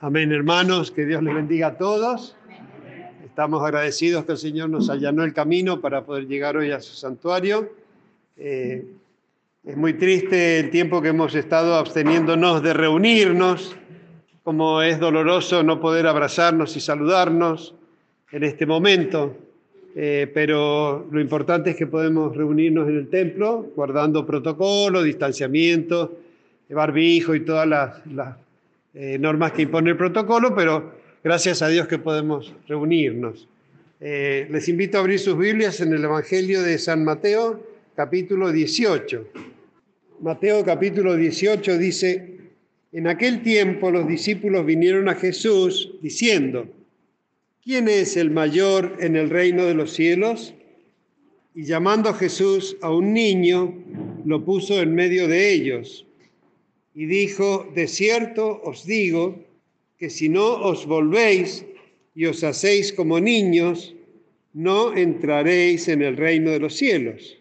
Amén, 0.00 0.30
hermanos, 0.30 0.92
que 0.92 1.04
Dios 1.04 1.24
les 1.24 1.34
bendiga 1.34 1.66
a 1.66 1.76
todos. 1.76 2.36
Estamos 3.24 3.64
agradecidos 3.64 4.24
que 4.24 4.30
el 4.30 4.38
Señor 4.38 4.70
nos 4.70 4.90
allanó 4.90 5.24
el 5.24 5.32
camino 5.32 5.80
para 5.80 6.04
poder 6.04 6.28
llegar 6.28 6.56
hoy 6.56 6.70
a 6.70 6.80
su 6.80 6.94
santuario. 6.94 7.72
Eh, 8.36 8.86
es 9.64 9.76
muy 9.76 9.94
triste 9.94 10.60
el 10.60 10.70
tiempo 10.70 11.02
que 11.02 11.08
hemos 11.08 11.34
estado 11.34 11.74
absteniéndonos 11.74 12.62
de 12.62 12.74
reunirnos, 12.74 13.74
como 14.44 14.82
es 14.82 15.00
doloroso 15.00 15.64
no 15.64 15.80
poder 15.80 16.06
abrazarnos 16.06 16.76
y 16.76 16.80
saludarnos 16.80 17.74
en 18.30 18.44
este 18.44 18.66
momento. 18.66 19.36
Eh, 19.96 20.30
pero 20.32 21.08
lo 21.10 21.20
importante 21.20 21.70
es 21.70 21.76
que 21.76 21.88
podemos 21.88 22.36
reunirnos 22.36 22.88
en 22.88 22.98
el 22.98 23.08
templo, 23.08 23.66
guardando 23.74 24.24
protocolo, 24.24 25.02
distanciamiento, 25.02 26.20
barbijo 26.68 27.34
y 27.34 27.40
todas 27.40 27.66
las, 27.66 28.38
eh, 29.00 29.16
normas 29.16 29.52
que 29.52 29.62
impone 29.62 29.90
el 29.90 29.96
protocolo, 29.96 30.56
pero 30.56 30.92
gracias 31.22 31.62
a 31.62 31.68
Dios 31.68 31.86
que 31.86 31.98
podemos 31.98 32.52
reunirnos. 32.66 33.46
Eh, 34.00 34.48
les 34.50 34.68
invito 34.68 34.98
a 34.98 35.02
abrir 35.02 35.20
sus 35.20 35.38
Biblias 35.38 35.80
en 35.80 35.92
el 35.92 36.02
Evangelio 36.02 36.62
de 36.62 36.78
San 36.78 37.04
Mateo, 37.04 37.64
capítulo 37.94 38.50
18. 38.50 39.24
Mateo 40.18 40.64
capítulo 40.64 41.14
18 41.14 41.78
dice, 41.78 42.38
en 42.90 43.06
aquel 43.06 43.44
tiempo 43.44 43.92
los 43.92 44.08
discípulos 44.08 44.66
vinieron 44.66 45.08
a 45.08 45.14
Jesús 45.14 45.92
diciendo, 46.02 46.66
¿quién 47.62 47.86
es 47.86 48.16
el 48.16 48.32
mayor 48.32 48.96
en 48.98 49.14
el 49.14 49.30
reino 49.30 49.64
de 49.64 49.74
los 49.74 49.92
cielos? 49.92 50.54
Y 51.54 51.62
llamando 51.62 52.08
a 52.08 52.14
Jesús 52.14 52.76
a 52.82 52.90
un 52.90 53.12
niño, 53.12 53.72
lo 54.24 54.44
puso 54.44 54.82
en 54.82 54.92
medio 54.96 55.28
de 55.28 55.52
ellos 55.52 56.04
y 56.98 57.06
dijo, 57.06 57.70
de 57.76 57.86
cierto 57.86 58.60
os 58.64 58.84
digo 58.84 59.38
que 59.98 60.10
si 60.10 60.28
no 60.28 60.54
os 60.54 60.84
volvéis 60.84 61.64
y 62.12 62.26
os 62.26 62.42
hacéis 62.42 62.92
como 62.92 63.20
niños, 63.20 63.94
no 64.52 64.92
entraréis 64.96 65.86
en 65.86 66.02
el 66.02 66.16
reino 66.16 66.50
de 66.50 66.58
los 66.58 66.74
cielos. 66.74 67.38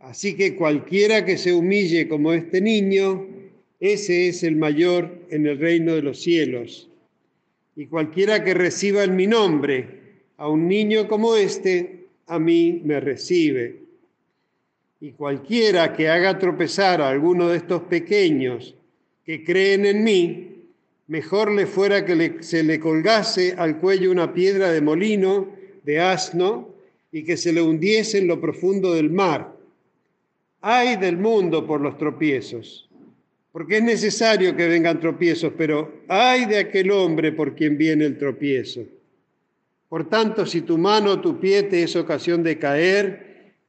Así 0.00 0.34
que 0.34 0.56
cualquiera 0.56 1.24
que 1.24 1.38
se 1.38 1.52
humille 1.52 2.08
como 2.08 2.32
este 2.32 2.60
niño, 2.60 3.28
ese 3.78 4.26
es 4.26 4.42
el 4.42 4.56
mayor 4.56 5.08
en 5.30 5.46
el 5.46 5.56
reino 5.56 5.94
de 5.94 6.02
los 6.02 6.18
cielos. 6.20 6.88
Y 7.76 7.86
cualquiera 7.86 8.42
que 8.42 8.54
reciba 8.54 9.04
en 9.04 9.14
mi 9.14 9.28
nombre 9.28 9.86
a 10.36 10.48
un 10.48 10.66
niño 10.66 11.06
como 11.06 11.36
este, 11.36 12.06
a 12.26 12.40
mí 12.40 12.82
me 12.84 12.98
recibe. 12.98 13.87
Y 15.00 15.12
cualquiera 15.12 15.92
que 15.92 16.08
haga 16.08 16.38
tropezar 16.38 17.00
a 17.00 17.08
alguno 17.08 17.48
de 17.48 17.58
estos 17.58 17.82
pequeños 17.82 18.74
que 19.24 19.44
creen 19.44 19.86
en 19.86 20.02
mí, 20.02 20.64
mejor 21.06 21.52
le 21.52 21.66
fuera 21.66 22.04
que 22.04 22.38
se 22.40 22.64
le 22.64 22.80
colgase 22.80 23.54
al 23.56 23.78
cuello 23.78 24.10
una 24.10 24.32
piedra 24.34 24.72
de 24.72 24.80
molino, 24.80 25.48
de 25.84 26.00
asno, 26.00 26.74
y 27.12 27.24
que 27.24 27.36
se 27.36 27.52
le 27.52 27.62
hundiese 27.62 28.18
en 28.18 28.26
lo 28.26 28.40
profundo 28.40 28.94
del 28.94 29.10
mar. 29.10 29.54
Hay 30.60 30.96
del 30.96 31.16
mundo 31.16 31.66
por 31.66 31.80
los 31.80 31.96
tropiezos, 31.96 32.88
porque 33.52 33.78
es 33.78 33.82
necesario 33.84 34.56
que 34.56 34.66
vengan 34.66 34.98
tropiezos, 34.98 35.52
pero 35.56 36.02
hay 36.08 36.44
de 36.46 36.58
aquel 36.58 36.90
hombre 36.90 37.32
por 37.32 37.54
quien 37.54 37.78
viene 37.78 38.04
el 38.04 38.18
tropiezo. 38.18 38.84
Por 39.88 40.08
tanto, 40.08 40.44
si 40.44 40.62
tu 40.62 40.76
mano 40.76 41.12
o 41.12 41.20
tu 41.20 41.38
pie 41.38 41.62
te 41.62 41.82
es 41.82 41.96
ocasión 41.96 42.42
de 42.42 42.58
caer, 42.58 43.27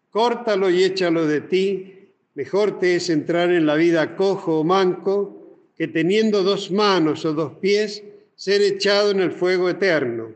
córtalo 0.10 0.70
y 0.70 0.84
échalo 0.84 1.26
de 1.26 1.42
ti. 1.42 2.10
Mejor 2.36 2.80
te 2.80 2.96
es 2.96 3.10
entrar 3.10 3.52
en 3.52 3.66
la 3.66 3.76
vida 3.76 4.16
cojo 4.16 4.60
o 4.60 4.64
manco 4.64 5.40
que 5.76 5.88
teniendo 5.88 6.44
dos 6.44 6.72
manos 6.72 7.24
o 7.24 7.34
dos 7.34 7.54
pies, 7.54 8.04
ser 8.36 8.62
echado 8.62 9.12
en 9.12 9.22
el 9.22 9.32
fuego 9.32 9.70
eterno. 9.70 10.32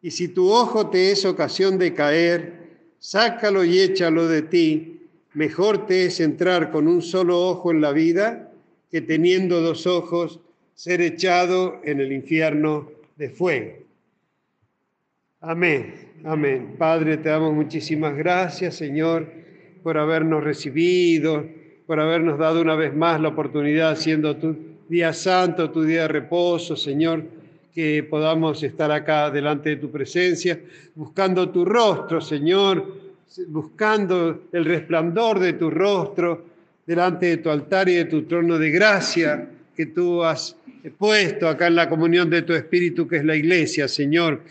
Y 0.00 0.12
si 0.12 0.28
tu 0.28 0.52
ojo 0.52 0.90
te 0.90 1.10
es 1.10 1.24
ocasión 1.24 1.76
de 1.76 1.92
caer, 1.92 2.52
sácalo 2.98 3.64
y 3.64 3.80
échalo 3.80 4.28
de 4.28 4.42
ti. 4.42 5.00
Mejor 5.34 5.86
te 5.86 6.06
es 6.06 6.20
entrar 6.20 6.70
con 6.70 6.86
un 6.86 7.02
solo 7.02 7.40
ojo 7.48 7.70
en 7.72 7.80
la 7.80 7.92
vida 7.92 8.52
que 8.90 9.00
teniendo 9.00 9.60
dos 9.60 9.86
ojos, 9.86 10.40
ser 10.74 11.00
echado 11.00 11.80
en 11.84 12.00
el 12.00 12.12
infierno 12.12 12.90
de 13.16 13.30
fuego. 13.30 13.72
Amén. 15.40 16.07
Amén. 16.24 16.74
Padre, 16.76 17.16
te 17.16 17.28
damos 17.28 17.54
muchísimas 17.54 18.16
gracias, 18.16 18.74
Señor, 18.74 19.26
por 19.84 19.98
habernos 19.98 20.42
recibido, 20.42 21.46
por 21.86 22.00
habernos 22.00 22.38
dado 22.38 22.60
una 22.60 22.74
vez 22.74 22.92
más 22.92 23.20
la 23.20 23.28
oportunidad, 23.28 23.96
siendo 23.96 24.36
tu 24.36 24.56
día 24.88 25.12
santo, 25.12 25.70
tu 25.70 25.84
día 25.84 26.02
de 26.02 26.08
reposo, 26.08 26.74
Señor, 26.74 27.22
que 27.72 28.02
podamos 28.02 28.60
estar 28.64 28.90
acá 28.90 29.30
delante 29.30 29.70
de 29.70 29.76
tu 29.76 29.92
presencia, 29.92 30.58
buscando 30.96 31.50
tu 31.50 31.64
rostro, 31.64 32.20
Señor, 32.20 32.84
buscando 33.46 34.42
el 34.52 34.64
resplandor 34.64 35.38
de 35.38 35.52
tu 35.52 35.70
rostro 35.70 36.44
delante 36.84 37.26
de 37.26 37.36
tu 37.36 37.48
altar 37.48 37.88
y 37.88 37.94
de 37.94 38.06
tu 38.06 38.22
trono 38.22 38.58
de 38.58 38.70
gracia 38.70 39.50
que 39.76 39.86
tú 39.86 40.24
has 40.24 40.56
puesto 40.98 41.48
acá 41.48 41.68
en 41.68 41.76
la 41.76 41.88
comunión 41.88 42.28
de 42.28 42.42
tu 42.42 42.54
Espíritu, 42.54 43.06
que 43.06 43.18
es 43.18 43.24
la 43.24 43.36
iglesia, 43.36 43.86
Señor. 43.86 44.42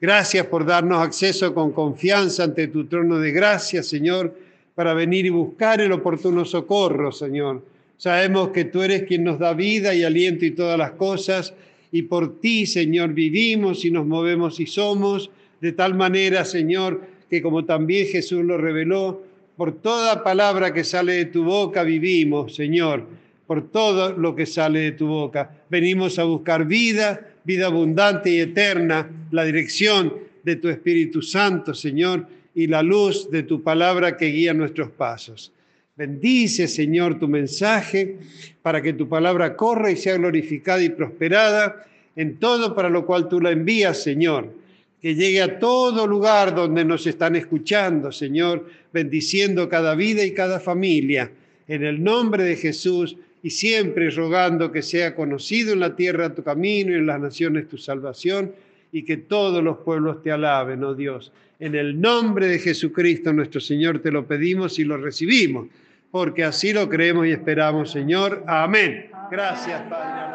Gracias 0.00 0.46
por 0.46 0.64
darnos 0.64 1.02
acceso 1.02 1.52
con 1.52 1.72
confianza 1.72 2.44
ante 2.44 2.68
tu 2.68 2.86
trono 2.86 3.18
de 3.18 3.32
gracia, 3.32 3.82
Señor, 3.82 4.32
para 4.76 4.94
venir 4.94 5.26
y 5.26 5.30
buscar 5.30 5.80
el 5.80 5.90
oportuno 5.90 6.44
socorro, 6.44 7.10
Señor. 7.10 7.64
Sabemos 7.96 8.50
que 8.50 8.64
tú 8.64 8.82
eres 8.82 9.02
quien 9.02 9.24
nos 9.24 9.40
da 9.40 9.54
vida 9.54 9.92
y 9.92 10.04
aliento 10.04 10.46
y 10.46 10.52
todas 10.52 10.78
las 10.78 10.92
cosas, 10.92 11.52
y 11.90 12.02
por 12.02 12.38
ti, 12.38 12.64
Señor, 12.64 13.12
vivimos 13.12 13.84
y 13.84 13.90
nos 13.90 14.06
movemos 14.06 14.60
y 14.60 14.66
somos, 14.66 15.30
de 15.60 15.72
tal 15.72 15.94
manera, 15.94 16.44
Señor, 16.44 17.00
que 17.28 17.42
como 17.42 17.64
también 17.64 18.06
Jesús 18.06 18.44
lo 18.44 18.56
reveló, 18.56 19.22
por 19.56 19.72
toda 19.72 20.22
palabra 20.22 20.72
que 20.72 20.84
sale 20.84 21.14
de 21.14 21.24
tu 21.24 21.42
boca 21.42 21.82
vivimos, 21.82 22.54
Señor, 22.54 23.04
por 23.48 23.68
todo 23.68 24.12
lo 24.12 24.36
que 24.36 24.46
sale 24.46 24.78
de 24.78 24.92
tu 24.92 25.08
boca. 25.08 25.50
Venimos 25.68 26.20
a 26.20 26.24
buscar 26.24 26.66
vida, 26.66 27.32
vida 27.48 27.64
abundante 27.64 28.28
y 28.28 28.40
eterna, 28.40 29.10
la 29.30 29.42
dirección 29.42 30.12
de 30.44 30.56
tu 30.56 30.68
Espíritu 30.68 31.22
Santo, 31.22 31.72
Señor, 31.72 32.26
y 32.54 32.66
la 32.66 32.82
luz 32.82 33.30
de 33.30 33.42
tu 33.42 33.62
palabra 33.62 34.18
que 34.18 34.26
guía 34.26 34.52
nuestros 34.52 34.90
pasos. 34.90 35.50
Bendice, 35.96 36.68
Señor, 36.68 37.18
tu 37.18 37.26
mensaje 37.26 38.18
para 38.60 38.82
que 38.82 38.92
tu 38.92 39.08
palabra 39.08 39.56
corra 39.56 39.90
y 39.90 39.96
sea 39.96 40.18
glorificada 40.18 40.82
y 40.82 40.90
prosperada 40.90 41.86
en 42.16 42.36
todo 42.36 42.74
para 42.74 42.90
lo 42.90 43.06
cual 43.06 43.30
tú 43.30 43.40
la 43.40 43.50
envías, 43.50 44.02
Señor. 44.02 44.52
Que 45.00 45.14
llegue 45.14 45.40
a 45.40 45.58
todo 45.58 46.06
lugar 46.06 46.54
donde 46.54 46.84
nos 46.84 47.06
están 47.06 47.34
escuchando, 47.34 48.12
Señor, 48.12 48.68
bendiciendo 48.92 49.70
cada 49.70 49.94
vida 49.94 50.22
y 50.22 50.34
cada 50.34 50.60
familia. 50.60 51.30
En 51.66 51.82
el 51.82 52.04
nombre 52.04 52.44
de 52.44 52.56
Jesús 52.56 53.16
y 53.42 53.50
siempre 53.50 54.10
rogando 54.10 54.72
que 54.72 54.82
sea 54.82 55.14
conocido 55.14 55.72
en 55.72 55.80
la 55.80 55.94
tierra 55.94 56.34
tu 56.34 56.42
camino 56.42 56.92
y 56.92 56.96
en 56.96 57.06
las 57.06 57.20
naciones 57.20 57.68
tu 57.68 57.78
salvación 57.78 58.52
y 58.90 59.04
que 59.04 59.16
todos 59.16 59.62
los 59.62 59.78
pueblos 59.78 60.22
te 60.22 60.32
alaben, 60.32 60.82
oh 60.82 60.94
Dios. 60.94 61.32
En 61.60 61.74
el 61.74 62.00
nombre 62.00 62.46
de 62.46 62.58
Jesucristo 62.58 63.32
nuestro 63.32 63.60
Señor 63.60 64.00
te 64.00 64.10
lo 64.10 64.26
pedimos 64.26 64.78
y 64.78 64.84
lo 64.84 64.96
recibimos, 64.96 65.68
porque 66.10 66.44
así 66.44 66.72
lo 66.72 66.88
creemos 66.88 67.26
y 67.26 67.30
esperamos, 67.30 67.90
Señor. 67.90 68.44
Amén. 68.46 69.10
Gracias, 69.30 69.82
Padre. 69.82 70.28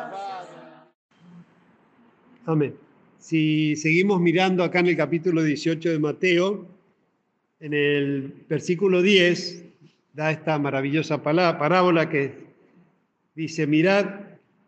Amén. 2.46 2.76
Si 3.20 3.78
seguimos 3.78 4.20
mirando 4.20 4.64
acá 4.64 4.80
en 4.80 4.88
el 4.88 4.98
capítulo 4.98 5.42
18 5.42 5.92
de 5.92 6.00
Mateo, 6.00 6.68
en 7.62 7.74
el 7.74 8.34
versículo 8.50 9.02
10, 9.02 9.64
da 10.14 10.32
esta 10.32 10.60
maravillosa 10.60 11.24
parábola 11.24 12.10
que 12.10 12.43
Dice, 13.36 13.68
mirad 13.68 14.06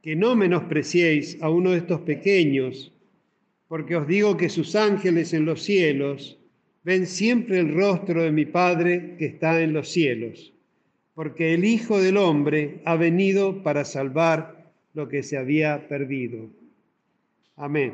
que 0.01 0.15
no 0.15 0.35
menospreciéis 0.35 1.41
a 1.41 1.49
uno 1.49 1.71
de 1.71 1.77
estos 1.77 2.01
pequeños, 2.01 2.91
porque 3.67 3.95
os 3.95 4.07
digo 4.07 4.37
que 4.37 4.49
sus 4.49 4.75
ángeles 4.75 5.33
en 5.33 5.45
los 5.45 5.63
cielos 5.63 6.37
ven 6.83 7.07
siempre 7.07 7.59
el 7.59 7.73
rostro 7.73 8.23
de 8.23 8.31
mi 8.31 8.45
Padre 8.45 9.15
que 9.17 9.25
está 9.25 9.61
en 9.61 9.73
los 9.73 9.89
cielos, 9.89 10.53
porque 11.15 11.53
el 11.53 11.65
Hijo 11.65 11.99
del 11.99 12.17
Hombre 12.17 12.81
ha 12.85 12.95
venido 12.95 13.63
para 13.63 13.85
salvar 13.85 14.71
lo 14.93 15.09
que 15.09 15.23
se 15.23 15.37
había 15.37 15.87
perdido. 15.87 16.49
Amén. 17.55 17.93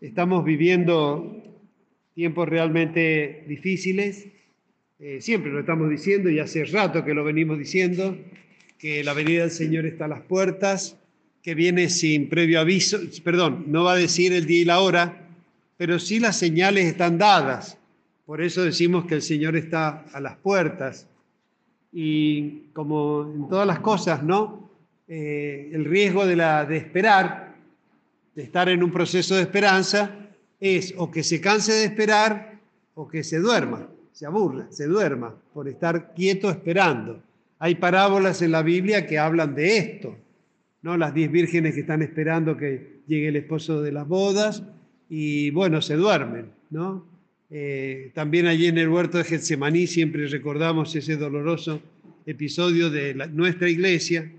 Estamos 0.00 0.44
viviendo 0.44 1.42
tiempos 2.14 2.48
realmente 2.48 3.44
difíciles, 3.46 4.26
eh, 4.98 5.20
siempre 5.20 5.52
lo 5.52 5.60
estamos 5.60 5.88
diciendo 5.88 6.28
y 6.28 6.40
hace 6.40 6.64
rato 6.64 7.04
que 7.04 7.14
lo 7.14 7.22
venimos 7.22 7.58
diciendo, 7.58 8.16
que 8.78 9.02
la 9.04 9.12
venida 9.12 9.42
del 9.42 9.50
Señor 9.50 9.86
está 9.86 10.06
a 10.06 10.08
las 10.08 10.22
puertas, 10.22 10.96
que 11.42 11.54
viene 11.54 11.88
sin 11.88 12.28
previo 12.28 12.60
aviso, 12.60 12.98
perdón, 13.24 13.64
no 13.68 13.84
va 13.84 13.92
a 13.92 13.96
decir 13.96 14.32
el 14.32 14.46
día 14.46 14.62
y 14.62 14.64
la 14.64 14.80
hora, 14.80 15.28
pero 15.76 15.98
sí 15.98 16.20
las 16.20 16.36
señales 16.36 16.86
están 16.86 17.18
dadas. 17.18 17.78
Por 18.26 18.42
eso 18.42 18.62
decimos 18.62 19.06
que 19.06 19.14
el 19.14 19.22
Señor 19.22 19.56
está 19.56 20.04
a 20.12 20.20
las 20.20 20.36
puertas. 20.36 21.06
Y 21.92 22.64
como 22.72 23.32
en 23.34 23.48
todas 23.48 23.66
las 23.66 23.80
cosas, 23.80 24.22
¿no? 24.22 24.70
Eh, 25.08 25.70
el 25.72 25.86
riesgo 25.86 26.26
de, 26.26 26.36
la, 26.36 26.66
de 26.66 26.76
esperar 26.76 27.48
de 28.38 28.44
estar 28.44 28.68
en 28.68 28.84
un 28.84 28.92
proceso 28.92 29.34
de 29.34 29.42
esperanza 29.42 30.14
es 30.60 30.94
o 30.96 31.10
que 31.10 31.24
se 31.24 31.40
canse 31.40 31.72
de 31.72 31.86
esperar 31.86 32.60
o 32.94 33.08
que 33.08 33.24
se 33.24 33.40
duerma, 33.40 33.88
se 34.12 34.26
aburre, 34.26 34.66
se 34.70 34.86
duerma 34.86 35.34
por 35.52 35.66
estar 35.66 36.14
quieto 36.14 36.48
esperando. 36.48 37.20
Hay 37.58 37.76
parábolas 37.76 38.42
en 38.42 38.52
la 38.52 38.62
Biblia 38.62 39.06
que 39.06 39.18
hablan 39.18 39.54
de 39.54 39.78
esto, 39.78 40.16
¿no? 40.82 40.96
Las 40.96 41.14
diez 41.14 41.30
vírgenes 41.30 41.74
que 41.74 41.80
están 41.80 42.02
esperando 42.02 42.56
que 42.56 43.00
llegue 43.06 43.28
el 43.28 43.36
esposo 43.36 43.82
de 43.82 43.92
las 43.92 44.06
bodas 44.06 44.62
y 45.08 45.50
bueno, 45.50 45.82
se 45.82 45.96
duermen, 45.96 46.46
¿no? 46.70 47.04
Eh, 47.50 48.10
también 48.14 48.46
allí 48.46 48.66
en 48.66 48.78
el 48.78 48.88
huerto 48.88 49.18
de 49.18 49.24
Getsemaní 49.24 49.86
siempre 49.86 50.26
recordamos 50.26 50.94
ese 50.94 51.16
doloroso 51.16 51.80
episodio 52.26 52.90
de 52.90 53.14
nuestra 53.32 53.70
iglesia, 53.70 54.30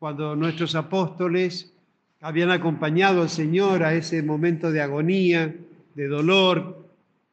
cuando 0.00 0.34
nuestros 0.34 0.74
apóstoles 0.74 1.72
habían 2.20 2.50
acompañado 2.50 3.22
al 3.22 3.30
Señor 3.30 3.84
a 3.84 3.94
ese 3.94 4.22
momento 4.22 4.72
de 4.72 4.82
agonía, 4.82 5.54
de 5.94 6.08
dolor 6.08 6.84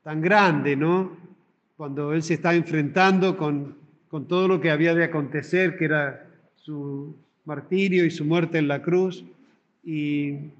tan 0.03 0.21
grande, 0.21 0.75
¿no? 0.75 1.17
Cuando 1.75 2.13
Él 2.13 2.21
se 2.21 2.35
está 2.35 2.53
enfrentando 2.53 3.35
con, 3.35 3.75
con 4.13 4.27
todo 4.27 4.47
lo 4.47 4.61
que 4.61 4.69
había 4.69 4.93
de 4.93 5.05
acontecer, 5.05 5.75
que 5.75 5.85
era 5.85 6.27
su 6.55 7.15
martirio 7.45 8.05
y 8.05 8.11
su 8.11 8.23
muerte 8.23 8.59
en 8.59 8.67
la 8.67 8.83
cruz, 8.83 9.25
y, 9.83 10.51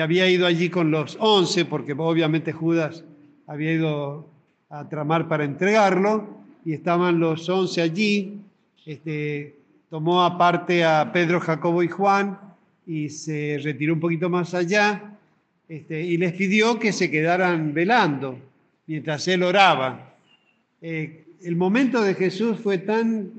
había 0.00 0.28
ido 0.28 0.44
allí 0.44 0.70
con 0.70 0.90
los 0.90 1.16
once, 1.20 1.64
porque 1.64 1.92
obviamente 1.92 2.50
Judas 2.50 3.04
había 3.46 3.74
ido 3.74 4.26
a 4.70 4.88
tramar 4.88 5.28
para 5.28 5.44
entregarlo, 5.44 6.36
y 6.64 6.72
estaban 6.72 7.20
los 7.20 7.48
once 7.48 7.80
allí, 7.80 8.40
este, 8.84 9.54
tomó 9.88 10.24
aparte 10.24 10.84
a 10.84 11.12
Pedro, 11.12 11.38
Jacobo 11.38 11.84
y 11.84 11.88
Juan 11.88 12.40
y 12.88 13.08
se 13.08 13.60
retiró 13.62 13.94
un 13.94 14.00
poquito 14.00 14.28
más 14.28 14.52
allá 14.52 15.16
este, 15.68 16.02
y 16.02 16.16
les 16.16 16.32
pidió 16.32 16.80
que 16.80 16.92
se 16.92 17.08
quedaran 17.08 17.72
velando 17.72 18.36
mientras 18.88 19.28
él 19.28 19.44
oraba. 19.44 20.16
Eh, 20.82 21.25
el 21.42 21.56
momento 21.56 22.02
de 22.02 22.14
Jesús 22.14 22.58
fue 22.62 22.78
tan 22.78 23.32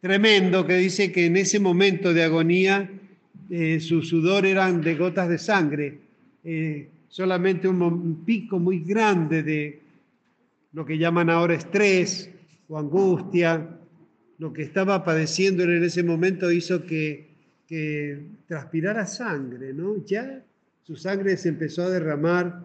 tremendo 0.00 0.66
que 0.66 0.76
dice 0.76 1.10
que 1.12 1.26
en 1.26 1.36
ese 1.36 1.60
momento 1.60 2.14
de 2.14 2.22
agonía 2.22 2.90
eh, 3.50 3.80
su 3.80 4.02
sudor 4.02 4.46
eran 4.46 4.80
de 4.80 4.94
gotas 4.94 5.28
de 5.28 5.38
sangre, 5.38 5.98
eh, 6.44 6.88
solamente 7.08 7.66
un 7.66 8.24
pico 8.24 8.58
muy 8.58 8.80
grande 8.80 9.42
de 9.42 9.80
lo 10.72 10.84
que 10.84 10.98
llaman 10.98 11.30
ahora 11.30 11.54
estrés 11.54 12.30
o 12.68 12.78
angustia, 12.78 13.78
lo 14.38 14.52
que 14.52 14.62
estaba 14.62 15.04
padeciendo 15.04 15.64
en 15.64 15.82
ese 15.82 16.02
momento 16.02 16.50
hizo 16.50 16.84
que, 16.84 17.26
transpirara 18.46 19.04
sangre, 19.04 19.74
¿no? 19.74 20.02
Ya 20.06 20.42
su 20.84 20.96
sangre 20.96 21.36
se 21.36 21.50
empezó 21.50 21.82
a 21.82 21.90
derramar 21.90 22.64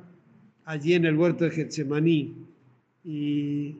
allí 0.63 0.93
en 0.93 1.03
el 1.03 1.17
huerto 1.17 1.43
de 1.43 1.51
Getsemaní. 1.51 2.33
Y, 3.03 3.75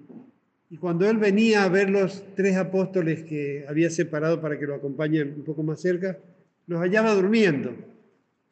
y 0.73 0.77
cuando 0.77 1.07
él 1.07 1.19
venía 1.19 1.65
a 1.65 1.69
ver 1.69 1.91
los 1.91 2.23
tres 2.33 2.57
apóstoles 2.57 3.21
que 3.25 3.63
había 3.69 3.91
separado 3.91 4.41
para 4.41 4.57
que 4.57 4.65
lo 4.65 4.73
acompañen 4.73 5.35
un 5.37 5.43
poco 5.43 5.61
más 5.61 5.79
cerca, 5.79 6.17
los 6.65 6.81
hallaba 6.81 7.13
durmiendo, 7.13 7.75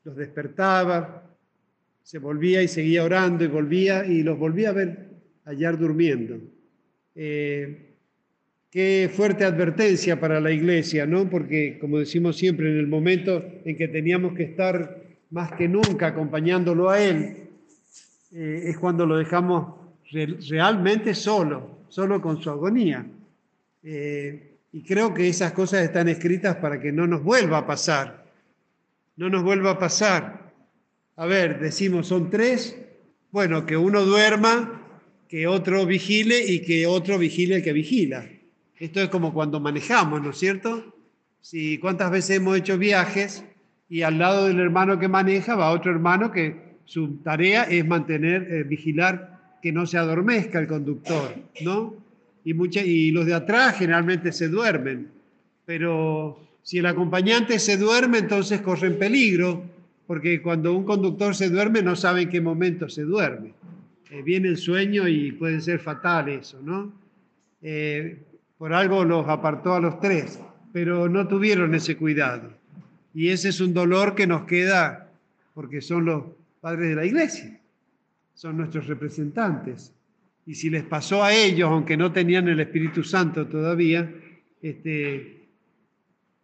los 0.03 0.15
despertaba, 0.15 1.23
se 2.03 2.19
volvía 2.19 2.61
y 2.61 2.67
seguía 2.67 3.03
orando 3.03 3.43
y 3.43 3.47
volvía 3.47 4.05
y 4.05 4.21
los 4.21 4.37
volvía 4.37 4.69
a 4.69 4.73
ver 4.73 5.09
hallar 5.45 5.79
durmiendo. 5.79 6.37
Eh, 7.15 7.87
Qué 8.69 9.09
fuerte 9.11 9.43
advertencia 9.43 10.19
para 10.19 10.39
la 10.39 10.51
iglesia, 10.51 11.07
¿no? 11.07 11.27
Porque, 11.27 11.79
como 11.81 11.97
decimos 11.97 12.37
siempre, 12.37 12.71
en 12.71 12.77
el 12.77 12.87
momento 12.87 13.43
en 13.65 13.75
que 13.75 13.87
teníamos 13.87 14.33
que 14.33 14.43
estar 14.43 15.01
más 15.31 15.53
que 15.53 15.67
nunca 15.67 16.07
acompañándolo 16.07 16.91
a 16.91 17.01
Él, 17.01 17.49
eh, 18.31 18.63
es 18.67 18.77
cuando 18.77 19.07
lo 19.07 19.17
dejamos 19.17 19.75
realmente 20.11 21.15
solo, 21.15 21.80
solo 21.91 22.21
con 22.21 22.41
su 22.41 22.49
agonía. 22.49 23.05
Eh, 23.83 24.55
y 24.71 24.81
creo 24.83 25.13
que 25.13 25.27
esas 25.27 25.51
cosas 25.51 25.83
están 25.83 26.07
escritas 26.07 26.55
para 26.55 26.79
que 26.79 26.91
no 26.93 27.05
nos 27.05 27.21
vuelva 27.21 27.59
a 27.59 27.67
pasar. 27.67 28.25
No 29.17 29.29
nos 29.29 29.43
vuelva 29.43 29.71
a 29.71 29.79
pasar. 29.79 30.53
A 31.17 31.25
ver, 31.25 31.59
decimos, 31.59 32.07
son 32.07 32.29
tres. 32.29 32.77
Bueno, 33.31 33.65
que 33.65 33.75
uno 33.75 34.05
duerma, 34.05 34.81
que 35.27 35.47
otro 35.47 35.85
vigile 35.85 36.45
y 36.45 36.61
que 36.61 36.87
otro 36.87 37.17
vigile 37.17 37.57
el 37.57 37.63
que 37.63 37.73
vigila. 37.73 38.25
Esto 38.77 39.01
es 39.01 39.09
como 39.09 39.33
cuando 39.33 39.59
manejamos, 39.59 40.21
¿no 40.21 40.29
es 40.29 40.37
cierto? 40.37 40.95
Si 41.41 41.77
cuántas 41.77 42.09
veces 42.09 42.37
hemos 42.37 42.57
hecho 42.57 42.77
viajes 42.77 43.43
y 43.89 44.03
al 44.03 44.17
lado 44.17 44.47
del 44.47 44.61
hermano 44.61 44.97
que 44.97 45.09
maneja 45.09 45.55
va 45.55 45.71
otro 45.71 45.91
hermano 45.91 46.31
que 46.31 46.77
su 46.85 47.17
tarea 47.17 47.63
es 47.63 47.85
mantener, 47.85 48.47
eh, 48.49 48.63
vigilar 48.63 49.40
que 49.61 49.71
no 49.71 49.85
se 49.85 49.97
adormezca 49.97 50.59
el 50.59 50.67
conductor, 50.67 51.35
¿no? 51.61 51.95
Y, 52.43 52.79
y 52.79 53.11
los 53.11 53.25
de 53.25 53.33
atrás 53.33 53.77
generalmente 53.77 54.31
se 54.31 54.47
duermen, 54.47 55.09
pero 55.65 56.39
si 56.63 56.79
el 56.79 56.85
acompañante 56.85 57.59
se 57.59 57.77
duerme, 57.77 58.19
entonces 58.19 58.61
corren 58.61 58.97
peligro, 58.97 59.63
porque 60.07 60.41
cuando 60.41 60.75
un 60.75 60.83
conductor 60.83 61.35
se 61.35 61.49
duerme 61.49 61.81
no 61.81 61.95
sabe 61.95 62.23
en 62.23 62.29
qué 62.29 62.41
momento 62.41 62.89
se 62.89 63.03
duerme. 63.03 63.53
Eh, 64.11 64.21
viene 64.23 64.49
el 64.49 64.57
sueño 64.57 65.07
y 65.07 65.31
puede 65.31 65.61
ser 65.61 65.79
fatal 65.79 66.27
eso, 66.27 66.59
¿no? 66.61 66.91
Eh, 67.61 68.17
por 68.57 68.73
algo 68.73 69.05
los 69.05 69.27
apartó 69.29 69.73
a 69.73 69.79
los 69.79 69.99
tres, 69.99 70.39
pero 70.73 71.07
no 71.07 71.27
tuvieron 71.27 71.73
ese 71.75 71.95
cuidado. 71.95 72.51
Y 73.13 73.29
ese 73.29 73.49
es 73.49 73.61
un 73.61 73.73
dolor 73.73 74.13
que 74.13 74.27
nos 74.27 74.43
queda 74.43 75.09
porque 75.53 75.81
son 75.81 76.05
los 76.05 76.23
padres 76.59 76.89
de 76.89 76.95
la 76.95 77.05
iglesia, 77.05 77.59
son 78.41 78.57
nuestros 78.57 78.87
representantes. 78.87 79.93
Y 80.47 80.55
si 80.55 80.71
les 80.71 80.83
pasó 80.83 81.23
a 81.23 81.31
ellos, 81.31 81.69
aunque 81.69 81.95
no 81.95 82.11
tenían 82.11 82.47
el 82.47 82.59
Espíritu 82.59 83.03
Santo 83.03 83.45
todavía, 83.45 84.11
este, 84.59 85.45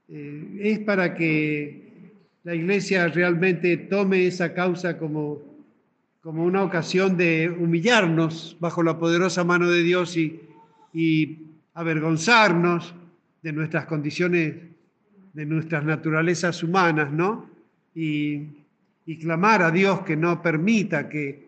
eh, 0.07 0.59
es 0.61 0.79
para 0.81 1.15
que 1.15 2.11
la 2.43 2.53
iglesia 2.53 3.07
realmente 3.07 3.75
tome 3.77 4.27
esa 4.27 4.53
causa 4.53 4.99
como, 4.99 5.41
como 6.21 6.45
una 6.45 6.63
ocasión 6.63 7.17
de 7.17 7.49
humillarnos 7.49 8.55
bajo 8.59 8.83
la 8.83 8.99
poderosa 8.99 9.43
mano 9.43 9.67
de 9.67 9.81
Dios 9.81 10.17
y, 10.17 10.39
y 10.93 11.39
avergonzarnos 11.73 12.93
de 13.41 13.53
nuestras 13.53 13.87
condiciones, 13.87 14.53
de 15.33 15.45
nuestras 15.47 15.83
naturalezas 15.83 16.61
humanas, 16.61 17.11
¿no? 17.11 17.49
Y, 17.95 18.49
clamar 19.19 19.63
a 19.63 19.71
Dios 19.71 20.01
que 20.01 20.15
no 20.15 20.43
permita 20.43 21.09
que 21.09 21.46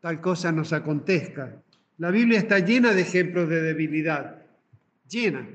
tal 0.00 0.20
cosa 0.20 0.52
nos 0.52 0.72
acontezca. 0.72 1.62
La 1.98 2.10
Biblia 2.10 2.38
está 2.38 2.60
llena 2.60 2.94
de 2.94 3.02
ejemplos 3.02 3.48
de 3.48 3.62
debilidad, 3.62 4.42
llena. 5.08 5.48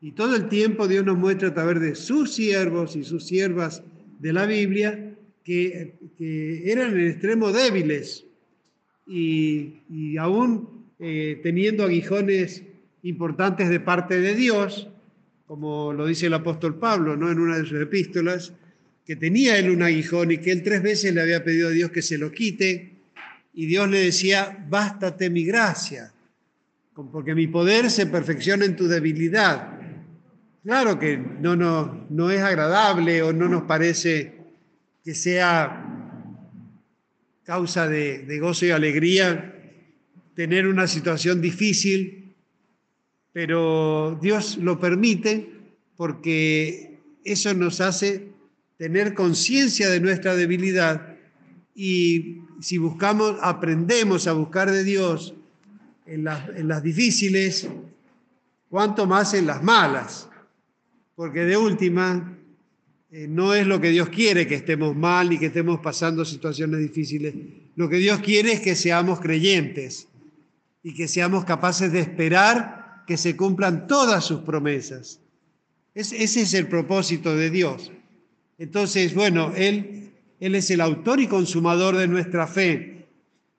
Y 0.00 0.12
todo 0.12 0.36
el 0.36 0.48
tiempo 0.48 0.88
Dios 0.88 1.04
nos 1.04 1.18
muestra 1.18 1.48
a 1.48 1.54
través 1.54 1.80
de 1.80 1.94
sus 1.94 2.32
siervos 2.34 2.96
y 2.96 3.04
sus 3.04 3.26
siervas 3.26 3.82
de 4.18 4.32
la 4.32 4.46
Biblia 4.46 5.14
que, 5.44 5.94
eran 6.64 6.98
en 6.98 7.08
extremo 7.08 7.52
débiles 7.52 8.24
y, 9.06 10.16
aún 10.18 10.86
eh, 10.98 11.40
teniendo 11.42 11.84
aguijones 11.84 12.62
importantes 13.02 13.68
de 13.68 13.80
parte 13.80 14.20
de 14.20 14.34
Dios, 14.34 14.88
como 15.46 15.92
lo 15.92 16.06
dice 16.06 16.26
el 16.26 16.34
apóstol 16.34 16.78
Pablo 16.78 17.16
¿no? 17.16 17.30
en 17.30 17.38
una 17.38 17.56
de 17.56 17.64
sus 17.64 17.80
epístolas, 17.80 18.52
que 19.06 19.16
tenía 19.16 19.58
él 19.58 19.70
un 19.70 19.82
aguijón 19.82 20.32
y 20.32 20.38
que 20.38 20.52
él 20.52 20.62
tres 20.62 20.82
veces 20.82 21.14
le 21.14 21.22
había 21.22 21.42
pedido 21.42 21.68
a 21.68 21.72
Dios 21.72 21.90
que 21.90 22.02
se 22.02 22.18
lo 22.18 22.30
quite, 22.30 22.97
y 23.58 23.66
Dios 23.66 23.90
le 23.90 23.98
decía, 23.98 24.64
bástate 24.70 25.30
mi 25.30 25.44
gracia, 25.44 26.12
porque 26.94 27.34
mi 27.34 27.48
poder 27.48 27.90
se 27.90 28.06
perfecciona 28.06 28.64
en 28.64 28.76
tu 28.76 28.86
debilidad. 28.86 29.80
Claro 30.62 30.96
que 30.96 31.16
no, 31.16 31.56
no, 31.56 32.06
no 32.08 32.30
es 32.30 32.40
agradable 32.40 33.20
o 33.20 33.32
no 33.32 33.48
nos 33.48 33.64
parece 33.64 34.32
que 35.02 35.12
sea 35.12 36.22
causa 37.42 37.88
de, 37.88 38.20
de 38.26 38.38
gozo 38.38 38.64
y 38.64 38.70
alegría 38.70 39.56
tener 40.36 40.68
una 40.68 40.86
situación 40.86 41.40
difícil, 41.40 42.36
pero 43.32 44.20
Dios 44.22 44.56
lo 44.58 44.78
permite 44.78 45.50
porque 45.96 47.00
eso 47.24 47.52
nos 47.54 47.80
hace 47.80 48.28
tener 48.76 49.14
conciencia 49.14 49.90
de 49.90 49.98
nuestra 49.98 50.36
debilidad 50.36 51.16
y 51.74 52.42
si 52.60 52.78
buscamos, 52.78 53.36
aprendemos 53.40 54.26
a 54.26 54.32
buscar 54.32 54.70
de 54.70 54.84
Dios 54.84 55.34
en 56.06 56.24
las, 56.24 56.82
difíciles, 56.82 57.68
cuanto 58.68 59.06
más 59.06 59.34
en 59.34 59.46
las 59.46 59.62
malas, 59.62 60.28
porque 61.14 61.40
de 61.40 61.56
última 61.56 62.36
eh, 63.10 63.26
no 63.28 63.54
es 63.54 63.66
lo 63.66 63.80
que 63.80 63.90
Dios 63.90 64.08
quiere 64.08 64.46
que 64.46 64.54
estemos 64.54 64.96
mal 64.96 65.32
y 65.32 65.38
que 65.38 65.46
estemos 65.46 65.80
pasando 65.80 66.24
situaciones 66.24 66.80
difíciles. 66.80 67.34
Lo 67.76 67.88
que 67.88 67.96
Dios 67.96 68.20
quiere 68.20 68.52
es 68.52 68.60
que 68.60 68.74
seamos 68.74 69.20
creyentes 69.20 70.08
y 70.82 70.94
que 70.94 71.08
seamos 71.08 71.44
capaces 71.44 71.92
de 71.92 72.00
esperar 72.00 73.04
que 73.06 73.16
se 73.16 73.36
cumplan 73.36 73.86
todas 73.86 74.24
sus 74.24 74.40
promesas. 74.40 75.20
ese 75.94 76.22
es 76.22 76.54
el 76.54 76.68
propósito 76.68 77.36
de 77.36 77.50
Dios. 77.50 77.92
Entonces, 78.58 79.14
bueno, 79.14 79.52
Él 79.56 79.97
Él 80.40 80.54
es 80.54 80.70
el 80.70 80.80
autor 80.80 81.20
y 81.20 81.26
consumador 81.26 81.96
de 81.96 82.08
nuestra 82.08 82.46
fe, 82.46 83.06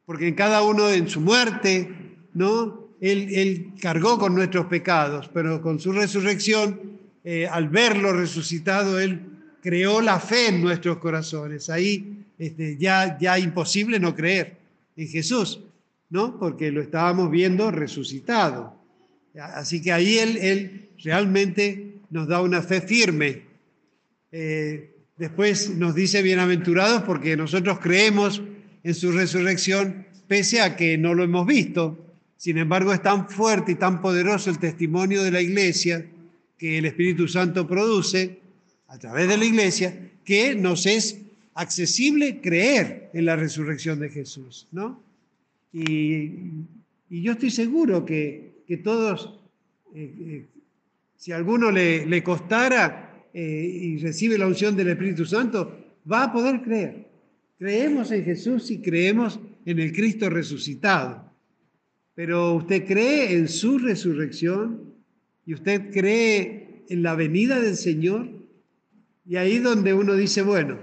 porque 0.06 0.28
en 0.28 0.36
cada 0.36 0.64
uno 0.64 0.90
en 0.90 1.10
su 1.10 1.22
muerte, 1.22 1.90
¿no? 2.34 2.90
Él, 3.02 3.74
cargó 3.82 4.18
con 4.18 4.36
nuestros 4.36 4.66
pecados, 4.66 5.30
pero 5.34 5.62
con 5.62 5.80
su 5.80 5.92
resurrección, 5.92 7.00
eh, 7.24 7.48
al 7.48 7.70
verlo 7.70 8.12
resucitado, 8.14 9.00
Él 9.00 9.22
creó 9.62 10.02
la 10.02 10.20
fe 10.20 10.48
en 10.48 10.62
nuestros 10.62 10.98
corazones. 10.98 11.70
Ahí 11.70 12.26
este, 12.38 12.78
ya, 12.78 13.18
ya 13.20 13.40
imposible 13.40 14.00
no 14.00 14.16
creer 14.16 14.58
en 14.98 15.08
Jesús, 15.08 15.62
¿no? 16.10 16.38
Porque 16.40 16.72
lo 16.72 16.82
estábamos 16.82 17.30
viendo 17.32 17.72
resucitado. 17.72 18.76
Así 19.36 19.82
que 19.82 19.92
ahí 19.92 20.18
Él, 20.18 20.38
él 20.38 20.90
realmente 21.04 21.96
nos 22.10 22.28
da 22.28 22.42
una 22.42 22.62
fe 22.62 22.82
firme. 22.82 23.44
Eh, 24.32 24.96
después 25.20 25.70
nos 25.76 25.94
dice 25.94 26.22
bienaventurados 26.22 27.04
porque 27.04 27.36
nosotros 27.36 27.80
creemos 27.80 28.42
en 28.84 28.96
su 28.96 29.12
resurrección 29.12 30.08
pese 30.28 30.62
a 30.62 30.78
que 30.78 30.98
no 30.98 31.14
lo 31.14 31.24
hemos 31.24 31.46
visto. 31.46 32.06
Sin 32.38 32.58
embargo, 32.58 32.94
es 32.94 33.04
tan 33.04 33.30
fuerte 33.30 33.74
y 33.74 33.76
tan 33.76 34.02
poderoso 34.02 34.50
el 34.50 34.60
testimonio 34.60 35.22
de 35.22 35.32
la 35.32 35.42
iglesia 35.42 36.06
que 36.58 36.78
el 36.78 36.86
Espíritu 36.86 37.28
Santo 37.28 37.68
produce 37.68 38.40
a 38.88 38.98
través 38.98 39.28
de 39.28 39.38
la 39.38 39.46
iglesia 39.46 40.10
que 40.24 40.56
nos 40.56 40.86
es 40.86 41.20
accesible 41.54 42.40
creer 42.40 43.10
en 43.14 43.26
la 43.26 43.36
resurrección 43.36 44.00
de 44.00 44.10
Jesús, 44.10 44.68
¿no? 44.72 45.02
Y, 45.74 46.32
yo 47.10 47.32
estoy 47.34 47.50
seguro 47.50 48.06
que, 48.06 48.54
todos, 48.84 49.40
eh, 49.96 50.14
eh, 50.20 50.46
si 51.18 51.32
alguno 51.32 51.72
le, 51.72 52.06
le 52.06 52.24
costara 52.24 53.09
eh, 53.34 53.80
y 53.82 53.98
recibe 53.98 54.38
la 54.38 54.48
unción 54.48 54.76
del 54.76 54.90
Espíritu 54.90 55.26
Santo, 55.26 55.78
va 56.12 56.26
a 56.26 56.34
poder 56.34 56.62
creer. 56.62 57.08
Creemos 57.58 58.12
en 58.12 58.24
Jesús 58.24 58.72
y 58.72 58.82
creemos 58.82 59.40
en 59.66 59.80
el 59.80 59.92
Cristo 59.92 60.30
resucitado. 60.30 61.30
Pero 62.16 62.56
usted 62.56 62.86
cree 62.86 63.34
en 63.34 63.48
su 63.48 63.78
resurrección 63.78 64.94
y 65.46 65.54
usted 65.54 65.92
cree 65.92 66.86
en 66.90 67.04
la 67.04 67.16
venida 67.16 67.60
del 67.60 67.76
Señor. 67.76 68.28
Y 69.26 69.36
ahí 69.36 69.60
donde 69.60 69.94
uno 69.94 70.16
dice, 70.16 70.42
bueno, 70.42 70.80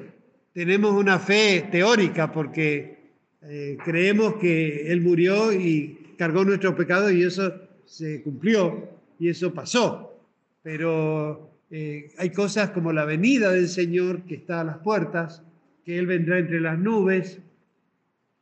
tenemos 0.53 0.93
una 0.93 1.19
fe 1.19 1.69
teórica 1.71 2.33
porque 2.33 2.97
eh, 3.43 3.77
creemos 3.85 4.37
que 4.37 4.91
Él 4.91 5.01
murió 5.01 5.53
y 5.53 6.15
cargó 6.17 6.45
nuestros 6.45 6.75
pecados 6.75 7.13
y 7.13 7.23
eso 7.23 7.53
se 7.85 8.23
cumplió 8.23 8.89
y 9.19 9.29
eso 9.29 9.53
pasó. 9.53 10.21
Pero 10.63 11.56
eh, 11.71 12.13
hay 12.19 12.31
cosas 12.31 12.71
como 12.71 12.93
la 12.93 13.05
venida 13.05 13.51
del 13.51 13.69
Señor 13.69 14.23
que 14.23 14.37
está 14.37 14.61
a 14.61 14.65
las 14.65 14.79
puertas, 14.79 15.43
que 15.85 15.99
Él 15.99 16.07
vendrá 16.07 16.39
entre 16.39 16.61
las 16.61 16.79
nubes, 16.79 17.41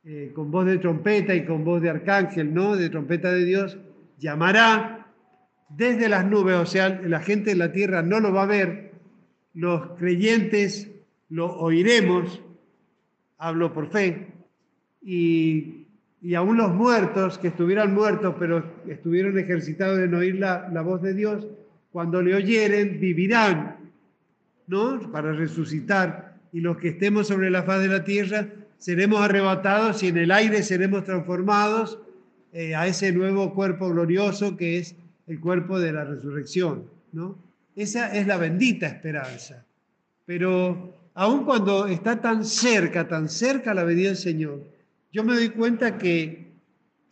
eh, 0.05 0.33
con 0.35 0.51
voz 0.51 0.67
de 0.67 0.79
trompeta 0.79 1.35
y 1.35 1.47
con 1.47 1.65
voz 1.65 1.81
de 1.81 1.89
arcángel, 1.89 2.53
¿no? 2.53 2.77
De 2.77 2.91
trompeta 2.91 3.33
de 3.33 3.45
Dios, 3.45 3.79
llamará 4.19 5.07
desde 5.71 6.09
las 6.09 6.27
nubes, 6.27 6.57
o 6.57 6.67
sea, 6.67 7.01
la 7.03 7.21
gente 7.21 7.53
en 7.53 7.59
la 7.59 7.73
tierra 7.73 8.03
no 8.03 8.21
lo 8.21 8.33
va 8.33 8.43
a 8.43 8.47
ver, 8.47 8.93
los 9.55 9.93
creyentes 9.99 10.91
lo 11.31 11.57
oiremos, 11.57 12.43
hablo 13.39 13.73
por 13.73 13.91
fe, 13.91 14.29
y, 15.03 15.87
y 16.21 16.35
aún 16.35 16.59
los 16.59 16.73
muertos, 16.75 17.39
que 17.39 17.49
estuvieran 17.49 17.95
muertos, 17.95 18.35
pero 18.39 18.63
estuvieron 18.87 19.39
ejercitados 19.39 19.99
en 19.99 20.15
oír 20.15 20.37
la, 20.37 20.69
la 20.71 20.83
voz 20.83 21.01
de 21.03 21.15
Dios, 21.15 21.49
cuando 21.95 22.21
le 22.23 22.35
oyeren, 22.35 22.99
vivirán, 22.99 23.77
¿no? 24.67 24.99
Para 25.13 25.33
resucitar. 25.33 26.41
Y 26.53 26.59
los 26.59 26.77
que 26.77 26.89
estemos 26.89 27.29
sobre 27.29 27.51
la 27.53 27.63
faz 27.63 27.83
de 27.83 27.87
la 27.87 28.03
tierra, 28.03 28.49
seremos 28.79 29.21
arrebatados 29.21 30.03
y 30.03 30.09
en 30.09 30.17
el 30.17 30.33
aire 30.33 30.65
seremos 30.65 31.05
transformados 31.05 32.01
eh, 32.53 32.75
a 32.75 32.89
ese 32.89 33.13
nuevo 33.13 33.55
cuerpo 33.55 33.91
glorioso 33.91 34.57
que 34.57 34.79
es 34.79 34.97
el 35.29 35.39
cuerpo 35.39 35.79
de 35.79 35.93
la 35.93 36.05
resurrección, 36.05 36.83
¿no? 37.13 37.39
Esa 37.77 38.13
es 38.13 38.27
la 38.27 38.39
bendita 38.39 38.89
esperanza. 38.89 39.65
Pero 40.27 40.97
aun 41.15 41.45
cuando 41.45 41.87
está 41.87 42.21
tan 42.21 42.45
cerca, 42.45 43.07
tan 43.07 43.29
cerca 43.29 43.73
la 43.73 43.85
venida 43.85 44.09
del 44.09 44.17
Señor, 44.17 44.65
yo 45.13 45.23
me 45.23 45.35
doy 45.35 45.51
cuenta 45.51 45.97
que, 45.97 46.55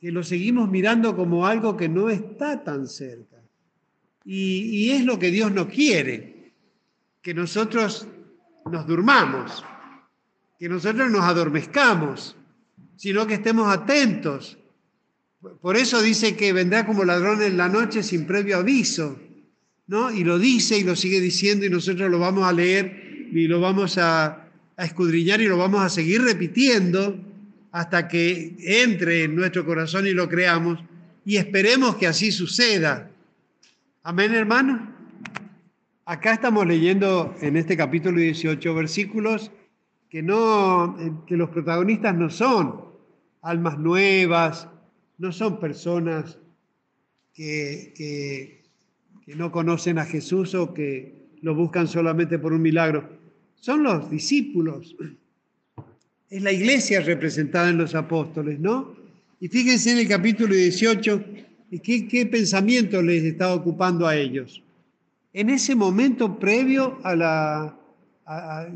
que 0.01 0.11
lo 0.11 0.25
seguimos 0.25 0.69
mirando 0.69 1.15
como 1.15 1.47
algo 1.47 1.77
que 1.77 1.89
no 1.89 2.11
está 2.11 2.65
tan 2.65 2.89
cerca. 2.89 3.32
Y, 4.25 4.91
es 4.91 5.05
lo 5.05 5.19
que 5.19 5.31
Dios 5.31 5.53
no 5.53 5.69
quiere, 5.69 6.53
que 7.21 7.35
nosotros 7.35 8.07
nos 8.71 8.87
durmamos, 8.87 9.65
que 10.59 10.69
nosotros 10.69 11.11
nos 11.11 11.23
adormezcamos, 11.25 12.37
sino 12.97 13.27
que 13.27 13.35
estemos 13.35 13.73
atentos. 13.73 14.59
Por 15.61 15.77
eso 15.77 16.01
dice 16.01 16.37
que 16.37 16.53
vendrá 16.53 16.87
como 16.87 17.05
ladrón 17.05 17.43
en 17.43 17.57
la 17.57 17.69
noche 17.69 18.03
sin 18.03 18.27
previo 18.27 18.59
aviso, 18.59 19.19
¿no? 19.89 20.13
Y 20.13 20.23
lo 20.23 20.39
dice 20.39 20.79
y 20.79 20.85
lo 20.85 20.95
sigue 20.95 21.21
diciendo 21.21 21.67
y 21.67 21.71
nosotros 21.71 22.09
lo 22.11 22.21
vamos 22.21 22.45
a 22.45 22.53
leer 22.53 23.29
y 23.33 23.49
lo 23.49 23.61
vamos 23.61 23.99
a 23.99 24.49
escudriñar 24.79 25.41
y 25.41 25.49
lo 25.49 25.57
vamos 25.57 25.83
a 25.83 25.89
seguir 25.89 26.23
repitiendo 26.23 27.19
hasta 27.73 28.07
que 28.07 28.55
entre 28.59 29.25
en 29.25 29.35
nuestro 29.35 29.65
corazón 29.65 30.07
y 30.07 30.13
lo 30.13 30.29
creamos 30.29 30.79
y 31.25 31.37
esperemos 31.37 31.97
que 31.97 32.07
así 32.07 32.31
suceda. 32.31 33.12
Amén, 34.05 34.35
hermano. 34.35 34.93
Acá 36.07 36.33
estamos 36.33 36.67
leyendo 36.67 37.37
en 37.41 37.57
este 37.57 37.77
capítulo 37.77 38.21
18 38.21 38.75
versículos 38.75 39.53
que, 40.11 40.25
no, 40.25 40.99
eh, 40.99 41.13
que 41.25 41.37
los 41.37 41.51
protagonistas 41.51 42.13
no 42.17 42.29
son 42.29 42.85
almas 43.43 43.79
nuevas, 43.79 44.69
no 45.19 45.31
son 45.31 45.61
personas 45.61 46.37
que, 47.33 47.95
que, 49.25 49.37
no 49.37 49.53
conocen 49.53 50.01
a 50.01 50.05
Jesús 50.05 50.57
o 50.57 50.75
que 50.75 51.29
lo 51.41 51.55
buscan 51.55 51.87
solamente 51.87 52.41
por 52.41 52.53
un 52.53 52.61
milagro. 52.61 53.09
Son 53.55 53.85
los 53.85 54.11
discípulos. 54.11 54.97
Es 56.29 56.43
la 56.43 56.51
iglesia 56.51 57.03
representada 57.03 57.69
en 57.69 57.79
los 57.79 57.95
apóstoles, 57.95 58.59
¿no? 58.59 58.97
Y 59.39 59.47
fíjense 59.47 59.93
en 59.93 59.99
el 59.99 60.09
capítulo 60.09 60.55
18, 60.57 61.25
¿qué, 61.81 62.07
qué 62.09 62.27
pensamiento 62.27 63.03
les 63.03 63.25
está 63.25 63.55
ocupando 63.55 64.07
a 64.07 64.17
ellos? 64.17 64.63
En 65.33 65.49
ese 65.49 65.75
momento 65.75 66.39
previo 66.39 66.99
a 67.03 67.17
la, 67.17 67.77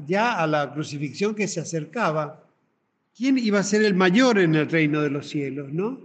ya 0.07 0.41
a 0.41 0.47
la 0.47 0.73
crucifixión 0.73 1.35
que 1.35 1.49
se 1.49 1.61
acercaba, 1.61 2.43
¿quién 3.17 3.39
iba 3.39 3.59
a 3.59 3.63
ser 3.63 3.83
el 3.83 3.95
mayor 3.95 4.39
en 4.39 4.55
el 4.55 4.69
reino 4.69 5.03
de 5.03 5.11
los 5.11 5.29
cielos? 5.29 5.73
¿no? 5.73 5.99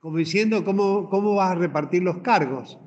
Como 0.00 0.18
diciendo, 0.18 0.64
¿cómo, 0.64 1.08
cómo 1.08 1.34
vas 1.34 1.52
a 1.52 1.54
repartir 1.54 2.02
los 2.02 2.18
cargos? 2.18 2.78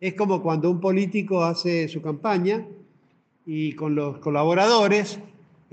Es 0.00 0.14
como 0.14 0.42
cuando 0.42 0.70
un 0.70 0.80
político 0.80 1.44
hace 1.44 1.88
su 1.88 2.00
campaña 2.00 2.66
y 3.46 3.72
con 3.74 3.94
los 3.94 4.18
colaboradores, 4.18 5.18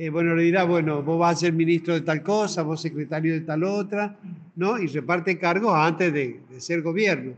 eh, 0.01 0.09
bueno, 0.09 0.33
le 0.33 0.41
dirá, 0.41 0.63
bueno, 0.63 1.03
vos 1.03 1.19
vas 1.19 1.37
a 1.37 1.39
ser 1.41 1.53
ministro 1.53 1.93
de 1.93 2.01
tal 2.01 2.23
cosa, 2.23 2.63
vos 2.63 2.81
secretario 2.81 3.33
de 3.33 3.41
tal 3.41 3.63
otra, 3.63 4.17
¿no? 4.55 4.79
Y 4.79 4.87
reparte 4.87 5.37
cargos 5.37 5.75
antes 5.75 6.11
de, 6.11 6.39
ser 6.57 6.81
gobierno. 6.81 7.33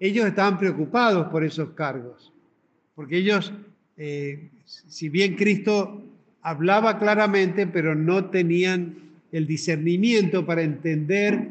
Ellos 0.00 0.24
estaban 0.24 0.56
preocupados 0.56 1.28
por 1.28 1.44
esos 1.44 1.72
cargos, 1.72 2.32
porque 2.94 3.18
ellos 3.18 3.52
eh, 3.98 4.48
si 4.64 5.10
bien 5.10 5.34
Cristo 5.34 6.02
hablaba 6.40 6.98
claramente, 6.98 7.66
pero 7.66 7.94
no 7.94 8.30
tenían 8.30 8.94
el 9.30 9.46
discernimiento 9.46 10.46
para 10.46 10.62
entender 10.62 11.48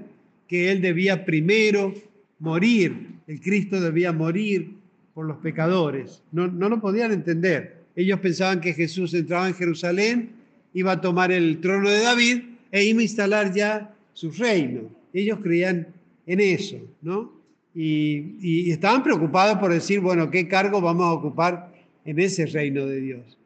que 0.48 0.72
Él 0.72 0.82
debía 0.82 1.26
primero 1.26 1.94
morir, 2.40 3.20
el 3.28 3.40
Cristo 3.40 3.80
debía 3.80 4.12
morir 4.12 4.72
por 5.14 5.28
los 5.28 5.38
pecadores. 5.38 6.24
No, 6.32 6.48
no 6.48 6.70
lo 6.70 6.82
podían 6.82 7.12
entender. 7.12 7.84
Ellos 7.96 8.20
pensaban 8.20 8.62
que 8.62 8.74
Jesús 8.74 9.14
entraba 9.14 9.48
en 9.48 9.54
Jerusalén, 9.54 10.35
iba 10.76 10.92
a 10.92 11.02
tomar 11.02 11.32
el 11.32 11.60
trono 11.60 11.90
de 11.90 12.02
David 12.02 12.44
e 12.72 12.84
iba 12.84 13.00
a 13.00 13.04
instalar 13.04 13.52
ya 13.52 13.96
su 14.14 14.30
reino. 14.30 14.82
Ellos 15.12 15.40
creían 15.42 15.88
en 16.28 16.40
eso, 16.40 16.78
¿no? 17.02 17.34
Y, 17.74 18.70
estaban 18.70 19.02
preocupados 19.02 19.58
por 19.58 19.74
decir, 19.74 20.00
bueno, 20.00 20.30
¿qué 20.30 20.48
cargo 20.48 20.80
vamos 20.80 21.06
a 21.08 21.14
ocupar 21.14 21.76
en 22.06 22.20
ese 22.20 22.46
reino 22.46 22.86
de 22.86 23.02
Dios. 23.02 23.38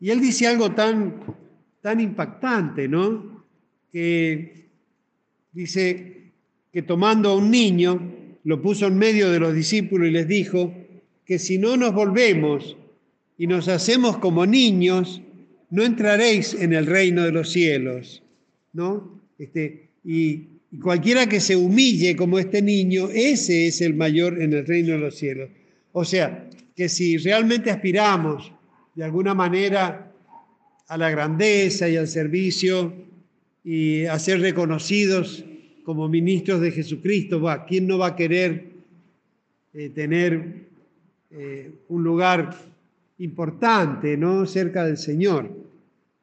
Y 0.00 0.10
él 0.10 0.20
dice 0.20 0.46
algo 0.46 0.72
tan, 0.72 1.20
tan 1.82 2.00
impactante, 2.00 2.88
¿no? 2.88 3.44
Que 3.92 4.68
dice 5.52 6.32
que 6.72 6.82
tomando 6.82 7.30
a 7.30 7.36
un 7.36 7.50
niño, 7.50 8.00
lo 8.42 8.62
puso 8.62 8.86
en 8.86 8.96
medio 8.96 9.30
de 9.30 9.38
los 9.38 9.54
discípulos 9.54 10.08
y 10.08 10.12
les 10.12 10.26
dijo 10.26 10.72
que 11.26 11.38
si 11.38 11.58
no 11.58 11.76
nos 11.76 11.92
volvemos 11.92 12.76
y 13.36 13.46
nos 13.46 13.68
hacemos 13.68 14.16
como 14.16 14.46
niños, 14.46 15.20
no 15.70 15.84
entraréis 15.84 16.54
en 16.54 16.72
el 16.72 16.86
reino 16.86 17.22
de 17.24 17.32
los 17.32 17.50
cielos, 17.50 18.22
¿no? 18.72 19.20
Este, 19.38 19.90
y, 20.04 20.48
cualquiera 20.82 21.26
que 21.26 21.40
se 21.40 21.56
humille 21.56 22.14
como 22.14 22.38
este 22.38 22.62
niño, 22.62 23.08
ese 23.12 23.66
es 23.66 23.80
el 23.80 23.94
mayor 23.94 24.40
en 24.40 24.52
el 24.52 24.66
reino 24.66 24.92
de 24.92 24.98
los 24.98 25.16
cielos. 25.16 25.50
O 25.92 26.04
sea, 26.04 26.48
que 26.76 26.88
si 26.88 27.16
realmente 27.16 27.72
aspiramos 27.72 28.52
de 28.94 29.04
alguna 29.04 29.34
manera 29.34 30.12
a 30.86 30.96
la 30.96 31.10
grandeza 31.10 31.88
y 31.88 31.96
al 31.96 32.08
servicio 32.08 32.92
y 33.64 34.06
a 34.06 34.18
ser 34.18 34.40
reconocidos 34.40 35.44
como 35.84 36.08
ministros 36.08 36.60
de 36.60 36.72
Jesucristo. 36.72 37.42
¿Quién 37.66 37.86
no 37.86 37.98
va 37.98 38.08
a 38.08 38.16
querer 38.16 38.72
eh, 39.72 39.90
tener 39.90 40.68
eh, 41.30 41.72
un 41.88 42.02
lugar 42.02 42.56
importante, 43.18 44.16
¿no? 44.16 44.46
Cerca 44.46 44.84
del 44.84 44.96
Señor. 44.96 45.59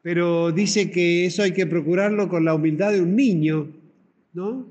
Pero 0.02 0.52
dice 0.52 0.90
que 0.92 1.26
eso 1.26 1.44
hay 1.44 1.52
que 1.52 1.66
procurarlo 1.66 2.30
con 2.30 2.46
la 2.46 2.54
humildad 2.54 2.94
de 2.94 3.02
un 3.02 3.16
niño, 3.16 3.70
¿no? 4.34 4.68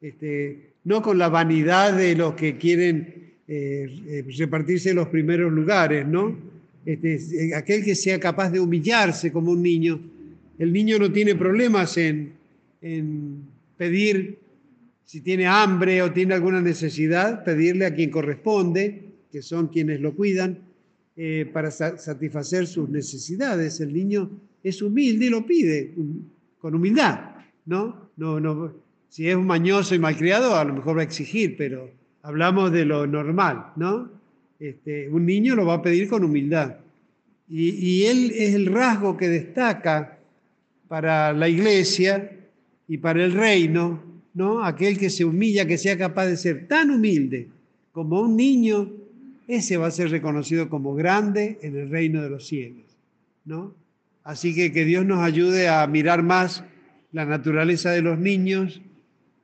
Este, 0.00 0.72
no 0.84 1.02
con 1.02 1.18
la 1.18 1.28
vanidad 1.28 1.96
de 1.96 2.14
los 2.14 2.34
que 2.34 2.56
quieren 2.56 3.34
eh, 3.46 4.24
repartirse 4.38 4.94
los 4.94 5.08
primeros 5.08 5.52
lugares, 5.52 6.06
¿no? 6.06 6.36
Este, 6.86 7.54
aquel 7.54 7.84
que 7.84 7.94
sea 7.94 8.18
capaz 8.18 8.50
de 8.50 8.60
humillarse 8.60 9.32
como 9.32 9.52
un 9.52 9.62
niño. 9.62 10.00
El 10.58 10.72
niño 10.72 10.98
no 10.98 11.12
tiene 11.12 11.34
problemas 11.34 11.96
en, 11.98 12.32
en 12.80 13.42
pedir 13.76 14.38
si 15.08 15.22
tiene 15.22 15.46
hambre 15.46 16.02
o 16.02 16.12
tiene 16.12 16.34
alguna 16.34 16.60
necesidad, 16.60 17.42
pedirle 17.42 17.86
a 17.86 17.94
quien 17.94 18.10
corresponde, 18.10 19.04
que 19.32 19.40
son 19.40 19.68
quienes 19.68 20.00
lo 20.00 20.14
cuidan, 20.14 20.58
eh, 21.16 21.48
para 21.50 21.70
satisfacer 21.70 22.66
sus 22.66 22.90
necesidades. 22.90 23.80
El 23.80 23.94
niño 23.94 24.30
es 24.62 24.82
humilde 24.82 25.26
y 25.26 25.30
lo 25.30 25.46
pide 25.46 25.94
con 26.60 26.74
humildad, 26.74 27.36
¿no? 27.66 28.10
No, 28.16 28.40
no 28.40 28.72
si 29.08 29.28
es 29.28 29.38
mañoso 29.38 29.94
y 29.94 29.98
malcriado, 29.98 30.54
a 30.54 30.64
lo 30.64 30.74
mejor 30.74 30.98
va 30.98 31.00
a 31.00 31.04
exigir, 31.04 31.56
pero 31.56 31.90
hablamos 32.22 32.72
de 32.72 32.84
lo 32.84 33.06
normal, 33.06 33.72
¿no? 33.76 34.10
Este, 34.60 35.08
un 35.08 35.24
niño 35.24 35.54
lo 35.54 35.64
va 35.64 35.74
a 35.74 35.82
pedir 35.82 36.08
con 36.08 36.24
humildad. 36.24 36.76
Y, 37.48 37.70
y 37.70 38.06
él 38.06 38.32
es 38.34 38.54
el 38.54 38.66
rasgo 38.66 39.16
que 39.16 39.28
destaca 39.28 40.18
para 40.88 41.32
la 41.32 41.48
iglesia 41.48 42.30
y 42.86 42.98
para 42.98 43.24
el 43.24 43.32
reino 43.32 44.08
¿no? 44.38 44.62
Aquel 44.62 44.96
que 44.96 45.10
se 45.10 45.24
humilla, 45.24 45.66
que 45.66 45.76
sea 45.76 45.98
capaz 45.98 46.26
de 46.26 46.36
ser 46.36 46.68
tan 46.68 46.92
humilde 46.92 47.48
como 47.90 48.20
un 48.20 48.36
niño, 48.36 48.88
ese 49.48 49.76
va 49.76 49.88
a 49.88 49.90
ser 49.90 50.10
reconocido 50.10 50.68
como 50.68 50.94
grande 50.94 51.58
en 51.60 51.76
el 51.76 51.90
reino 51.90 52.22
de 52.22 52.30
los 52.30 52.46
cielos, 52.46 52.84
¿no? 53.44 53.74
Así 54.28 54.54
que 54.54 54.72
que 54.72 54.84
Dios 54.84 55.06
nos 55.06 55.20
ayude 55.20 55.68
a 55.68 55.86
mirar 55.86 56.22
más 56.22 56.62
la 57.12 57.24
naturaleza 57.24 57.92
de 57.92 58.02
los 58.02 58.18
niños 58.18 58.82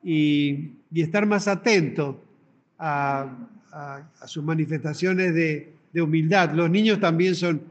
y, 0.03 0.73
estar 0.93 1.25
más 1.25 1.47
atento 1.47 2.23
a, 2.77 3.49
sus 4.27 4.43
manifestaciones 4.43 5.33
de, 5.33 5.73
humildad. 5.99 6.53
Los 6.53 6.69
niños 6.69 6.99
también 6.99 7.33
son 7.33 7.63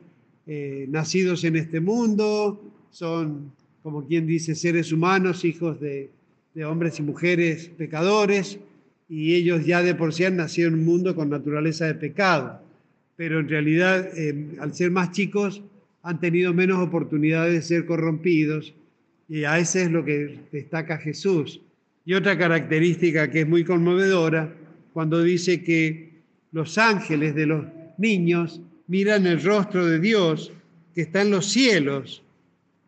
eh, 0.49 0.87
nacidos 0.89 1.45
en 1.45 1.55
este 1.55 1.79
mundo, 1.79 2.61
son, 2.91 3.53
como 3.85 4.05
quien 4.05 4.27
dice, 4.27 4.57
seres 4.57 4.91
humanos, 4.91 5.45
hijos 5.45 5.81
de, 5.81 6.11
de 6.53 6.65
hombres 6.65 6.99
y 6.99 7.05
mujeres 7.05 7.71
pecadores, 7.79 8.59
y 9.09 9.37
ellos 9.37 9.65
ya 9.65 9.85
de 9.85 9.95
por 9.95 10.13
sí 10.13 10.25
han 10.25 10.35
nacido 10.35 10.67
en 10.67 10.75
un 10.75 10.85
mundo 10.85 11.15
con 11.15 11.31
naturaleza 11.31 11.87
de 11.87 11.95
pecado, 11.95 12.61
pero 13.15 13.39
en 13.39 13.49
realidad 13.49 14.05
eh, 14.19 14.57
al 14.59 14.75
ser 14.75 14.91
más 14.91 15.13
chicos 15.13 15.63
han 16.05 16.21
tenido 16.21 16.53
menos 16.53 16.79
oportunidades 16.79 17.55
de 17.55 17.63
ser 17.63 17.87
corrompidos, 17.87 18.75
y 19.27 19.45
a 19.45 19.59
ese 19.59 19.85
es 19.85 19.91
lo 19.91 20.05
que 20.05 20.39
destaca 20.53 20.99
Jesús. 20.99 21.63
Y 22.05 22.13
otra 22.13 22.37
característica 22.37 23.31
que 23.31 23.41
es 23.41 23.49
muy 23.49 23.65
conmovedora, 23.65 24.55
cuando 24.93 25.23
dice 25.23 25.63
que 25.63 26.21
los 26.53 26.77
ángeles 26.77 27.35
de 27.35 27.47
los 27.47 27.65
niños 27.97 28.61
miran 28.87 29.27
el 29.27 29.43
rostro 29.43 29.87
de 29.87 29.99
Dios 29.99 30.53
que 30.95 31.01
está 31.01 31.23
en 31.23 31.31
los 31.31 31.47
cielos. 31.47 32.23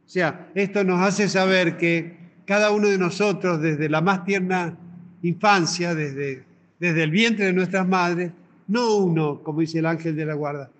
O 0.05 0.09
sea, 0.09 0.51
esto 0.55 0.85
nos 0.85 1.01
hace 1.01 1.29
saber 1.29 1.79
que 1.79 2.15
cada 2.45 2.71
uno 2.71 2.89
de 2.89 2.99
nosotros 2.99 3.63
desde 3.63 3.89
la 3.89 4.03
más 4.03 4.27
tierna 4.27 4.79
infancia, 5.23 5.95
desde, 5.95 6.45
desde 6.79 7.03
el 7.03 7.11
vientre 7.11 7.47
de 7.47 7.55
nuestras 7.55 7.89
madres, 7.89 8.31
no 8.69 8.97
uno, 8.97 9.43
como 9.43 9.61
dice 9.61 9.79
el 9.79 9.87
ángel 9.87 10.15
de 10.15 10.27
la 10.27 10.35
guarda, 10.35 10.71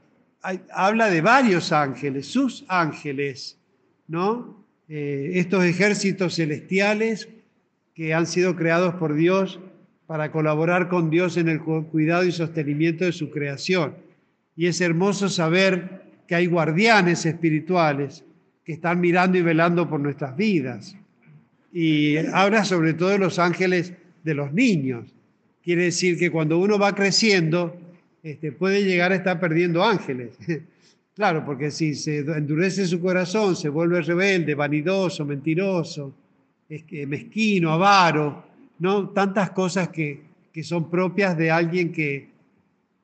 habla 0.73 1.11
de 1.11 1.21
varios 1.21 1.73
ángeles, 1.73 2.27
sus 2.27 2.65
ángeles, 2.69 3.59
¿no? 4.09 4.65
Eh, 4.89 5.33
estos 5.35 5.65
ejércitos 5.65 6.37
celestiales 6.37 7.29
que 7.95 8.15
han 8.15 8.27
sido 8.27 8.55
creados 8.55 8.95
por 8.95 9.15
Dios 9.15 9.59
para 10.07 10.31
colaborar 10.31 10.89
con 10.89 11.11
Dios 11.11 11.37
en 11.37 11.49
el 11.49 11.61
cuidado 11.61 12.25
y 12.25 12.33
sostenimiento 12.33 13.05
de 13.05 13.13
su 13.13 13.31
creación. 13.31 13.95
Y 14.55 14.67
es 14.67 14.81
hermoso 14.81 15.29
saber 15.29 16.03
que 16.29 16.35
hay 16.37 16.47
guardianes 16.47 17.27
espirituales 17.27 18.25
que 18.65 18.73
están 18.73 19.01
mirando 19.01 19.39
y 19.39 19.43
velando 19.43 19.89
por 19.89 20.01
nuestras 20.01 20.37
vidas 20.37 20.97
y 21.73 22.17
habla 22.33 22.65
sobre 22.65 22.95
todo 22.95 23.11
de 23.11 23.19
los 23.19 23.39
ángeles 23.39 23.93
de 24.25 24.35
los 24.35 24.53
niños. 24.53 25.15
Quiere 25.63 25.85
decir 25.85 26.19
que 26.19 26.31
cuando 26.31 26.59
uno 26.59 26.79
va 26.79 26.95
creciendo, 26.95 27.77
este, 28.27 28.51
puede 28.51 28.83
llegar 28.83 29.13
a 29.13 29.15
estar 29.15 29.39
perdiendo 29.39 29.85
ángeles. 29.85 30.37
claro, 31.15 31.45
porque 31.45 31.71
si 31.71 31.95
se 31.95 32.19
endurece 32.19 32.85
su 32.85 33.01
corazón, 33.01 33.55
se 33.55 33.69
vuelve 33.69 34.03
rebelde, 34.03 34.57
vanidoso, 34.57 35.25
mentiroso, 35.25 36.13
mezquino, 37.07 37.71
avaro, 37.71 38.45
¿no? 38.81 39.11
Tantas 39.11 39.53
cosas 39.53 39.91
que, 39.91 40.27
son 40.65 40.91
propias 40.91 41.39
de 41.39 41.53
alguien 41.53 41.93
que, 41.93 42.31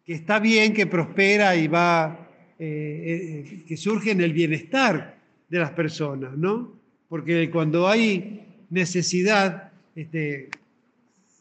está 0.06 0.40
bien, 0.40 0.74
que 0.74 0.88
prospera 0.88 1.54
y 1.54 1.68
va, 1.68 2.28
eh, 2.58 3.44
eh, 3.46 3.64
que 3.64 3.76
surge 3.76 4.10
en 4.10 4.22
el 4.22 4.32
bienestar 4.32 5.18
de 5.48 5.58
las 5.60 5.70
personas, 5.70 6.36
¿no? 6.36 6.72
Porque 7.08 7.48
cuando 7.48 7.86
hay 7.86 8.64
necesidad, 8.70 9.70
este, 9.94 10.48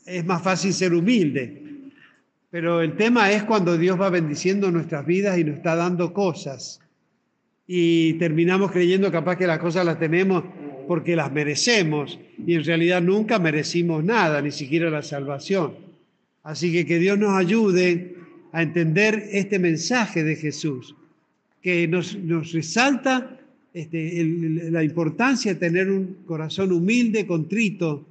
es 0.06 0.24
más 0.24 0.44
fácil 0.44 0.72
ser 0.72 0.94
humilde. 0.94 1.61
Pero 2.52 2.82
el 2.82 2.98
tema 2.98 3.32
es 3.32 3.44
cuando 3.44 3.78
Dios 3.78 4.00
va 4.00 4.10
bendiciendo 4.10 4.70
nuestras 4.72 5.06
vidas 5.06 5.40
y 5.40 5.46
nos 5.46 5.56
está 5.56 5.76
dando 5.76 6.14
cosas. 6.14 6.82
Y 7.66 8.14
terminamos 8.16 8.72
creyendo 8.72 9.10
capaz 9.10 9.38
que 9.38 9.48
las 9.48 9.60
cosas 9.60 9.86
las 9.86 9.98
tenemos 9.98 10.44
porque 10.86 11.16
las 11.16 11.32
merecemos. 11.32 12.20
Y 12.46 12.56
en 12.56 12.66
realidad 12.66 13.02
nunca 13.02 13.40
merecimos 13.40 14.04
nada, 14.04 14.42
ni 14.42 14.52
siquiera 14.52 14.90
la 14.90 15.02
salvación. 15.02 15.76
Así 16.44 16.74
que 16.74 16.86
que 16.86 17.00
Dios 17.00 17.18
nos 17.18 17.38
ayude 17.38 18.18
a 18.52 18.62
entender 18.62 19.30
este 19.32 19.58
mensaje 19.58 20.26
de 20.26 20.36
Jesús, 20.36 20.96
que 21.62 21.88
nos, 21.88 22.18
resalta 22.52 23.40
este, 23.74 24.26
la 24.70 24.84
importancia 24.84 25.54
de 25.54 25.60
tener 25.60 25.90
un 25.90 26.18
corazón 26.26 26.74
humilde, 26.74 27.26
contrito. 27.26 28.06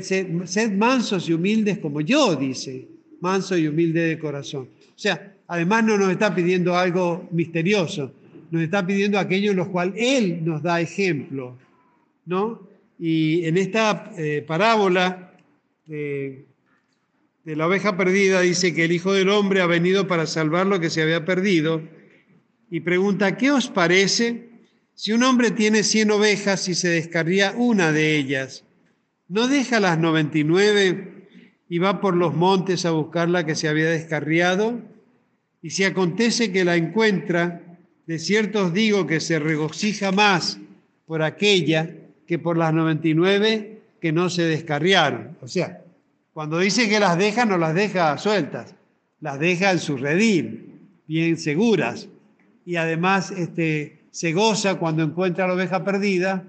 Sed, 0.00 0.72
mansos 0.72 1.28
y 1.28 1.34
humildes 1.34 1.78
como 1.78 2.00
yo, 2.00 2.34
dice, 2.34 2.88
manso 3.20 3.56
y 3.56 3.66
humilde 3.68 4.00
de 4.02 4.18
corazón. 4.18 4.68
O 4.88 4.98
sea, 4.98 5.34
además 5.46 5.84
no 5.84 5.98
nos 5.98 6.10
está 6.10 6.34
pidiendo 6.34 6.76
algo 6.76 7.28
misterioso, 7.30 8.12
nos 8.50 8.62
está 8.62 8.86
pidiendo 8.86 9.18
aquello 9.18 9.50
en 9.50 9.56
lo 9.56 9.70
cual 9.70 9.94
Él 9.96 10.44
nos 10.44 10.62
da 10.62 10.80
ejemplo, 10.80 11.56
¿no? 12.24 12.66
Y 12.98 13.44
en 13.44 13.58
esta 13.58 14.12
eh, 14.16 14.44
parábola 14.46 15.32
de 15.86 16.46
la 17.44 17.68
oveja 17.68 17.96
perdida 17.96 18.40
dice 18.40 18.74
que 18.74 18.86
el 18.86 18.92
Hijo 18.92 19.12
del 19.12 19.28
Hombre 19.28 19.60
ha 19.60 19.66
venido 19.66 20.08
para 20.08 20.26
salvar 20.26 20.66
lo 20.66 20.80
que 20.80 20.90
se 20.90 21.02
había 21.02 21.24
perdido 21.24 21.80
y 22.70 22.80
pregunta, 22.80 23.36
¿qué 23.36 23.52
os 23.52 23.68
parece? 23.68 24.48
Si 24.94 25.12
un 25.12 25.22
hombre 25.22 25.50
tiene 25.50 25.82
cien 25.84 26.10
ovejas 26.10 26.68
y 26.68 26.74
se 26.74 26.88
descarría 26.88 27.52
una 27.56 27.92
de 27.92 28.16
ellas, 28.16 28.64
¿no 29.28 29.46
deja 29.46 29.78
las 29.78 29.98
noventa 29.98 30.38
y 31.68 31.78
va 31.78 32.00
por 32.00 32.14
los 32.14 32.34
montes 32.34 32.84
a 32.84 32.90
buscar 32.90 33.28
la 33.28 33.44
que 33.44 33.54
se 33.54 33.68
había 33.68 33.90
descarriado? 33.90 34.80
Y 35.62 35.70
si 35.70 35.84
acontece 35.84 36.52
que 36.52 36.64
la 36.64 36.76
encuentra, 36.76 37.62
de 38.06 38.18
cierto 38.18 38.66
os 38.66 38.72
digo 38.72 39.06
que 39.06 39.20
se 39.20 39.38
regocija 39.38 40.12
más 40.12 40.58
por 41.06 41.22
aquella 41.22 41.90
que 42.26 42.38
por 42.38 42.56
las 42.56 42.72
noventa 42.72 43.08
y 43.08 43.14
nueve 43.14 43.80
que 44.00 44.12
no 44.12 44.30
se 44.30 44.42
descarriaron. 44.42 45.36
O 45.40 45.48
sea, 45.48 45.82
cuando 46.32 46.58
dice 46.58 46.88
que 46.88 47.00
las 47.00 47.16
deja, 47.16 47.44
no 47.44 47.58
las 47.58 47.74
deja 47.74 48.16
sueltas, 48.18 48.74
las 49.20 49.38
deja 49.38 49.70
en 49.72 49.78
su 49.78 49.96
redil, 49.96 50.80
bien 51.06 51.38
seguras. 51.38 52.08
Y 52.64 52.76
además, 52.76 53.30
este, 53.30 54.00
se 54.10 54.32
goza 54.32 54.76
cuando 54.76 55.02
encuentra 55.02 55.46
la 55.46 55.54
oveja 55.54 55.84
perdida, 55.84 56.44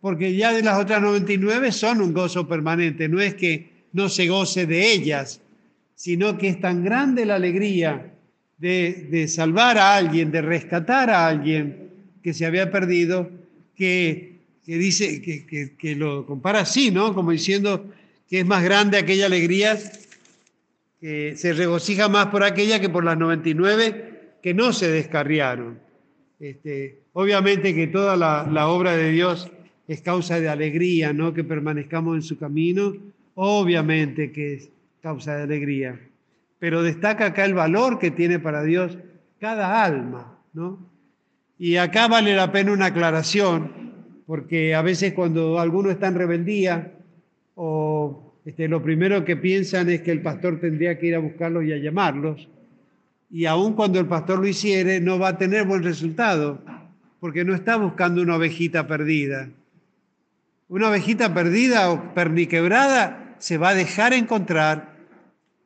porque 0.00 0.36
ya 0.36 0.52
de 0.52 0.62
las 0.62 0.78
otras 0.78 1.02
99 1.02 1.72
son 1.72 2.00
un 2.00 2.12
gozo 2.12 2.48
permanente, 2.48 3.08
no 3.08 3.20
es 3.20 3.34
que 3.34 3.77
no 3.92 4.08
se 4.08 4.28
goce 4.28 4.66
de 4.66 4.92
ellas, 4.92 5.40
sino 5.94 6.38
que 6.38 6.48
es 6.48 6.60
tan 6.60 6.84
grande 6.84 7.26
la 7.26 7.36
alegría 7.36 8.12
de, 8.58 9.26
salvar 9.28 9.78
a 9.78 9.96
alguien, 9.96 10.30
de 10.30 10.42
rescatar 10.42 11.10
a 11.10 11.26
alguien 11.26 11.90
que 12.22 12.34
se 12.34 12.46
había 12.46 12.70
perdido, 12.70 13.30
que, 13.74 14.38
dice, 14.66 15.22
que, 15.22 15.76
que, 15.76 15.96
lo 15.96 16.26
compara 16.26 16.60
así, 16.60 16.90
¿no? 16.90 17.14
Como 17.14 17.30
diciendo 17.30 17.86
que 18.28 18.40
es 18.40 18.46
más 18.46 18.62
grande 18.62 18.98
aquella 18.98 19.26
alegría, 19.26 19.78
que 21.00 21.36
se 21.36 21.52
regocija 21.52 22.08
más 22.08 22.26
por 22.26 22.42
aquella 22.42 22.80
que 22.80 22.88
por 22.88 23.04
las 23.04 23.16
99 23.16 24.36
que 24.42 24.54
no 24.54 24.72
se 24.72 24.88
descarriaron. 24.90 25.78
Este, 26.40 26.98
Obviamente 27.20 27.74
que 27.74 27.88
toda 27.88 28.16
la, 28.16 28.48
la 28.48 28.68
obra 28.68 28.96
de 28.96 29.10
Dios 29.10 29.50
es 29.88 30.02
causa 30.02 30.38
de 30.38 30.48
alegría, 30.48 31.12
¿no? 31.12 31.34
Que 31.34 31.42
permanezcamos 31.42 32.14
en 32.14 32.22
su 32.22 32.38
camino, 32.38 32.94
obviamente 33.40 34.32
que 34.32 34.54
es 34.54 34.70
causa 35.00 35.36
de 35.36 35.44
alegría. 35.44 36.00
Pero 36.58 36.82
destaca 36.82 37.26
acá 37.26 37.44
el 37.44 37.54
valor 37.54 38.00
que 38.00 38.10
tiene 38.10 38.40
para 38.40 38.64
Dios 38.64 38.98
cada 39.38 39.84
alma, 39.84 40.36
¿no? 40.52 40.90
Y 41.56 41.76
acá 41.76 42.08
vale 42.08 42.34
la 42.34 42.50
pena 42.50 42.72
una 42.72 42.86
aclaración, 42.86 43.70
porque 44.26 44.74
a 44.74 44.82
veces 44.82 45.12
cuando 45.12 45.60
alguno 45.60 45.90
está 45.90 46.08
en 46.08 46.16
rebeldía 46.16 46.94
o 47.54 48.34
este, 48.44 48.66
lo 48.66 48.82
primero 48.82 49.24
que 49.24 49.36
piensan 49.36 49.88
es 49.88 50.02
que 50.02 50.10
el 50.10 50.20
pastor 50.20 50.58
tendría 50.58 50.98
que 50.98 51.06
ir 51.06 51.14
a 51.14 51.20
buscarlos 51.20 51.64
y 51.64 51.72
a 51.72 51.78
llamarlos, 51.78 52.48
y 53.30 53.44
aun 53.44 53.74
cuando 53.74 54.00
el 54.00 54.06
pastor 54.06 54.40
lo 54.40 54.48
hiciere, 54.48 55.00
no 55.00 55.16
va 55.18 55.28
a 55.28 55.38
tener 55.38 55.64
buen 55.64 55.84
resultado, 55.84 56.60
porque 57.20 57.44
no 57.44 57.54
está 57.54 57.76
buscando 57.76 58.20
una 58.20 58.34
ovejita 58.34 58.88
perdida. 58.88 59.48
Una 60.68 60.88
ovejita 60.88 61.32
perdida 61.32 61.92
o 61.92 62.14
perniquebrada 62.14 63.26
se 63.38 63.58
va 63.58 63.70
a 63.70 63.74
dejar 63.74 64.12
encontrar, 64.12 64.96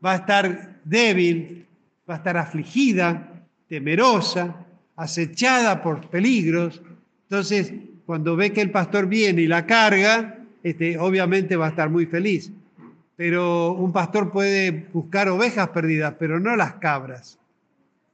va 0.04 0.12
a 0.12 0.16
estar 0.16 0.80
débil, 0.84 1.66
va 2.08 2.14
a 2.14 2.16
estar 2.18 2.36
afligida, 2.36 3.44
temerosa, 3.68 4.54
acechada 4.96 5.82
por 5.82 6.08
peligros. 6.08 6.82
Entonces, 7.24 7.72
cuando 8.06 8.36
ve 8.36 8.52
que 8.52 8.60
el 8.60 8.70
pastor 8.70 9.06
viene 9.06 9.42
y 9.42 9.46
la 9.46 9.66
carga, 9.66 10.38
este, 10.62 10.98
obviamente 10.98 11.56
va 11.56 11.66
a 11.66 11.70
estar 11.70 11.88
muy 11.88 12.06
feliz. 12.06 12.52
Pero 13.16 13.72
un 13.72 13.92
pastor 13.92 14.30
puede 14.32 14.88
buscar 14.92 15.28
ovejas 15.28 15.68
perdidas, 15.68 16.14
pero 16.18 16.40
no 16.40 16.56
las 16.56 16.74
cabras. 16.74 17.38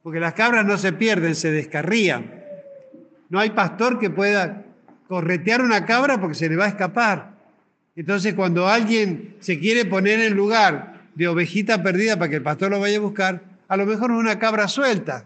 Porque 0.03 0.19
las 0.19 0.33
cabras 0.33 0.65
no 0.65 0.77
se 0.77 0.93
pierden, 0.93 1.35
se 1.35 1.51
descarrían. 1.51 2.31
No 3.29 3.39
hay 3.39 3.51
pastor 3.51 3.99
que 3.99 4.09
pueda 4.09 4.63
corretear 5.07 5.61
una 5.61 5.85
cabra 5.85 6.19
porque 6.19 6.35
se 6.35 6.49
le 6.49 6.55
va 6.55 6.65
a 6.65 6.69
escapar. 6.69 7.38
Entonces, 7.99 8.33
cuando 8.33 8.65
alguien 8.65 9.35
se 9.41 9.59
quiere 9.59 9.83
poner 9.83 10.21
en 10.21 10.33
lugar 10.33 11.01
de 11.15 11.27
ovejita 11.27 11.83
perdida 11.83 12.17
para 12.17 12.29
que 12.29 12.37
el 12.37 12.41
pastor 12.41 12.71
lo 12.71 12.79
vaya 12.79 12.95
a 12.95 13.01
buscar, 13.01 13.43
a 13.67 13.75
lo 13.75 13.85
mejor 13.85 14.11
es 14.11 14.17
una 14.17 14.39
cabra 14.39 14.69
suelta, 14.69 15.25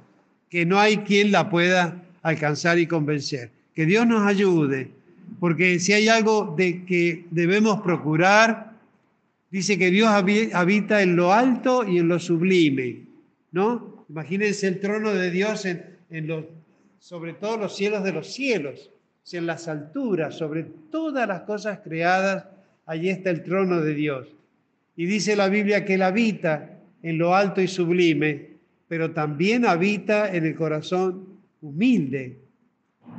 que 0.49 0.65
no 0.65 0.79
hay 0.79 0.97
quien 0.97 1.31
la 1.31 1.51
pueda 1.51 2.03
alcanzar 2.23 2.79
y 2.79 2.87
convencer. 2.87 3.51
Que 3.75 3.85
Dios 3.85 4.07
nos 4.07 4.25
ayude, 4.25 4.89
porque 5.39 5.77
si 5.77 5.93
hay 5.93 6.07
algo 6.07 6.55
de 6.57 6.83
que 6.83 7.27
debemos 7.29 7.79
procurar, 7.81 8.71
dice 9.51 9.77
que 9.77 9.91
Dios 9.91 10.09
habita 10.09 11.03
en 11.03 11.15
lo 11.15 11.31
alto 11.31 11.87
y 11.87 11.99
en 11.99 12.07
lo 12.07 12.17
sublime, 12.17 13.01
¿no? 13.51 14.03
Imagínense 14.09 14.67
el 14.67 14.79
trono 14.79 15.13
de 15.13 15.29
Dios 15.29 15.65
en, 15.65 15.85
en 16.09 16.47
sobre 16.97 17.33
todos 17.33 17.59
los 17.59 17.75
cielos 17.75 18.03
de 18.03 18.13
los 18.13 18.33
cielos, 18.33 18.89
en 19.31 19.45
las 19.45 19.67
alturas, 19.67 20.35
sobre 20.35 20.63
todas 20.63 21.27
las 21.27 21.41
cosas 21.41 21.79
creadas, 21.83 22.45
allí 22.85 23.09
está 23.09 23.29
el 23.29 23.43
trono 23.43 23.81
de 23.81 23.93
Dios. 23.93 24.27
Y 24.95 25.05
dice 25.05 25.35
la 25.35 25.49
Biblia 25.49 25.85
que 25.85 25.95
Él 25.95 26.01
habita 26.01 26.79
en 27.01 27.17
lo 27.17 27.35
alto 27.35 27.61
y 27.61 27.67
sublime, 27.67 28.53
pero 28.87 29.11
también 29.11 29.65
habita 29.65 30.33
en 30.33 30.45
el 30.45 30.55
corazón 30.55 31.39
humilde, 31.61 32.39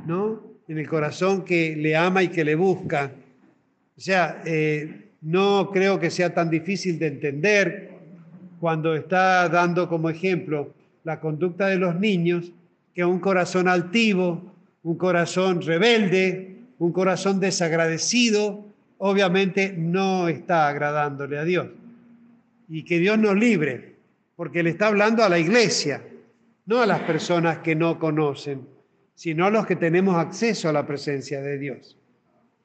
¿no? 0.07 0.41
En 0.67 0.77
el 0.79 0.87
corazón 0.87 1.43
que 1.43 1.75
le 1.75 1.95
ama 1.95 2.23
y 2.23 2.29
que 2.29 2.43
le 2.43 2.55
busca. 2.55 3.11
O 3.97 4.01
sea, 4.01 4.41
eh, 4.45 5.11
no 5.21 5.69
creo 5.71 5.99
que 5.99 6.09
sea 6.09 6.33
tan 6.33 6.49
difícil 6.49 6.97
de 6.97 7.07
entender 7.07 7.91
cuando 8.59 8.95
está 8.95 9.49
dando 9.49 9.89
como 9.89 10.09
ejemplo 10.09 10.73
la 11.03 11.19
conducta 11.19 11.67
de 11.67 11.77
los 11.77 11.99
niños, 11.99 12.51
que 12.93 13.05
un 13.05 13.19
corazón 13.19 13.67
altivo, 13.67 14.53
un 14.83 14.97
corazón 14.97 15.61
rebelde, 15.61 16.61
un 16.79 16.91
corazón 16.91 17.39
desagradecido, 17.39 18.65
obviamente 18.97 19.73
no 19.75 20.27
está 20.27 20.67
agradándole 20.67 21.37
a 21.37 21.43
Dios. 21.43 21.67
Y 22.67 22.83
que 22.83 22.99
Dios 22.99 23.17
nos 23.17 23.35
libre 23.35 23.95
porque 24.35 24.63
le 24.63 24.71
está 24.71 24.87
hablando 24.87 25.23
a 25.23 25.29
la 25.29 25.39
iglesia, 25.39 26.03
no 26.65 26.81
a 26.81 26.85
las 26.85 27.01
personas 27.01 27.59
que 27.59 27.75
no 27.75 27.99
conocen, 27.99 28.67
sino 29.13 29.45
a 29.45 29.49
los 29.49 29.65
que 29.65 29.75
tenemos 29.75 30.17
acceso 30.17 30.67
a 30.67 30.73
la 30.73 30.85
presencia 30.85 31.41
de 31.41 31.57
Dios. 31.57 31.97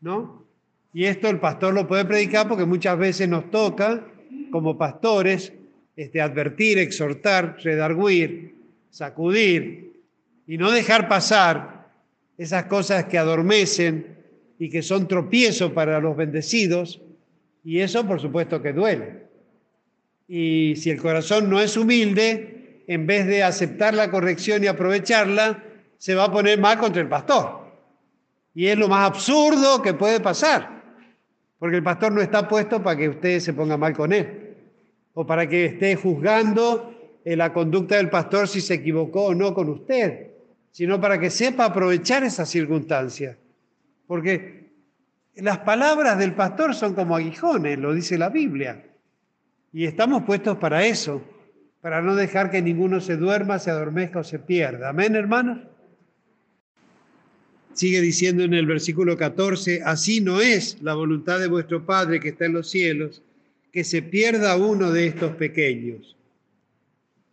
¿No? 0.00 0.44
Y 0.92 1.04
esto 1.04 1.28
el 1.28 1.38
pastor 1.38 1.74
lo 1.74 1.86
puede 1.86 2.04
predicar 2.04 2.48
porque 2.48 2.64
muchas 2.64 2.98
veces 2.98 3.28
nos 3.28 3.50
toca, 3.50 4.04
como 4.50 4.76
pastores, 4.76 5.52
este, 5.94 6.20
advertir, 6.20 6.78
exhortar, 6.78 7.56
redarguir, 7.62 8.56
sacudir 8.90 10.02
y 10.46 10.58
no 10.58 10.72
dejar 10.72 11.08
pasar 11.08 11.88
esas 12.36 12.64
cosas 12.64 13.04
que 13.04 13.18
adormecen 13.18 14.19
y 14.60 14.68
que 14.68 14.82
son 14.82 15.08
tropiezo 15.08 15.72
para 15.72 16.00
los 16.00 16.14
bendecidos, 16.14 17.00
y 17.64 17.80
eso 17.80 18.06
por 18.06 18.20
supuesto 18.20 18.60
que 18.60 18.74
duele. 18.74 19.22
Y 20.28 20.74
si 20.76 20.90
el 20.90 21.00
corazón 21.00 21.48
no 21.48 21.60
es 21.60 21.78
humilde, 21.78 22.82
en 22.86 23.06
vez 23.06 23.26
de 23.26 23.42
aceptar 23.42 23.94
la 23.94 24.10
corrección 24.10 24.62
y 24.62 24.66
aprovecharla, 24.66 25.64
se 25.96 26.14
va 26.14 26.24
a 26.24 26.30
poner 26.30 26.60
mal 26.60 26.76
contra 26.76 27.00
el 27.00 27.08
pastor. 27.08 27.72
Y 28.54 28.66
es 28.66 28.76
lo 28.76 28.86
más 28.86 29.08
absurdo 29.08 29.80
que 29.80 29.94
puede 29.94 30.20
pasar, 30.20 30.82
porque 31.58 31.76
el 31.76 31.82
pastor 31.82 32.12
no 32.12 32.20
está 32.20 32.46
puesto 32.46 32.82
para 32.82 32.98
que 32.98 33.08
usted 33.08 33.40
se 33.40 33.54
ponga 33.54 33.78
mal 33.78 33.96
con 33.96 34.12
él, 34.12 34.56
o 35.14 35.26
para 35.26 35.48
que 35.48 35.64
esté 35.64 35.96
juzgando 35.96 36.94
la 37.24 37.50
conducta 37.54 37.96
del 37.96 38.10
pastor 38.10 38.46
si 38.46 38.60
se 38.60 38.74
equivocó 38.74 39.28
o 39.28 39.34
no 39.34 39.54
con 39.54 39.70
usted, 39.70 40.32
sino 40.70 41.00
para 41.00 41.18
que 41.18 41.30
sepa 41.30 41.64
aprovechar 41.64 42.24
esa 42.24 42.44
circunstancia. 42.44 43.38
Porque 44.10 44.64
las 45.36 45.58
palabras 45.58 46.18
del 46.18 46.34
pastor 46.34 46.74
son 46.74 46.94
como 46.94 47.14
aguijones, 47.14 47.78
lo 47.78 47.94
dice 47.94 48.18
la 48.18 48.28
Biblia. 48.28 48.84
Y 49.72 49.84
estamos 49.84 50.24
puestos 50.24 50.58
para 50.58 50.84
eso, 50.84 51.22
para 51.80 52.02
no 52.02 52.16
dejar 52.16 52.50
que 52.50 52.60
ninguno 52.60 53.00
se 53.00 53.16
duerma, 53.16 53.60
se 53.60 53.70
adormezca 53.70 54.18
o 54.18 54.24
se 54.24 54.40
pierda. 54.40 54.88
Amén, 54.88 55.14
hermanos. 55.14 55.60
Sigue 57.72 58.00
diciendo 58.00 58.42
en 58.42 58.52
el 58.52 58.66
versículo 58.66 59.16
14, 59.16 59.82
así 59.84 60.20
no 60.20 60.40
es 60.40 60.82
la 60.82 60.94
voluntad 60.94 61.38
de 61.38 61.46
vuestro 61.46 61.86
Padre 61.86 62.18
que 62.18 62.30
está 62.30 62.46
en 62.46 62.54
los 62.54 62.68
cielos, 62.68 63.22
que 63.70 63.84
se 63.84 64.02
pierda 64.02 64.56
uno 64.56 64.90
de 64.90 65.06
estos 65.06 65.36
pequeños. 65.36 66.16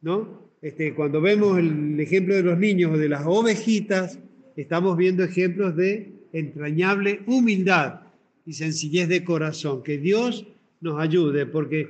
¿No? 0.03 0.43
Este, 0.61 0.93
cuando 0.93 1.21
vemos 1.21 1.57
el 1.57 1.99
ejemplo 1.99 2.35
de 2.35 2.43
los 2.43 2.59
niños 2.59 2.91
o 2.91 2.97
de 2.99 3.09
las 3.09 3.23
ovejitas, 3.25 4.19
estamos 4.55 4.95
viendo 4.95 5.23
ejemplos 5.23 5.75
de 5.75 6.16
entrañable 6.39 7.21
humildad 7.25 8.01
y 8.45 8.53
sencillez 8.53 9.07
de 9.09 9.23
corazón. 9.23 9.83
Que 9.83 9.97
Dios 9.97 10.45
nos 10.81 10.99
ayude, 10.99 11.45
porque 11.45 11.89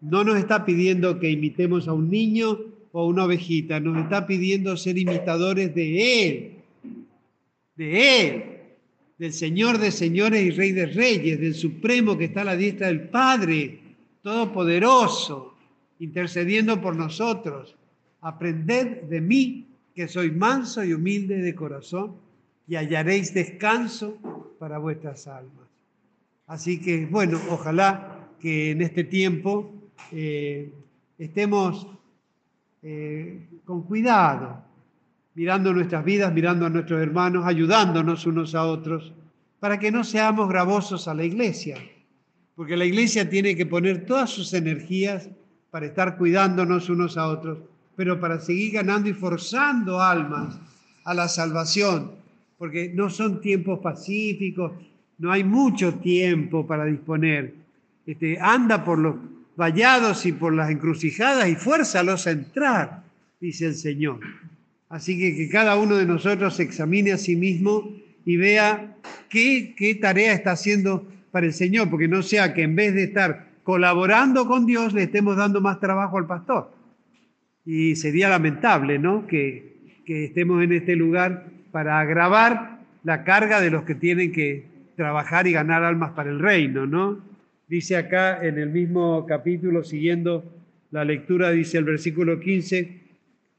no 0.00 0.24
nos 0.24 0.38
está 0.38 0.64
pidiendo 0.64 1.18
que 1.18 1.30
imitemos 1.30 1.88
a 1.88 1.92
un 1.92 2.10
niño 2.10 2.58
o 2.92 3.00
a 3.00 3.06
una 3.06 3.24
ovejita, 3.24 3.80
nos 3.80 4.02
está 4.02 4.26
pidiendo 4.26 4.76
ser 4.76 4.98
imitadores 4.98 5.74
de 5.74 6.26
Él, 6.26 6.50
de 7.76 8.20
Él, 8.26 8.42
del 9.18 9.32
Señor 9.32 9.78
de 9.78 9.90
señores 9.90 10.42
y 10.42 10.50
Rey 10.50 10.72
de 10.72 10.86
reyes, 10.86 11.38
del 11.38 11.54
Supremo 11.54 12.16
que 12.16 12.24
está 12.24 12.40
a 12.40 12.44
la 12.44 12.56
diestra 12.56 12.86
del 12.88 13.08
Padre, 13.08 13.80
Todopoderoso, 14.22 15.54
intercediendo 15.98 16.80
por 16.80 16.96
nosotros. 16.96 17.74
Aprended 18.22 19.02
de 19.02 19.20
mí, 19.20 19.66
que 19.94 20.08
soy 20.08 20.30
manso 20.30 20.84
y 20.84 20.92
humilde 20.92 21.36
de 21.38 21.54
corazón, 21.54 22.16
y 22.70 22.76
hallaréis 22.76 23.34
descanso 23.34 24.16
para 24.60 24.78
vuestras 24.78 25.26
almas. 25.26 25.66
Así 26.46 26.80
que, 26.80 27.04
bueno, 27.04 27.40
ojalá 27.50 28.28
que 28.38 28.70
en 28.70 28.80
este 28.80 29.02
tiempo 29.02 29.74
eh, 30.12 30.72
estemos 31.18 31.88
eh, 32.80 33.48
con 33.64 33.82
cuidado, 33.82 34.62
mirando 35.34 35.72
nuestras 35.72 36.04
vidas, 36.04 36.32
mirando 36.32 36.64
a 36.64 36.70
nuestros 36.70 37.02
hermanos, 37.02 37.44
ayudándonos 37.44 38.24
unos 38.26 38.54
a 38.54 38.64
otros, 38.64 39.12
para 39.58 39.80
que 39.80 39.90
no 39.90 40.04
seamos 40.04 40.48
gravosos 40.48 41.08
a 41.08 41.14
la 41.14 41.24
iglesia, 41.24 41.76
porque 42.54 42.76
la 42.76 42.84
iglesia 42.84 43.28
tiene 43.28 43.56
que 43.56 43.66
poner 43.66 44.06
todas 44.06 44.30
sus 44.30 44.54
energías 44.54 45.28
para 45.72 45.86
estar 45.86 46.16
cuidándonos 46.16 46.88
unos 46.88 47.16
a 47.16 47.26
otros, 47.26 47.58
pero 47.96 48.20
para 48.20 48.38
seguir 48.38 48.74
ganando 48.74 49.08
y 49.08 49.12
forzando 49.12 50.00
almas 50.00 50.56
a 51.02 51.14
la 51.14 51.26
salvación, 51.26 52.19
porque 52.60 52.92
no 52.94 53.08
son 53.08 53.40
tiempos 53.40 53.78
pacíficos, 53.78 54.72
no 55.16 55.32
hay 55.32 55.42
mucho 55.42 55.94
tiempo 55.94 56.66
para 56.66 56.84
disponer. 56.84 57.54
Este, 58.04 58.38
anda 58.38 58.84
por 58.84 58.98
los 58.98 59.14
vallados 59.56 60.26
y 60.26 60.32
por 60.32 60.52
las 60.52 60.68
encrucijadas 60.68 61.48
y 61.48 61.54
fuérzalos 61.54 62.26
a 62.26 62.32
entrar, 62.32 63.02
dice 63.40 63.64
el 63.64 63.74
Señor. 63.76 64.20
Así 64.90 65.18
que 65.18 65.34
que 65.36 65.48
cada 65.48 65.78
uno 65.78 65.96
de 65.96 66.04
nosotros 66.04 66.60
examine 66.60 67.12
a 67.12 67.16
sí 67.16 67.34
mismo 67.34 67.96
y 68.26 68.36
vea 68.36 68.94
qué, 69.30 69.98
tarea 69.98 70.34
está 70.34 70.50
haciendo 70.50 71.08
para 71.30 71.46
el 71.46 71.54
Señor, 71.54 71.88
porque 71.88 72.08
no 72.08 72.22
sea 72.22 72.52
que 72.52 72.64
en 72.64 72.76
vez 72.76 72.94
de 72.94 73.04
estar 73.04 73.52
colaborando 73.62 74.46
con 74.46 74.66
Dios 74.66 74.92
le 74.92 75.04
estemos 75.04 75.38
dando 75.38 75.62
más 75.62 75.80
trabajo 75.80 76.18
al 76.18 76.26
pastor. 76.26 76.74
Y 77.64 77.96
sería 77.96 78.28
lamentable, 78.28 78.98
¿no? 78.98 79.26
Que 79.26 79.70
estemos 80.06 80.62
en 80.62 80.72
este 80.72 80.94
lugar 80.94 81.46
para 81.72 82.00
agravar 82.00 82.80
la 83.04 83.24
carga 83.24 83.60
de 83.60 83.70
los 83.70 83.84
que 83.84 83.94
tienen 83.94 84.32
que 84.32 84.64
trabajar 84.96 85.46
y 85.46 85.52
ganar 85.52 85.82
almas 85.82 86.12
para 86.12 86.30
el 86.30 86.38
reino, 86.38 86.86
¿no? 86.86 87.20
Dice 87.68 87.96
acá 87.96 88.44
en 88.44 88.58
el 88.58 88.70
mismo 88.70 89.24
capítulo, 89.26 89.84
siguiendo 89.84 90.44
la 90.90 91.04
lectura, 91.04 91.50
dice 91.50 91.78
el 91.78 91.84
versículo 91.84 92.40
15, 92.40 93.00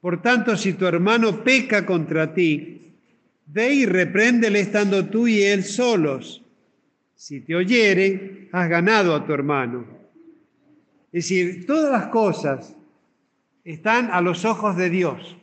por 0.01 0.21
tanto, 0.21 0.57
si 0.57 0.73
tu 0.73 0.85
hermano 0.85 1.43
peca 1.43 1.85
contra 1.85 2.33
ti, 2.33 2.93
ve 3.45 3.73
y 3.73 3.85
repréndele 3.85 4.59
estando 4.59 5.05
tú 5.05 5.27
y 5.27 5.43
él 5.43 5.63
solos. 5.63 6.43
Si 7.15 7.41
te 7.41 7.55
oyere, 7.55 8.49
has 8.51 8.67
ganado 8.67 9.15
a 9.15 9.25
tu 9.25 9.31
hermano. 9.31 9.85
Es 11.11 11.25
decir, 11.25 11.65
todas 11.67 11.91
las 11.91 12.07
cosas 12.07 12.75
están 13.63 14.09
a 14.11 14.21
los 14.21 14.43
ojos 14.43 14.75
de 14.75 14.89
Dios. 14.89 15.37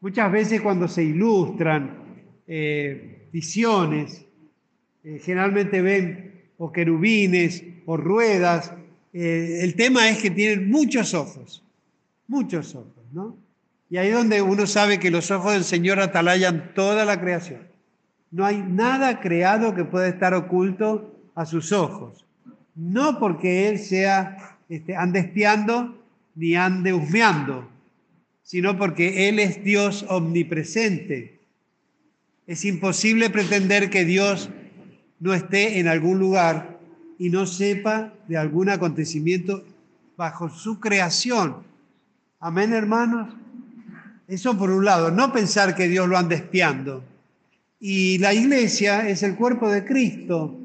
Muchas 0.00 0.32
veces 0.32 0.60
cuando 0.60 0.88
se 0.88 1.04
ilustran 1.04 1.90
eh, 2.46 3.28
visiones, 3.32 4.24
eh, 5.04 5.20
generalmente 5.22 5.82
ven 5.82 6.42
o 6.58 6.72
querubines 6.72 7.62
o 7.86 7.96
ruedas. 7.96 8.72
Eh, 9.12 9.60
el 9.62 9.74
tema 9.74 10.08
es 10.08 10.18
que 10.22 10.30
tienen 10.30 10.70
muchos 10.70 11.14
ojos, 11.14 11.62
muchos 12.28 12.74
ojos, 12.74 13.04
¿no? 13.12 13.36
Y 13.88 13.96
ahí 13.96 14.08
es 14.08 14.14
donde 14.14 14.40
uno 14.40 14.66
sabe 14.66 15.00
que 15.00 15.10
los 15.10 15.30
ojos 15.30 15.52
del 15.52 15.64
Señor 15.64 16.00
atalayan 16.00 16.72
toda 16.74 17.04
la 17.04 17.20
creación. 17.20 17.62
No 18.30 18.46
hay 18.46 18.58
nada 18.58 19.20
creado 19.20 19.74
que 19.74 19.84
pueda 19.84 20.08
estar 20.08 20.32
oculto 20.34 21.14
a 21.34 21.44
sus 21.44 21.72
ojos. 21.72 22.24
No 22.74 23.18
porque 23.18 23.68
Él 23.68 23.78
sea, 23.78 24.58
este, 24.68 24.94
ande 24.94 25.20
espiando 25.20 25.98
ni 26.36 26.54
ande 26.54 26.92
husmeando, 26.92 27.68
sino 28.50 28.76
porque 28.76 29.28
Él 29.28 29.38
es 29.38 29.62
Dios 29.62 30.04
omnipresente. 30.08 31.38
Es 32.48 32.64
imposible 32.64 33.30
pretender 33.30 33.90
que 33.90 34.04
Dios 34.04 34.50
no 35.20 35.34
esté 35.34 35.78
en 35.78 35.86
algún 35.86 36.18
lugar 36.18 36.80
y 37.16 37.30
no 37.30 37.46
sepa 37.46 38.12
de 38.26 38.36
algún 38.36 38.68
acontecimiento 38.68 39.64
bajo 40.16 40.48
su 40.50 40.80
creación. 40.80 41.58
Amén, 42.40 42.72
hermanos. 42.72 43.32
Eso 44.26 44.58
por 44.58 44.72
un 44.72 44.84
lado, 44.84 45.12
no 45.12 45.32
pensar 45.32 45.76
que 45.76 45.86
Dios 45.86 46.08
lo 46.08 46.18
anda 46.18 46.34
espiando. 46.34 47.04
Y 47.78 48.18
la 48.18 48.34
iglesia 48.34 49.08
es 49.08 49.22
el 49.22 49.36
cuerpo 49.36 49.70
de 49.70 49.84
Cristo. 49.84 50.58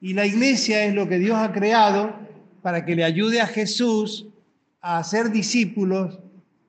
Y 0.00 0.14
la 0.14 0.24
iglesia 0.24 0.84
es 0.84 0.94
lo 0.94 1.08
que 1.08 1.18
Dios 1.18 1.36
ha 1.36 1.52
creado 1.52 2.14
para 2.62 2.84
que 2.84 2.94
le 2.94 3.02
ayude 3.02 3.40
a 3.40 3.48
Jesús 3.48 4.28
a 4.80 5.02
ser 5.02 5.32
discípulos 5.32 6.20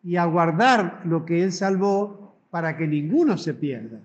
y 0.04 0.16
a 0.16 0.26
guardar 0.26 1.02
lo 1.06 1.26
que 1.26 1.44
Él 1.44 1.52
salvó 1.52 2.36
para 2.50 2.78
que 2.78 2.88
ninguno 2.88 3.38
se 3.38 3.54
pierda. 3.54 4.00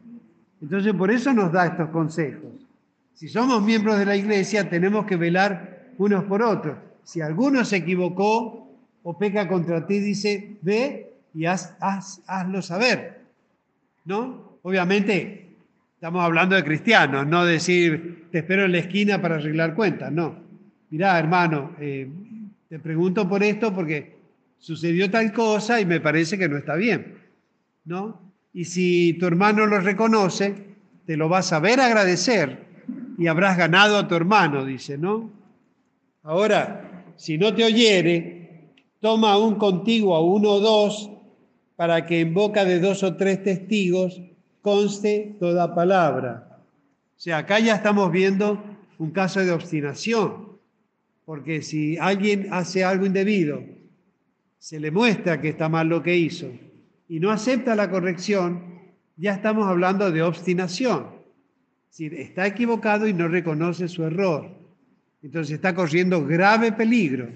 Entonces 0.60 0.92
por 0.94 1.10
eso 1.10 1.32
nos 1.32 1.52
da 1.52 1.66
estos 1.66 1.90
consejos. 1.90 2.52
Si 3.14 3.28
somos 3.28 3.62
miembros 3.62 3.98
de 3.98 4.06
la 4.06 4.16
iglesia 4.16 4.68
tenemos 4.68 5.06
que 5.06 5.16
velar 5.16 5.92
unos 5.98 6.24
por 6.24 6.42
otros. 6.42 6.76
Si 7.04 7.20
alguno 7.20 7.64
se 7.64 7.76
equivocó 7.76 8.68
o 9.02 9.18
peca 9.18 9.46
contra 9.46 9.86
ti, 9.86 10.00
dice, 10.00 10.56
ve 10.62 11.12
y 11.34 11.44
haz, 11.46 11.76
hazlo 12.26 12.62
saber. 12.62 13.20
¿No? 14.04 14.58
Obviamente 14.62 15.48
estamos 15.94 16.24
hablando 16.24 16.56
de 16.56 16.64
cristianos, 16.64 17.26
no 17.26 17.44
decir, 17.44 18.28
te 18.30 18.38
espero 18.38 18.64
en 18.64 18.72
la 18.72 18.78
esquina 18.78 19.22
para 19.22 19.36
arreglar 19.36 19.74
cuentas, 19.74 20.12
no. 20.12 20.34
Mirá, 20.90 21.18
hermano, 21.18 21.72
eh, 21.80 22.08
te 22.68 22.78
pregunto 22.78 23.28
por 23.28 23.42
esto 23.42 23.74
porque 23.74 24.13
sucedió 24.64 25.10
tal 25.10 25.30
cosa 25.34 25.78
y 25.78 25.84
me 25.84 26.00
parece 26.00 26.38
que 26.38 26.48
no 26.48 26.56
está 26.56 26.74
bien, 26.74 27.18
¿no? 27.84 28.32
Y 28.54 28.64
si 28.64 29.12
tu 29.20 29.26
hermano 29.26 29.66
lo 29.66 29.78
reconoce, 29.78 30.54
te 31.04 31.18
lo 31.18 31.28
vas 31.28 31.52
a 31.52 31.60
ver 31.60 31.80
agradecer 31.80 32.64
y 33.18 33.26
habrás 33.26 33.58
ganado 33.58 33.98
a 33.98 34.08
tu 34.08 34.14
hermano, 34.14 34.64
dice, 34.64 34.96
¿no? 34.96 35.30
Ahora, 36.22 37.04
si 37.16 37.36
no 37.36 37.54
te 37.54 37.62
oyere, 37.62 38.72
toma 39.00 39.32
aún 39.32 39.56
contigo 39.56 40.16
a 40.16 40.24
uno 40.24 40.52
o 40.52 40.60
dos 40.60 41.10
para 41.76 42.06
que 42.06 42.20
en 42.20 42.32
boca 42.32 42.64
de 42.64 42.80
dos 42.80 43.02
o 43.02 43.16
tres 43.16 43.42
testigos 43.42 44.18
conste 44.62 45.36
toda 45.38 45.74
palabra. 45.74 46.62
O 47.14 47.20
sea, 47.20 47.36
acá 47.36 47.58
ya 47.58 47.74
estamos 47.74 48.10
viendo 48.10 48.64
un 48.96 49.10
caso 49.10 49.40
de 49.40 49.52
obstinación, 49.52 50.56
porque 51.26 51.60
si 51.60 51.98
alguien 51.98 52.48
hace 52.50 52.82
algo 52.82 53.04
indebido, 53.04 53.73
se 54.64 54.80
le 54.80 54.90
muestra 54.90 55.42
que 55.42 55.50
está 55.50 55.68
mal 55.68 55.88
lo 55.88 56.02
que 56.02 56.16
hizo 56.16 56.50
y 57.06 57.20
no 57.20 57.30
acepta 57.30 57.74
la 57.74 57.90
corrección, 57.90 58.62
ya 59.14 59.34
estamos 59.34 59.66
hablando 59.66 60.10
de 60.10 60.22
obstinación. 60.22 61.04
Es 61.90 62.00
está 62.00 62.46
equivocado 62.46 63.06
y 63.06 63.12
no 63.12 63.28
reconoce 63.28 63.88
su 63.88 64.04
error. 64.04 64.48
Entonces 65.22 65.56
está 65.56 65.74
corriendo 65.74 66.24
grave 66.24 66.72
peligro. 66.72 67.28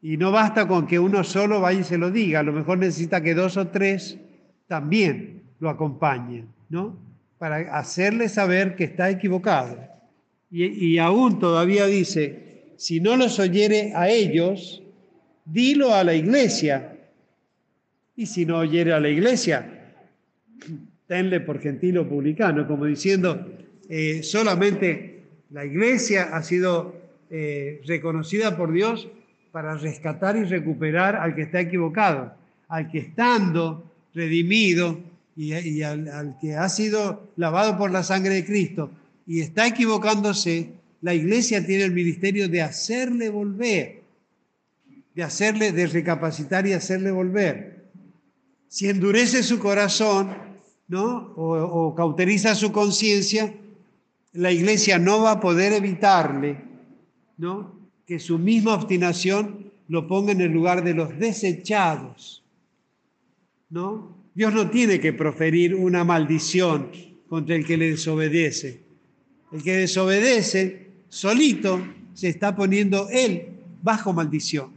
Y 0.00 0.16
no 0.16 0.30
basta 0.30 0.68
con 0.68 0.86
que 0.86 1.00
uno 1.00 1.24
solo 1.24 1.60
vaya 1.60 1.80
y 1.80 1.84
se 1.84 1.98
lo 1.98 2.12
diga, 2.12 2.38
a 2.38 2.44
lo 2.44 2.52
mejor 2.52 2.78
necesita 2.78 3.20
que 3.20 3.34
dos 3.34 3.56
o 3.56 3.66
tres 3.66 4.16
también 4.68 5.42
lo 5.58 5.70
acompañen, 5.70 6.46
¿no? 6.68 6.96
Para 7.36 7.76
hacerle 7.76 8.28
saber 8.28 8.76
que 8.76 8.84
está 8.84 9.10
equivocado. 9.10 9.76
Y, 10.52 10.66
y 10.66 10.98
aún 10.98 11.40
todavía 11.40 11.86
dice, 11.86 12.74
si 12.76 13.00
no 13.00 13.16
los 13.16 13.40
oyere 13.40 13.92
a 13.96 14.08
ellos, 14.08 14.81
dilo 15.44 15.94
a 15.94 16.04
la 16.04 16.14
iglesia. 16.14 16.96
Y 18.16 18.26
si 18.26 18.44
no 18.44 18.58
oyere 18.58 18.92
a 18.92 19.00
la 19.00 19.08
iglesia, 19.08 19.94
tenle 21.06 21.40
por 21.40 21.60
gentil 21.60 21.98
o 21.98 22.08
publicano, 22.08 22.66
como 22.66 22.84
diciendo, 22.84 23.46
eh, 23.88 24.22
solamente 24.22 25.22
la 25.50 25.64
iglesia 25.64 26.34
ha 26.34 26.42
sido 26.42 26.94
eh, 27.30 27.80
reconocida 27.86 28.56
por 28.56 28.72
Dios 28.72 29.08
para 29.50 29.76
rescatar 29.76 30.36
y 30.36 30.44
recuperar 30.44 31.16
al 31.16 31.34
que 31.34 31.42
está 31.42 31.60
equivocado, 31.60 32.34
al 32.68 32.90
que 32.90 32.98
estando 32.98 33.90
redimido 34.14 35.00
y, 35.36 35.82
al, 35.82 36.08
al 36.08 36.38
que 36.40 36.54
ha 36.54 36.68
sido 36.68 37.28
lavado 37.36 37.78
por 37.78 37.90
la 37.90 38.02
sangre 38.02 38.34
de 38.34 38.44
Cristo 38.44 38.90
y 39.26 39.40
está 39.40 39.66
equivocándose, 39.66 40.72
la 41.00 41.14
iglesia 41.14 41.64
tiene 41.64 41.84
el 41.84 41.92
ministerio 41.92 42.48
de 42.48 42.62
hacerle 42.62 43.28
volver 43.28 44.01
de 45.14 45.22
hacerle, 45.22 45.72
de 45.72 45.86
recapacitar 45.86 46.66
y 46.66 46.72
hacerle 46.72 47.10
volver. 47.10 47.90
Si 48.68 48.88
endurece 48.88 49.42
su 49.42 49.58
corazón, 49.58 50.34
¿no? 50.88 51.32
O, 51.36 51.94
cauteriza 51.94 52.54
su 52.54 52.72
conciencia, 52.72 53.54
la 54.32 54.50
iglesia 54.50 54.98
no 54.98 55.22
va 55.22 55.32
a 55.32 55.40
poder 55.40 55.72
evitarle, 55.72 56.64
¿no? 57.36 57.78
Que 58.06 58.18
su 58.18 58.38
misma 58.38 58.74
obstinación 58.74 59.72
lo 59.88 60.06
ponga 60.08 60.32
en 60.32 60.40
el 60.40 60.52
lugar 60.52 60.82
de 60.84 60.94
los 60.94 61.18
desechados, 61.18 62.42
¿no? 63.68 64.16
Dios 64.34 64.54
no 64.54 64.70
tiene 64.70 65.00
que 65.00 65.12
proferir 65.12 65.74
una 65.74 66.04
maldición 66.04 66.90
contra 67.28 67.54
el 67.54 67.66
que 67.66 67.76
le 67.76 67.90
desobedece. 67.90 68.80
El 69.52 69.62
que 69.62 69.76
desobedece 69.76 70.88
solito 71.08 71.82
se 72.14 72.28
está 72.28 72.56
poniendo 72.56 73.08
él 73.10 73.48
bajo 73.82 74.14
maldición. 74.14 74.71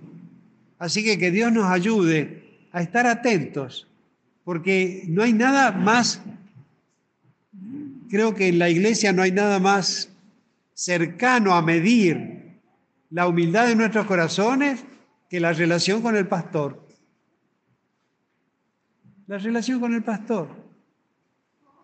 Así 0.77 1.03
que 1.03 1.17
que 1.17 1.31
Dios 1.31 1.51
nos 1.51 1.65
ayude 1.65 2.67
a 2.71 2.81
estar 2.81 3.07
atentos, 3.07 3.87
porque 4.43 5.03
no 5.07 5.23
hay 5.23 5.33
nada 5.33 5.71
más, 5.71 6.21
creo 8.09 8.35
que 8.35 8.49
en 8.49 8.59
la 8.59 8.69
iglesia 8.69 9.13
no 9.13 9.21
hay 9.21 9.31
nada 9.31 9.59
más 9.59 10.09
cercano 10.73 11.53
a 11.53 11.61
medir 11.61 12.59
la 13.09 13.27
humildad 13.27 13.67
de 13.67 13.75
nuestros 13.75 14.05
corazones 14.05 14.83
que 15.29 15.39
la 15.39 15.53
relación 15.53 16.01
con 16.01 16.15
el 16.17 16.27
pastor. 16.27 16.85
La 19.27 19.37
relación 19.37 19.79
con 19.79 19.93
el 19.93 20.03
pastor. 20.03 20.49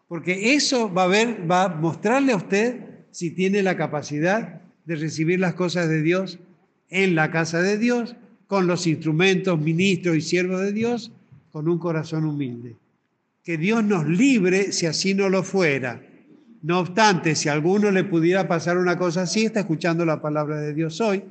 Porque 0.07 0.53
eso 0.53 0.93
va 0.93 1.03
a 1.03 1.07
ver, 1.07 1.49
va 1.49 1.63
a 1.63 1.69
mostrarle 1.69 2.33
a 2.33 2.35
usted 2.35 2.81
si 3.11 3.31
tiene 3.31 3.63
la 3.63 3.77
capacidad 3.77 4.61
de 4.85 4.95
recibir 4.97 5.39
las 5.39 5.53
cosas 5.53 5.87
de 5.87 6.01
Dios 6.01 6.37
en 6.89 7.15
la 7.15 7.31
casa 7.31 7.61
de 7.61 7.77
Dios 7.77 8.15
con 8.51 8.67
los 8.67 8.85
instrumentos, 8.85 9.57
ministros 9.57 10.17
y 10.17 10.19
siervos 10.19 10.59
de 10.59 10.73
Dios, 10.73 11.09
con 11.53 11.69
un 11.69 11.79
corazón 11.79 12.25
humilde. 12.25 12.75
Que 13.45 13.57
Dios 13.57 13.81
nos 13.81 14.05
libre 14.05 14.73
si 14.73 14.87
así 14.87 15.13
no 15.13 15.29
lo 15.29 15.41
fuera. 15.41 16.01
No 16.61 16.79
obstante, 16.81 17.33
si 17.35 17.47
a 17.47 17.53
alguno 17.53 17.89
le 17.91 18.03
pudiera 18.03 18.49
pasar 18.49 18.77
una 18.77 18.97
cosa 18.97 19.21
así, 19.21 19.45
está 19.45 19.61
escuchando 19.61 20.03
la 20.03 20.21
palabra 20.21 20.59
de 20.59 20.73
Dios 20.73 20.99
hoy, 20.99 21.23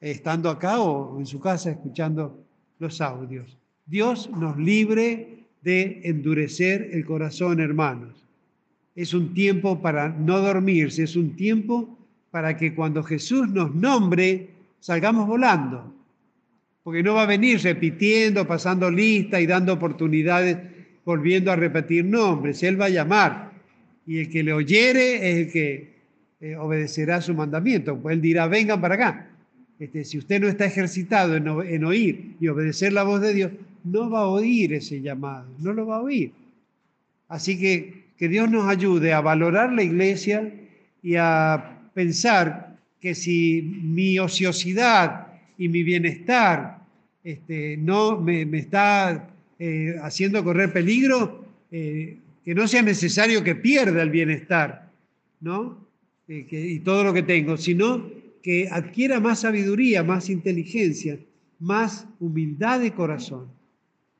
estando 0.00 0.48
acá 0.48 0.80
o 0.80 1.20
en 1.20 1.26
su 1.26 1.38
casa 1.38 1.70
escuchando 1.70 2.42
los 2.78 3.02
audios. 3.02 3.58
Dios 3.84 4.30
nos 4.30 4.56
libre 4.56 5.44
de 5.60 6.00
endurecer 6.04 6.88
el 6.94 7.04
corazón, 7.04 7.60
hermanos. 7.60 8.24
Es 8.96 9.12
un 9.12 9.34
tiempo 9.34 9.82
para 9.82 10.08
no 10.08 10.38
dormirse, 10.38 11.02
es 11.02 11.14
un 11.14 11.36
tiempo 11.36 11.98
para 12.30 12.56
que 12.56 12.74
cuando 12.74 13.02
Jesús 13.02 13.50
nos 13.50 13.74
nombre, 13.74 14.48
salgamos 14.80 15.26
volando 15.26 15.97
porque 16.88 17.02
no 17.02 17.12
va 17.12 17.24
a 17.24 17.26
venir 17.26 17.60
repitiendo, 17.60 18.46
pasando 18.46 18.90
lista 18.90 19.38
y 19.38 19.46
dando 19.46 19.74
oportunidades 19.74 20.56
volviendo 21.04 21.52
a 21.52 21.56
repetir 21.56 22.02
nombres. 22.02 22.62
Él 22.62 22.80
va 22.80 22.86
a 22.86 22.88
llamar 22.88 23.52
y 24.06 24.20
el 24.20 24.30
que 24.30 24.42
le 24.42 24.54
oyere 24.54 25.16
es 25.16 25.36
el 25.36 25.52
que 25.52 25.90
eh, 26.40 26.56
obedecerá 26.56 27.20
su 27.20 27.34
mandamiento. 27.34 27.98
Pues 27.98 28.14
él 28.14 28.22
dirá, 28.22 28.46
vengan 28.46 28.80
para 28.80 28.94
acá. 28.94 29.28
Este, 29.78 30.02
si 30.02 30.16
usted 30.16 30.40
no 30.40 30.48
está 30.48 30.64
ejercitado 30.64 31.36
en, 31.36 31.46
en 31.46 31.84
oír 31.84 32.36
y 32.40 32.48
obedecer 32.48 32.94
la 32.94 33.02
voz 33.02 33.20
de 33.20 33.34
Dios, 33.34 33.52
no 33.84 34.08
va 34.08 34.20
a 34.20 34.28
oír 34.28 34.72
ese 34.72 35.02
llamado, 35.02 35.46
no 35.58 35.74
lo 35.74 35.86
va 35.86 35.96
a 35.96 36.00
oír. 36.00 36.32
Así 37.28 37.58
que 37.58 38.08
que 38.16 38.30
Dios 38.30 38.50
nos 38.50 38.66
ayude 38.66 39.12
a 39.12 39.20
valorar 39.20 39.74
la 39.74 39.82
iglesia 39.82 40.54
y 41.02 41.16
a 41.16 41.82
pensar 41.92 42.78
que 42.98 43.14
si 43.14 43.60
mi 43.60 44.18
ociosidad 44.18 45.26
y 45.58 45.68
mi 45.68 45.82
bienestar 45.82 46.77
este, 47.28 47.76
no 47.76 48.18
me, 48.18 48.42
está 48.58 49.28
eh, 49.58 49.96
haciendo 50.02 50.42
correr 50.42 50.72
peligro, 50.72 51.44
eh, 51.70 52.16
que 52.42 52.54
no 52.54 52.66
sea 52.66 52.80
necesario 52.80 53.44
que 53.44 53.54
pierda 53.54 54.02
el 54.02 54.08
bienestar, 54.08 54.90
¿no? 55.42 55.76
Eh, 56.26 56.46
y 56.50 56.78
todo 56.78 57.04
lo 57.04 57.12
que 57.12 57.22
tengo, 57.22 57.58
sino 57.58 58.10
que 58.42 58.68
adquiera 58.70 59.20
más 59.20 59.40
sabiduría, 59.40 60.02
más 60.02 60.30
inteligencia, 60.30 61.18
más 61.58 62.06
humildad 62.18 62.80
de 62.80 62.92
corazón, 62.92 63.48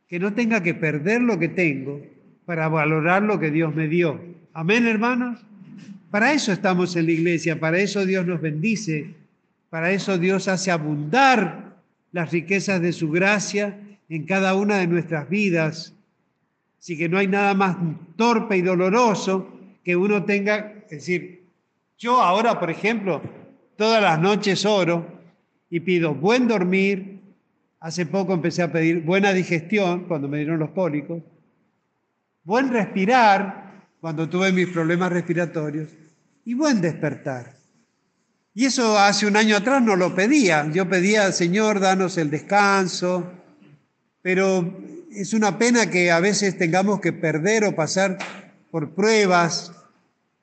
que 0.07 0.19
no 0.19 0.35
tenga 0.35 0.63
que 0.63 0.75
perder 0.75 1.23
lo 1.23 1.39
que 1.39 1.49
tengo 1.49 2.03
para 2.45 2.69
valorar 2.69 3.23
lo 3.23 3.41
que 3.41 3.51
Dios 3.51 3.75
me 3.75 3.89
dio. 3.89 4.21
Amén, 4.53 4.87
hermanos. 4.87 5.41
Para 6.11 6.35
eso 6.35 6.53
estamos 6.53 6.95
en 6.95 7.07
la 7.07 7.13
iglesia, 7.13 7.59
para 7.59 7.79
eso 7.79 8.05
Dios 8.05 8.27
nos 8.27 8.43
bendice, 8.43 9.15
para 9.71 9.93
eso 9.93 10.19
Dios 10.19 10.47
hace 10.47 10.71
abundar 10.71 11.68
las 12.13 12.31
riquezas 12.31 12.81
de 12.81 12.93
su 12.93 13.11
gracia 13.11 13.79
en 14.09 14.25
cada 14.25 14.55
una 14.55 14.79
de 14.79 14.87
nuestras 14.87 15.29
vidas. 15.29 15.95
Así 16.79 16.97
que 16.97 17.09
no 17.09 17.19
hay 17.19 17.27
nada 17.27 17.55
más 17.55 17.77
torpe 18.17 18.57
y 18.57 18.63
doloroso 18.63 19.53
que 19.85 19.97
uno 19.97 20.25
tenga, 20.25 20.75
es 20.85 20.91
decir, 20.91 21.45
yo 21.99 22.21
ahora, 22.21 22.59
por 22.61 22.71
ejemplo, 22.71 23.21
todas 23.77 24.03
las 24.03 24.21
noches 24.21 24.65
oro 24.65 25.07
y 25.69 25.81
pido 25.81 26.15
buen 26.15 26.47
dormir. 26.49 27.21
Hace 27.81 28.07
poco 28.07 28.35
empecé 28.35 28.63
a 28.63 28.73
pedir 28.73 29.03
buena 29.03 29.33
digestión 29.33 30.05
cuando 30.05 30.29
me 30.29 30.39
dieron 30.39 30.59
los 30.59 30.71
cólicos 30.71 31.23
buen 32.49 32.71
respirar 32.71 33.85
cuando 34.01 34.27
tuve 34.27 34.51
mis 34.53 34.69
problemas 34.69 35.13
respiratorios 35.13 35.91
y 36.47 36.55
buen 36.55 36.81
despertar. 36.81 37.58
Y 38.59 38.65
eso 38.65 38.99
hace 38.99 39.25
un 39.25 39.37
año 39.37 39.57
atrás 39.57 39.81
no 39.81 39.95
lo 39.95 40.17
pedía. 40.17 40.69
Yo 40.73 40.89
pedía, 40.89 41.31
Señor, 41.31 41.79
danos 41.79 42.19
el 42.19 42.29
descanso, 42.29 43.31
pero 44.21 44.83
es 45.13 45.33
una 45.33 45.57
pena 45.57 45.89
que 45.89 46.11
a 46.11 46.19
veces 46.19 46.59
tengamos 46.59 47.01
que 47.01 47.13
perder 47.13 47.63
o 47.63 47.77
pasar 47.77 48.19
por 48.73 48.97
pruebas, 48.97 49.71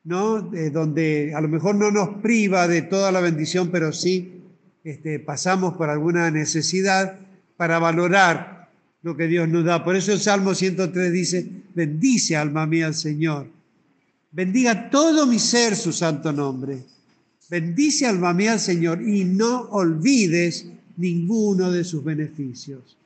¿no? 0.06 0.40
donde 0.40 1.34
a 1.36 1.42
lo 1.42 1.50
mejor 1.50 1.76
no 1.76 1.92
nos 1.92 2.22
priva 2.22 2.70
de 2.70 2.84
toda 2.84 3.12
la 3.12 3.20
bendición, 3.20 3.70
pero 3.70 3.92
sí 3.92 4.42
este, 4.86 5.20
pasamos 5.20 5.74
por 5.74 5.90
alguna 5.90 6.32
necesidad 6.32 7.20
para 7.58 7.80
valorar 7.80 8.70
lo 9.02 9.18
que 9.18 9.28
Dios 9.28 9.50
nos 9.50 9.66
da. 9.66 9.84
Por 9.84 9.98
eso 9.98 10.14
el 10.14 10.22
Salmo 10.22 10.56
103 10.56 11.12
dice, 11.12 11.46
bendice 11.74 12.38
alma 12.38 12.66
mía 12.66 12.88
al 12.88 12.96
Señor. 12.96 13.48
Bendiga 14.32 14.90
todo 14.90 15.28
mi 15.28 15.38
ser 15.38 15.76
su 15.76 15.92
santo 15.92 16.32
nombre. 16.32 16.95
Bendice 17.50 18.08
alma 18.08 18.34
mía 18.34 18.54
al 18.54 18.60
Señor 18.60 19.02
y 19.02 19.24
no 19.24 19.62
olvides 19.70 20.68
ninguno 20.98 21.72
de 21.72 21.84
sus 21.84 22.04
beneficios. 22.04 22.98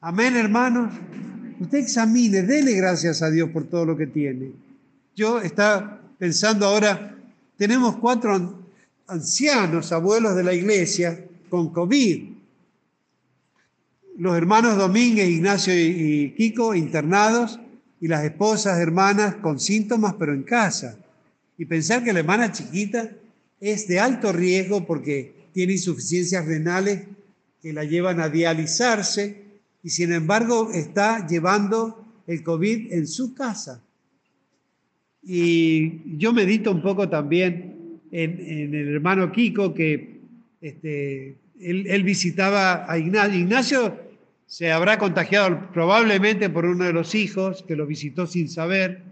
Amén, 0.00 0.36
hermanos. 0.36 0.92
Usted 1.58 1.78
examine, 1.78 2.42
dele 2.42 2.72
gracias 2.72 3.22
a 3.22 3.30
Dios 3.30 3.50
por 3.50 3.64
todo 3.64 3.84
lo 3.84 3.96
que 3.96 4.06
tiene. 4.06 4.52
Yo 5.14 5.40
estaba 5.40 6.00
pensando 6.18 6.66
ahora, 6.66 7.16
tenemos 7.56 7.96
cuatro 7.96 8.62
ancianos, 9.06 9.92
abuelos 9.92 10.36
de 10.36 10.44
la 10.44 10.54
iglesia, 10.54 11.24
con 11.48 11.70
COVID 11.70 12.40
los 14.20 14.36
hermanos 14.36 14.76
Domínguez, 14.76 15.30
Ignacio 15.30 15.72
y 15.74 16.34
Kiko 16.36 16.74
internados 16.74 17.58
y 18.02 18.06
las 18.06 18.22
esposas, 18.22 18.78
hermanas 18.78 19.36
con 19.36 19.58
síntomas, 19.58 20.14
pero 20.18 20.34
en 20.34 20.42
casa. 20.42 20.98
Y 21.56 21.64
pensar 21.64 22.04
que 22.04 22.12
la 22.12 22.20
hermana 22.20 22.52
chiquita 22.52 23.10
es 23.60 23.86
de 23.86 24.00
alto 24.00 24.32
riesgo 24.32 24.86
porque 24.86 25.34
tiene 25.52 25.74
insuficiencias 25.74 26.46
renales 26.46 27.02
que 27.62 27.72
la 27.72 27.84
llevan 27.84 28.20
a 28.20 28.28
dializarse 28.28 29.44
y 29.82 29.90
sin 29.90 30.12
embargo 30.12 30.70
está 30.72 31.26
llevando 31.26 32.04
el 32.26 32.42
COVID 32.42 32.92
en 32.92 33.06
su 33.06 33.34
casa. 33.34 33.82
Y 35.22 36.16
yo 36.16 36.32
medito 36.32 36.70
un 36.70 36.80
poco 36.80 37.08
también 37.08 38.00
en, 38.10 38.74
el 38.74 38.88
hermano 38.94 39.30
Kiko 39.30 39.74
que 39.74 40.20
este, 40.60 41.36
él, 41.60 41.86
él, 41.86 42.02
visitaba 42.02 42.90
a 42.90 42.98
Ignacio. 42.98 43.38
Ignacio 43.38 43.98
se 44.46 44.72
habrá 44.72 44.98
contagiado 44.98 45.70
probablemente 45.72 46.48
por 46.48 46.64
uno 46.64 46.84
de 46.84 46.92
los 46.92 47.14
hijos 47.14 47.62
que 47.62 47.76
lo 47.76 47.86
visitó 47.86 48.26
sin 48.26 48.48
saber, 48.48 49.02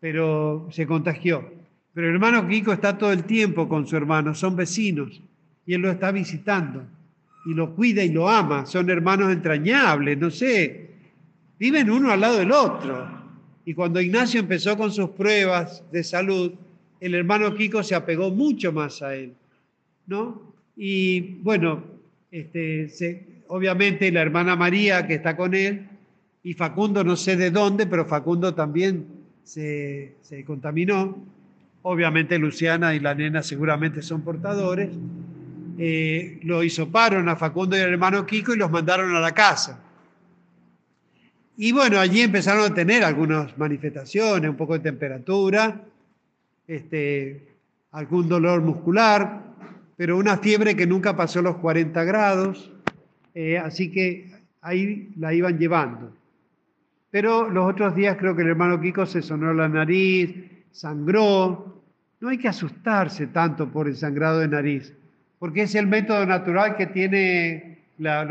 pero 0.00 0.68
se 0.72 0.86
contagió. 0.86 1.61
Pero 1.94 2.08
el 2.08 2.14
hermano 2.14 2.48
Kiko 2.48 2.72
está 2.72 2.96
todo 2.96 3.12
el 3.12 3.24
tiempo 3.24 3.68
con 3.68 3.86
su 3.86 3.96
hermano, 3.96 4.34
son 4.34 4.56
vecinos, 4.56 5.20
y 5.66 5.74
él 5.74 5.82
lo 5.82 5.90
está 5.90 6.10
visitando, 6.10 6.84
y 7.46 7.54
lo 7.54 7.74
cuida 7.74 8.02
y 8.02 8.10
lo 8.10 8.28
ama, 8.28 8.66
son 8.66 8.88
hermanos 8.90 9.32
entrañables, 9.32 10.18
no 10.18 10.30
sé, 10.30 10.90
viven 11.58 11.90
uno 11.90 12.10
al 12.10 12.20
lado 12.20 12.38
del 12.38 12.52
otro. 12.52 13.22
Y 13.64 13.74
cuando 13.74 14.00
Ignacio 14.00 14.40
empezó 14.40 14.76
con 14.76 14.90
sus 14.90 15.10
pruebas 15.10 15.84
de 15.92 16.02
salud, 16.02 16.52
el 17.00 17.14
hermano 17.14 17.54
Kiko 17.54 17.82
se 17.82 17.94
apegó 17.94 18.30
mucho 18.30 18.72
más 18.72 19.02
a 19.02 19.14
él, 19.14 19.34
¿no? 20.06 20.54
Y 20.76 21.20
bueno, 21.42 21.84
este, 22.30 22.88
se, 22.88 23.42
obviamente 23.48 24.10
la 24.10 24.22
hermana 24.22 24.56
María 24.56 25.06
que 25.06 25.14
está 25.14 25.36
con 25.36 25.54
él, 25.54 25.88
y 26.42 26.54
Facundo 26.54 27.04
no 27.04 27.16
sé 27.16 27.36
de 27.36 27.50
dónde, 27.50 27.86
pero 27.86 28.04
Facundo 28.04 28.54
también 28.54 29.06
se, 29.44 30.16
contaminó. 30.46 31.16
Obviamente 31.82 32.38
Luciana 32.38 32.94
y 32.94 33.00
la 33.00 33.14
nena 33.14 33.42
seguramente 33.42 34.02
son 34.02 34.22
portadores. 34.22 34.90
Eh, 35.78 36.38
lo 36.44 36.62
hisoparon 36.62 37.28
a 37.28 37.36
Facundo 37.36 37.76
y 37.76 37.80
al 37.80 37.90
hermano 37.90 38.24
Kiko 38.24 38.54
y 38.54 38.58
los 38.58 38.70
mandaron 38.70 39.14
a 39.14 39.20
la 39.20 39.32
casa. 39.32 39.80
Y 41.56 41.72
bueno, 41.72 41.98
allí 41.98 42.20
empezaron 42.20 42.70
a 42.70 42.74
tener 42.74 43.04
algunas 43.04 43.56
manifestaciones, 43.58 44.48
un 44.48 44.56
poco 44.56 44.74
de 44.74 44.80
temperatura, 44.80 45.82
este, 46.66 47.48
algún 47.92 48.28
dolor 48.28 48.62
muscular, 48.62 49.42
pero 49.96 50.16
una 50.16 50.38
fiebre 50.38 50.74
que 50.76 50.86
nunca 50.86 51.16
pasó 51.16 51.42
los 51.42 51.56
40 51.56 52.04
grados. 52.04 52.70
Eh, 53.34 53.58
así 53.58 53.90
que 53.90 54.30
ahí 54.60 55.10
la 55.18 55.34
iban 55.34 55.58
llevando. 55.58 56.12
Pero 57.10 57.50
los 57.50 57.68
otros 57.68 57.94
días 57.94 58.16
creo 58.18 58.34
que 58.34 58.42
el 58.42 58.48
hermano 58.48 58.80
Kiko 58.80 59.04
se 59.04 59.20
sonó 59.20 59.52
la 59.52 59.68
nariz, 59.68 60.34
sangró. 60.70 61.71
No 62.22 62.28
hay 62.28 62.38
que 62.38 62.46
asustarse 62.46 63.26
tanto 63.26 63.68
por 63.68 63.88
el 63.88 63.96
sangrado 63.96 64.38
de 64.38 64.46
nariz, 64.46 64.94
porque 65.40 65.62
es 65.62 65.74
el 65.74 65.88
método 65.88 66.24
natural 66.24 66.76
que 66.76 66.86
tiene 66.86 67.78
la, 67.98 68.28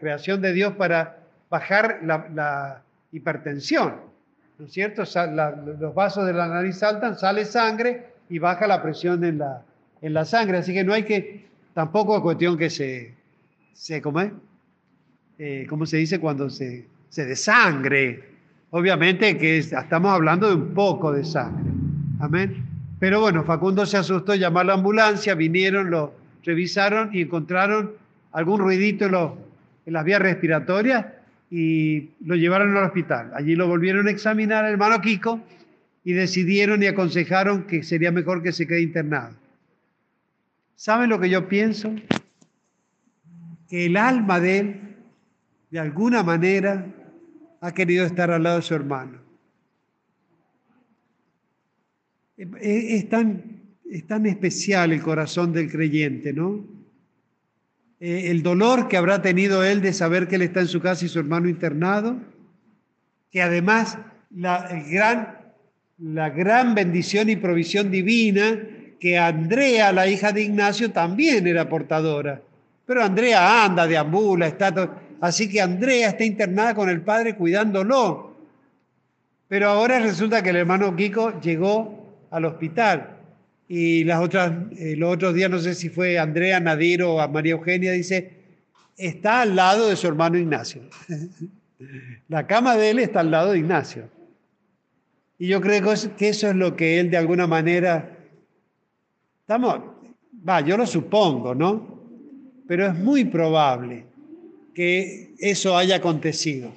creación 0.00 0.40
de 0.40 0.54
Dios 0.54 0.72
para 0.72 1.18
bajar 1.50 2.00
la, 2.02 2.80
hipertensión. 3.12 3.96
¿No 4.58 4.64
es 4.64 4.72
cierto? 4.72 5.02
los 5.02 5.94
vasos 5.94 6.26
de 6.26 6.32
la 6.32 6.48
nariz 6.48 6.78
saltan, 6.78 7.18
sale 7.18 7.44
sangre 7.44 8.06
y 8.30 8.38
baja 8.38 8.66
la 8.66 8.82
presión 8.82 9.22
en 9.22 9.36
la, 9.36 9.62
en 10.00 10.14
la 10.14 10.24
sangre. 10.24 10.56
Así 10.56 10.72
que 10.72 10.82
no 10.82 10.94
hay 10.94 11.02
que, 11.02 11.44
tampoco 11.74 12.16
es 12.16 12.22
cuestión 12.22 12.56
que 12.56 12.70
se, 12.70 13.12
se 13.74 14.00
¿cómo, 14.00 14.22
es? 14.22 14.32
Eh, 15.38 15.66
¿cómo 15.68 15.84
se 15.84 15.98
dice 15.98 16.18
cuando 16.18 16.48
se, 16.48 16.86
se 17.10 17.26
desangre? 17.26 18.30
Obviamente 18.70 19.36
que 19.36 19.58
estamos 19.58 20.10
hablando 20.10 20.48
de 20.48 20.54
un 20.54 20.72
poco 20.72 21.12
de 21.12 21.22
sangre. 21.22 21.75
Amén. 22.20 22.64
Pero 22.98 23.20
bueno, 23.20 23.44
Facundo 23.44 23.84
se 23.86 23.96
asustó, 23.96 24.34
llamó 24.34 24.60
a 24.60 24.64
la 24.64 24.74
ambulancia, 24.74 25.34
vinieron, 25.34 25.90
lo 25.90 26.14
revisaron 26.44 27.10
y 27.12 27.22
encontraron 27.22 27.92
algún 28.32 28.60
ruidito 28.60 29.06
en, 29.06 29.14
en 29.14 29.92
las 29.92 30.04
vías 30.04 30.20
respiratorias 30.20 31.06
y 31.50 32.10
lo 32.24 32.34
llevaron 32.34 32.76
al 32.76 32.84
hospital. 32.84 33.32
Allí 33.34 33.54
lo 33.54 33.68
volvieron 33.68 34.08
a 34.08 34.10
examinar 34.10 34.64
el 34.64 34.72
hermano 34.72 35.00
Kiko 35.00 35.40
y 36.04 36.12
decidieron 36.12 36.82
y 36.82 36.86
aconsejaron 36.86 37.64
que 37.64 37.82
sería 37.82 38.12
mejor 38.12 38.42
que 38.42 38.52
se 38.52 38.66
quede 38.66 38.82
internado. 38.82 39.34
¿Saben 40.74 41.10
lo 41.10 41.20
que 41.20 41.30
yo 41.30 41.48
pienso? 41.48 41.94
que 43.68 43.86
el 43.86 43.96
alma 43.96 44.40
de 44.40 44.58
él, 44.58 44.80
de 45.70 45.78
alguna 45.78 46.22
manera, 46.22 46.86
ha 47.60 47.72
querido 47.72 48.04
estar 48.04 48.30
al 48.30 48.42
lado 48.42 48.56
de 48.56 48.62
su 48.62 48.74
hermano. 48.74 49.18
Es 52.36 53.08
tan, 53.08 53.62
es 53.90 54.06
tan 54.06 54.26
especial 54.26 54.92
el 54.92 55.00
corazón 55.00 55.52
del 55.52 55.70
creyente, 55.70 56.32
¿no? 56.32 56.64
Eh, 57.98 58.30
el 58.30 58.42
dolor 58.42 58.88
que 58.88 58.98
habrá 58.98 59.22
tenido 59.22 59.64
él 59.64 59.80
de 59.80 59.94
saber 59.94 60.28
que 60.28 60.36
él 60.36 60.42
está 60.42 60.60
en 60.60 60.68
su 60.68 60.80
casa 60.80 61.06
y 61.06 61.08
su 61.08 61.18
hermano 61.18 61.48
internado, 61.48 62.18
que 63.30 63.40
además 63.40 63.98
la, 64.30 64.68
gran, 64.90 65.38
la 65.98 66.28
gran 66.28 66.74
bendición 66.74 67.30
y 67.30 67.36
provisión 67.36 67.90
divina 67.90 68.58
que 69.00 69.16
Andrea, 69.16 69.92
la 69.92 70.08
hija 70.08 70.32
de 70.32 70.42
Ignacio, 70.42 70.90
también 70.90 71.46
era 71.46 71.68
portadora. 71.68 72.42
Pero 72.84 73.02
Andrea 73.02 73.64
anda, 73.64 73.86
deambula, 73.86 74.46
está 74.46 74.90
así 75.20 75.48
que 75.48 75.60
Andrea 75.60 76.10
está 76.10 76.24
internada 76.24 76.74
con 76.74 76.90
el 76.90 77.00
padre 77.00 77.34
cuidándolo. 77.34 78.36
Pero 79.48 79.68
ahora 79.68 80.00
resulta 80.00 80.42
que 80.42 80.50
el 80.50 80.56
hermano 80.56 80.94
Kiko 80.94 81.40
llegó 81.40 82.05
al 82.36 82.44
hospital 82.44 83.16
y 83.66 84.04
las 84.04 84.20
otras, 84.20 84.52
eh, 84.78 84.94
los 84.96 85.14
otros 85.14 85.34
días, 85.34 85.50
no 85.50 85.58
sé 85.58 85.74
si 85.74 85.88
fue 85.88 86.18
Andrea, 86.18 86.60
Nadiro 86.60 87.14
o 87.14 87.20
a 87.20 87.28
María 87.28 87.52
Eugenia, 87.52 87.92
dice, 87.92 88.30
está 88.96 89.40
al 89.40 89.56
lado 89.56 89.88
de 89.88 89.96
su 89.96 90.06
hermano 90.06 90.36
Ignacio. 90.36 90.82
La 92.28 92.46
cama 92.46 92.76
de 92.76 92.90
él 92.90 92.98
está 92.98 93.20
al 93.20 93.30
lado 93.30 93.52
de 93.52 93.58
Ignacio. 93.58 94.08
Y 95.38 95.48
yo 95.48 95.60
creo 95.60 95.82
que 96.16 96.28
eso 96.28 96.48
es 96.48 96.54
lo 96.54 96.76
que 96.76 97.00
él 97.00 97.10
de 97.10 97.16
alguna 97.16 97.46
manera, 97.46 98.16
estamos, 99.40 99.80
va, 100.46 100.60
yo 100.60 100.76
lo 100.76 100.86
supongo, 100.86 101.54
¿no? 101.54 102.00
Pero 102.68 102.86
es 102.86 102.94
muy 102.94 103.24
probable 103.24 104.04
que 104.74 105.34
eso 105.38 105.76
haya 105.76 105.96
acontecido, 105.96 106.72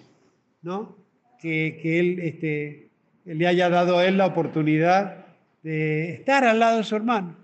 ¿no? 0.62 0.95
Que, 1.41 1.80
que 1.82 1.99
él 1.99 2.20
este, 2.20 2.89
le 3.26 3.47
haya 3.47 3.70
dado 3.70 3.97
a 3.97 4.05
él 4.05 4.18
la 4.18 4.26
oportunidad 4.26 5.28
de 5.64 6.14
estar 6.14 6.43
al 6.43 6.60
lado 6.60 6.78
de 6.78 6.84
su 6.84 6.95
hermano. 6.95 7.36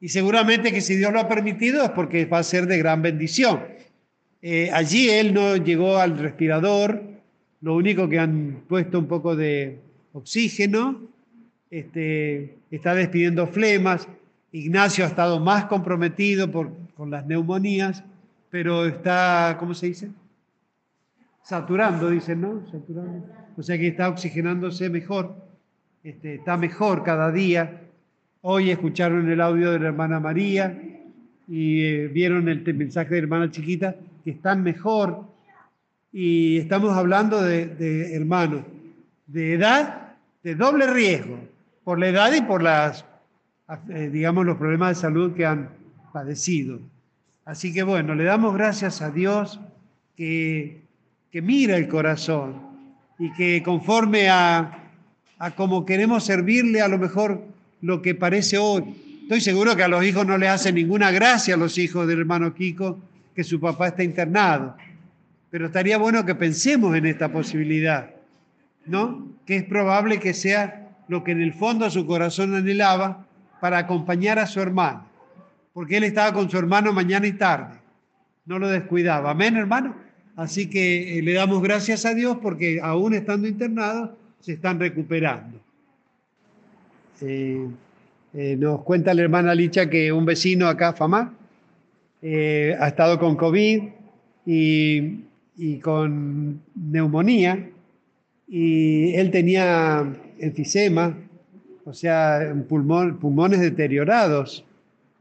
Y 0.00 0.08
seguramente 0.08 0.72
que 0.72 0.80
si 0.80 0.96
Dios 0.96 1.12
lo 1.12 1.20
ha 1.20 1.28
permitido 1.28 1.82
es 1.84 1.90
porque 1.90 2.24
va 2.26 2.38
a 2.38 2.44
ser 2.44 2.66
de 2.66 2.78
gran 2.78 3.02
bendición. 3.02 3.60
Eh, 4.40 4.70
allí 4.72 5.10
él 5.10 5.34
no 5.34 5.56
llegó 5.56 5.96
al 5.98 6.18
respirador, 6.18 7.02
lo 7.60 7.74
único 7.74 8.08
que 8.08 8.20
han 8.20 8.62
puesto 8.68 8.98
un 8.98 9.08
poco 9.08 9.34
de 9.34 9.80
oxígeno, 10.12 11.02
este, 11.70 12.56
está 12.70 12.94
despidiendo 12.94 13.48
flemas. 13.48 14.08
Ignacio 14.52 15.04
ha 15.04 15.08
estado 15.08 15.40
más 15.40 15.64
comprometido 15.64 16.50
por, 16.50 16.70
con 16.94 17.10
las 17.10 17.26
neumonías, 17.26 18.04
pero 18.50 18.86
está, 18.86 19.56
¿cómo 19.58 19.74
se 19.74 19.86
dice? 19.86 20.10
Saturando, 21.42 22.10
dicen, 22.10 22.40
¿no? 22.40 22.64
Saturando. 22.70 23.26
O 23.56 23.62
sea 23.62 23.76
que 23.76 23.88
está 23.88 24.08
oxigenándose 24.08 24.88
mejor, 24.88 25.34
este, 26.08 26.36
está 26.36 26.56
mejor 26.56 27.04
cada 27.04 27.30
día. 27.30 27.82
Hoy 28.40 28.70
escucharon 28.70 29.30
el 29.30 29.42
audio 29.42 29.72
de 29.72 29.78
la 29.78 29.88
hermana 29.88 30.18
María 30.18 30.74
y 31.46 31.84
eh, 31.84 32.08
vieron 32.08 32.48
el 32.48 32.62
mensaje 32.74 33.10
de 33.10 33.20
la 33.20 33.24
hermana 33.24 33.50
chiquita 33.50 33.94
que 34.24 34.30
están 34.30 34.62
mejor. 34.62 35.26
Y 36.10 36.56
estamos 36.56 36.96
hablando 36.96 37.42
de, 37.42 38.14
hermanos, 38.14 38.62
de 39.26 39.52
edad, 39.52 40.14
de 40.42 40.54
doble 40.54 40.86
riesgo, 40.86 41.40
por 41.84 41.98
la 41.98 42.08
edad 42.08 42.32
y 42.32 42.40
por 42.40 42.62
las, 42.62 43.04
eh, 43.90 44.08
digamos, 44.10 44.46
los 44.46 44.56
problemas 44.56 44.96
de 44.96 45.02
salud 45.02 45.34
que 45.34 45.44
han 45.44 45.68
padecido. 46.10 46.80
Así 47.44 47.70
que 47.74 47.82
bueno, 47.82 48.14
le 48.14 48.24
damos 48.24 48.54
gracias 48.54 49.02
a 49.02 49.10
Dios 49.10 49.60
que, 50.16 50.84
que 51.30 51.42
mira 51.42 51.76
el 51.76 51.86
corazón 51.86 52.62
y 53.18 53.30
que 53.34 53.62
conforme 53.62 54.30
a, 54.30 54.87
a 55.38 55.52
como 55.52 55.86
queremos 55.86 56.24
servirle, 56.24 56.80
a 56.80 56.88
lo 56.88 56.98
mejor 56.98 57.42
lo 57.80 58.02
que 58.02 58.14
parece 58.14 58.58
hoy. 58.58 58.84
Estoy 59.22 59.40
seguro 59.40 59.76
que 59.76 59.82
a 59.82 59.88
los 59.88 60.04
hijos 60.04 60.26
no 60.26 60.38
les 60.38 60.48
hace 60.48 60.72
ninguna 60.72 61.10
gracia 61.10 61.54
a 61.54 61.58
los 61.58 61.78
hijos 61.78 62.06
del 62.08 62.20
hermano 62.20 62.54
Kiko 62.54 62.98
que 63.34 63.44
su 63.44 63.60
papá 63.60 63.88
está 63.88 64.02
internado. 64.02 64.76
Pero 65.50 65.66
estaría 65.66 65.96
bueno 65.98 66.26
que 66.26 66.34
pensemos 66.34 66.96
en 66.96 67.06
esta 67.06 67.30
posibilidad, 67.30 68.10
¿no? 68.86 69.28
Que 69.46 69.56
es 69.56 69.64
probable 69.64 70.18
que 70.18 70.34
sea 70.34 70.88
lo 71.08 71.24
que 71.24 71.32
en 71.32 71.40
el 71.40 71.54
fondo 71.54 71.88
su 71.90 72.06
corazón 72.06 72.54
anhelaba 72.54 73.26
para 73.60 73.78
acompañar 73.78 74.38
a 74.38 74.46
su 74.46 74.60
hermano, 74.60 75.06
porque 75.72 75.96
él 75.96 76.04
estaba 76.04 76.32
con 76.32 76.50
su 76.50 76.58
hermano 76.58 76.92
mañana 76.92 77.26
y 77.26 77.32
tarde, 77.32 77.78
no 78.44 78.58
lo 78.58 78.68
descuidaba. 78.68 79.30
Amén, 79.30 79.56
hermano. 79.56 79.94
Así 80.36 80.68
que 80.68 81.18
eh, 81.18 81.22
le 81.22 81.32
damos 81.32 81.62
gracias 81.62 82.04
a 82.04 82.14
Dios 82.14 82.38
porque 82.40 82.80
aún 82.82 83.14
estando 83.14 83.48
internados 83.48 84.10
se 84.40 84.52
están 84.52 84.78
recuperando. 84.78 85.58
Eh, 87.20 87.66
eh, 88.34 88.56
nos 88.56 88.82
cuenta 88.82 89.14
la 89.14 89.22
hermana 89.22 89.54
Licha 89.54 89.88
que 89.88 90.12
un 90.12 90.24
vecino 90.24 90.68
acá, 90.68 90.92
Famar, 90.92 91.30
eh, 92.22 92.76
ha 92.78 92.88
estado 92.88 93.18
con 93.18 93.36
COVID 93.36 93.82
y, 94.46 95.78
con 95.82 96.60
neumonía 96.74 97.70
y 98.46 99.14
él 99.14 99.30
tenía 99.30 100.06
enfisema, 100.38 101.16
o 101.84 101.92
sea, 101.92 102.54
pulmones 102.68 103.60
deteriorados 103.60 104.64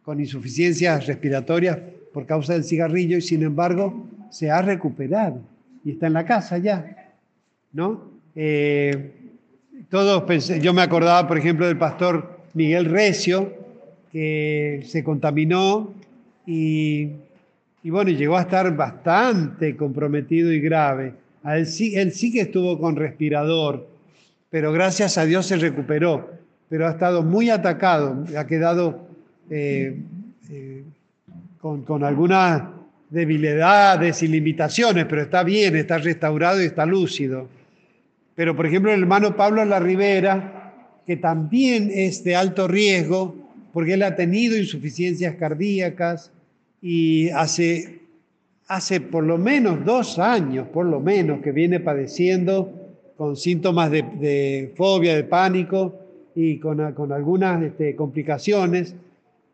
con 0.03 0.20
insuficiencias 0.20 1.07
respiratorias 1.07 1.80
por 2.13 2.26
causa 2.26 2.53
del 2.53 2.63
cigarrillo 2.63 3.18
y 3.18 3.22
sin 3.22 3.43
embargo 3.43 4.07
se 4.30 4.51
ha 4.51 4.61
recuperado 4.61 5.41
y 5.84 5.91
está 5.91 6.07
en 6.07 6.13
la 6.13 6.26
casa 6.26 6.57
ya, 6.57 7.13
¿no? 7.74 8.16
Eh, 8.40 9.14
todos 9.90 10.22
pensé, 10.24 10.62
yo 10.62 10.72
me 10.72 10.84
acordaba, 10.84 11.28
por 11.28 11.40
ejemplo, 11.40 11.66
del 11.66 11.78
pastor 11.78 12.38
Miguel 12.54 12.86
Recio, 12.86 13.52
que 14.12 14.84
se 14.86 15.04
contaminó 15.04 15.92
y, 16.46 17.14
bueno, 17.84 18.12
llegó 18.12 18.38
a 18.38 18.42
estar 18.42 18.76
bastante 18.76 19.76
comprometido 19.76 20.54
y 20.54 20.62
grave. 20.62 21.14
él, 21.46 21.66
sí, 21.66 21.96
él 21.96 22.12
sí 22.12 22.32
que 22.32 22.42
estuvo 22.42 22.80
con 22.80 22.96
respirador, 22.96 23.88
pero 24.52 24.72
gracias 24.72 25.18
a 25.18 25.26
Dios 25.26 25.48
se 25.48 25.58
recuperó, 25.58 26.30
pero 26.70 26.86
ha 26.86 26.92
estado 26.92 27.24
muy 27.24 27.50
atacado, 27.50 28.24
ha 28.38 28.46
quedado 28.46 29.08
eh, 29.50 30.00
eh, 30.52 30.84
con, 31.60 31.82
con 31.82 32.04
algunas 32.04 32.62
debilidades 33.10 34.22
y 34.22 34.28
limitaciones, 34.28 35.06
pero 35.06 35.24
está 35.24 35.44
bien, 35.44 35.76
está 35.76 35.98
restaurado 35.98 36.62
y 36.62 36.66
está 36.68 36.86
lúcido. 36.86 37.57
Pero, 38.38 38.56
por 38.56 38.68
ejemplo, 38.68 38.94
el 38.94 39.00
hermano 39.00 39.36
Pablo 39.36 39.66
La 39.66 39.80
Rivera, 39.80 41.02
que 41.08 41.18
también 41.18 41.90
es 41.92 42.24
de 42.24 42.36
alto 42.36 42.68
riesgo, 42.68 43.36
porque 43.74 43.96
él 43.96 44.04
ha 44.04 44.16
tenido 44.16 44.56
insuficiencias 44.56 45.38
cardíacas, 45.38 46.32
y 46.80 47.30
hace, 47.30 48.02
hace 48.68 49.02
por 49.02 49.24
lo 49.24 49.40
menos 49.40 49.84
dos 49.84 50.20
años, 50.20 50.68
por 50.68 50.86
lo 50.86 51.00
menos, 51.00 51.42
que 51.42 51.52
viene 51.52 51.80
padeciendo 51.80 52.72
con 53.18 53.36
síntomas 53.36 53.90
de, 53.90 54.72
fobia, 54.76 55.16
de 55.16 55.24
pánico 55.24 55.96
y 56.36 56.60
con, 56.60 56.94
con 56.94 57.12
algunas 57.12 57.64
este, 57.64 57.96
complicaciones, 57.96 58.94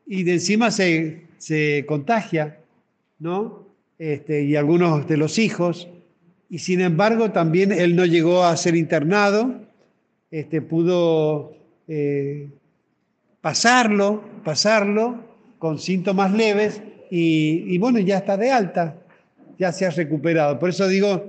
y 0.05 0.23
de 0.23 0.33
encima 0.33 0.71
se, 0.71 1.21
se 1.37 1.85
contagia, 1.87 2.57
¿no? 3.17 3.63
Este, 3.97 4.43
y 4.43 4.57
algunos 4.57 5.07
de 5.07 5.15
los 5.15 5.39
hijos, 5.39 5.87
y 6.53 6.59
sin 6.59 6.81
embargo 6.81 7.31
también 7.31 7.71
él 7.71 7.95
no 7.95 8.05
llegó 8.05 8.43
a 8.43 8.55
ser 8.57 8.75
internado, 8.75 9.55
este, 10.29 10.61
pudo 10.61 11.57
eh, 11.87 12.47
pasarlo, 13.41 14.23
pasarlo 14.43 15.17
con 15.57 15.79
síntomas 15.79 16.31
leves, 16.31 16.83
y, 17.09 17.75
bueno, 17.79 17.97
ya 17.97 18.17
está 18.17 18.37
de 18.37 18.51
alta, 18.51 18.97
ya 19.57 19.71
se 19.71 19.87
ha 19.87 19.89
recuperado. 19.89 20.59
Por 20.59 20.69
eso 20.69 20.87
digo, 20.87 21.25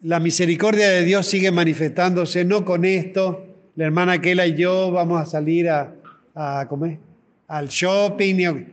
la 0.00 0.18
misericordia 0.18 0.88
de 0.88 1.04
Dios 1.04 1.26
sigue 1.26 1.52
manifestándose, 1.52 2.44
no 2.44 2.64
con 2.64 2.84
esto, 2.84 3.46
la 3.76 3.84
hermana 3.84 4.20
Kela 4.20 4.48
y 4.48 4.56
yo 4.56 4.90
vamos 4.90 5.22
a 5.22 5.26
salir 5.26 5.70
a, 5.70 5.94
a 6.34 6.66
comer, 6.68 6.98
al 7.46 7.68
shopping, 7.68 8.66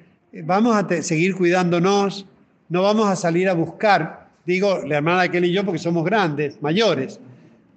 vamos 0.43 0.75
a 0.75 1.03
seguir 1.03 1.35
cuidándonos, 1.35 2.25
no 2.67 2.81
vamos 2.81 3.07
a 3.07 3.15
salir 3.15 3.47
a 3.47 3.53
buscar, 3.53 4.20
digo, 4.45 4.81
la 4.85 4.97
hermana 4.97 5.29
Kela 5.29 5.47
y 5.47 5.51
yo 5.51 5.63
porque 5.63 5.79
somos 5.79 6.03
grandes, 6.05 6.61
mayores, 6.61 7.19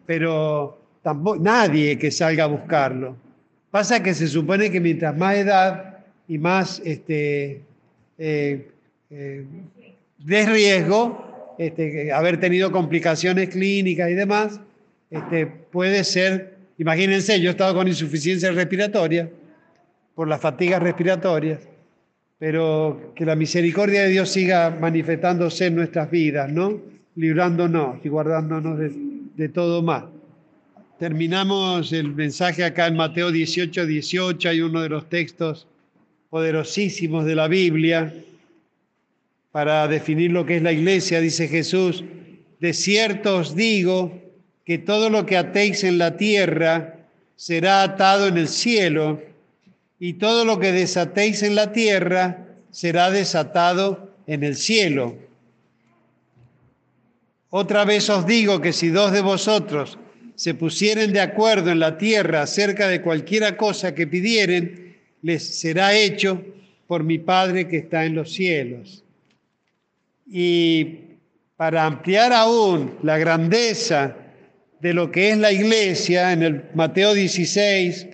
pero 0.07 0.79
tampoco, 1.03 1.39
nadie 1.41 1.99
que 1.99 2.11
salga 2.11 2.45
a 2.45 2.47
buscarlo. 2.47 3.17
Pasa 3.71 4.03
que 4.03 4.15
se 4.15 4.29
supone 4.29 4.71
que 4.71 4.81
mientras 4.81 5.17
más 5.17 5.37
edad 5.37 5.99
y 6.29 6.39
más 6.39 6.81
este, 6.85 7.63
eh, 8.19 8.69
eh, 9.11 9.45
de 10.19 10.47
riesgo, 10.47 11.55
este, 11.59 12.13
haber 12.13 12.41
tenido 12.41 12.73
complicaciones 12.73 13.49
clínicas 13.51 14.11
y 14.11 14.15
demás, 14.15 14.61
este, 15.11 15.47
puede 15.47 16.03
ser, 16.05 16.57
imagínense, 16.79 17.41
yo 17.41 17.51
he 17.51 17.53
estado 17.53 17.75
con 17.75 17.87
insuficiencia 17.87 18.51
respiratoria 18.53 19.29
por 20.15 20.29
las 20.29 20.41
fatigas 20.41 20.83
respiratorias, 20.83 21.61
pero 22.45 23.15
que 23.17 23.25
la 23.25 23.37
misericordia 23.37 24.03
de 24.03 24.11
Dios 24.11 24.29
siga 24.29 24.69
manifestándose 24.79 25.69
en 25.69 25.77
nuestras 25.77 26.11
vidas, 26.11 26.53
¿no? 26.53 26.79
Librándonos 27.17 28.05
y 28.05 28.11
guardándonos 28.11 28.79
de, 28.79 29.49
todo 29.49 29.81
mal. 29.81 30.11
Terminamos 30.99 31.95
el 31.95 32.15
mensaje 32.15 32.63
acá 32.63 32.89
en 32.89 32.97
Mateo 32.97 33.33
18, 33.33 33.87
18, 33.87 34.47
hay 34.51 34.61
uno 34.61 34.83
de 34.83 34.91
los 34.91 35.09
textos 35.09 35.67
poderosísimos 36.29 37.25
de 37.25 37.35
la 37.35 37.49
Biblia 37.49 38.13
para 39.51 39.89
definir 39.89 40.31
lo 40.31 40.45
que 40.45 40.57
es 40.57 40.63
la 40.63 40.73
iglesia, 40.73 41.21
dice 41.21 41.49
Jesús, 41.49 42.05
de 42.61 42.75
cierto 42.75 43.39
os 43.39 43.57
digo 43.57 44.21
que 44.67 44.77
todo 44.77 45.09
lo 45.09 45.25
que 45.25 45.39
atéis 45.39 45.83
en 45.83 45.97
la 45.97 46.19
tierra 46.19 47.07
será 47.37 47.83
atado 47.85 48.29
en 48.29 48.37
el 48.37 48.49
cielo, 48.49 49.23
y 50.05 50.13
todo 50.13 50.45
lo 50.45 50.61
que 50.61 50.71
desatéis 50.71 51.43
en 51.43 51.55
la 51.55 51.73
tierra 51.73 52.47
será 52.71 53.11
desatado 53.11 54.15
en 54.27 54.45
el 54.45 54.55
cielo. 54.55 55.17
Otra 57.49 57.87
vez 57.87 58.11
os 58.11 58.27
digo 58.27 58.61
que 58.61 58.75
si 58.75 58.91
dos 58.91 59.13
de 59.13 59.23
vosotros 59.23 59.97
se 60.35 60.53
pusieren 60.53 61.15
de 61.15 61.23
acuerdo 61.23 61.71
en 61.71 61.79
la 61.79 61.97
tierra 61.97 62.43
acerca 62.43 62.87
de 62.87 63.01
cualquiera 63.01 63.57
cosa 63.57 63.95
que 63.95 64.07
pidieren, 64.07 64.99
les 65.23 65.43
será 65.59 65.95
hecho 65.95 66.45
por 66.87 67.03
mi 67.03 67.17
Padre 67.17 67.67
que 67.67 67.79
está 67.79 68.05
en 68.05 68.15
los 68.15 68.31
cielos. 68.31 69.03
Y 70.31 70.99
para 71.57 71.87
ampliar 71.87 72.35
aún 72.35 72.99
la 73.03 73.17
grandeza 73.17 74.19
de 74.81 74.93
lo 74.93 75.11
que 75.11 75.31
es 75.31 75.39
la 75.39 75.51
iglesia, 75.51 76.35
en 76.35 76.43
el 76.43 76.65
Mateo 76.75 77.15
16, 77.15 78.09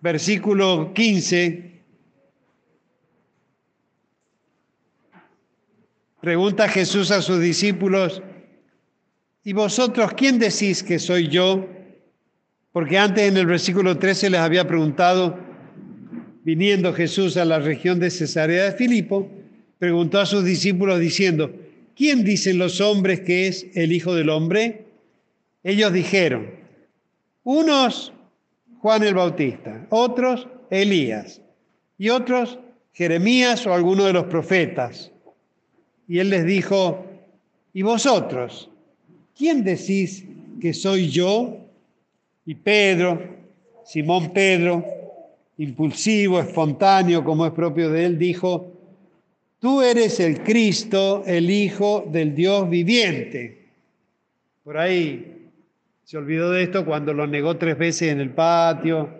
versículo 0.00 0.92
15, 0.94 1.82
pregunta 6.20 6.68
Jesús 6.68 7.10
a 7.10 7.22
sus 7.22 7.40
discípulos, 7.40 8.22
¿y 9.44 9.52
vosotros 9.52 10.12
quién 10.16 10.38
decís 10.38 10.82
que 10.82 10.98
soy 10.98 11.28
yo? 11.28 11.68
Porque 12.72 12.98
antes 12.98 13.24
en 13.24 13.36
el 13.36 13.46
versículo 13.46 13.98
13 13.98 14.30
les 14.30 14.40
había 14.40 14.66
preguntado, 14.66 15.38
viniendo 16.44 16.92
Jesús 16.92 17.36
a 17.36 17.44
la 17.44 17.58
región 17.58 17.98
de 17.98 18.10
Cesarea 18.10 18.64
de 18.64 18.72
Filipo, 18.72 19.28
preguntó 19.78 20.20
a 20.20 20.26
sus 20.26 20.44
discípulos 20.44 21.00
diciendo, 21.00 21.52
¿quién 21.96 22.24
dicen 22.24 22.58
los 22.58 22.80
hombres 22.80 23.20
que 23.20 23.48
es 23.48 23.66
el 23.74 23.92
Hijo 23.92 24.14
del 24.14 24.30
Hombre? 24.30 24.86
Ellos 25.62 25.92
dijeron, 25.92 26.50
unos 27.42 28.12
Juan 28.80 29.02
el 29.02 29.14
Bautista, 29.14 29.86
otros 29.90 30.46
Elías 30.70 31.40
y 31.96 32.10
otros 32.10 32.58
Jeremías 32.92 33.66
o 33.66 33.74
alguno 33.74 34.04
de 34.04 34.12
los 34.12 34.24
profetas. 34.24 35.10
Y 36.06 36.18
él 36.18 36.30
les 36.30 36.44
dijo, 36.44 37.04
¿y 37.72 37.82
vosotros? 37.82 38.70
¿Quién 39.36 39.62
decís 39.62 40.24
que 40.60 40.72
soy 40.72 41.08
yo? 41.08 41.58
Y 42.46 42.54
Pedro, 42.54 43.20
Simón 43.84 44.30
Pedro, 44.32 44.84
impulsivo, 45.58 46.40
espontáneo, 46.40 47.22
como 47.24 47.46
es 47.46 47.52
propio 47.52 47.90
de 47.90 48.04
él, 48.04 48.18
dijo, 48.18 48.72
Tú 49.60 49.82
eres 49.82 50.20
el 50.20 50.42
Cristo, 50.42 51.24
el 51.26 51.50
Hijo 51.50 52.06
del 52.10 52.34
Dios 52.34 52.70
viviente. 52.70 53.66
Por 54.62 54.78
ahí 54.78 55.37
se 56.08 56.16
olvidó 56.16 56.52
de 56.52 56.62
esto 56.62 56.86
cuando 56.86 57.12
lo 57.12 57.26
negó 57.26 57.58
tres 57.58 57.76
veces 57.76 58.10
en 58.10 58.18
el 58.18 58.30
patio, 58.30 59.10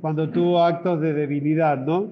cuando 0.00 0.30
tuvo 0.30 0.64
actos 0.64 1.00
de 1.00 1.12
debilidad, 1.12 1.78
¿no? 1.78 2.08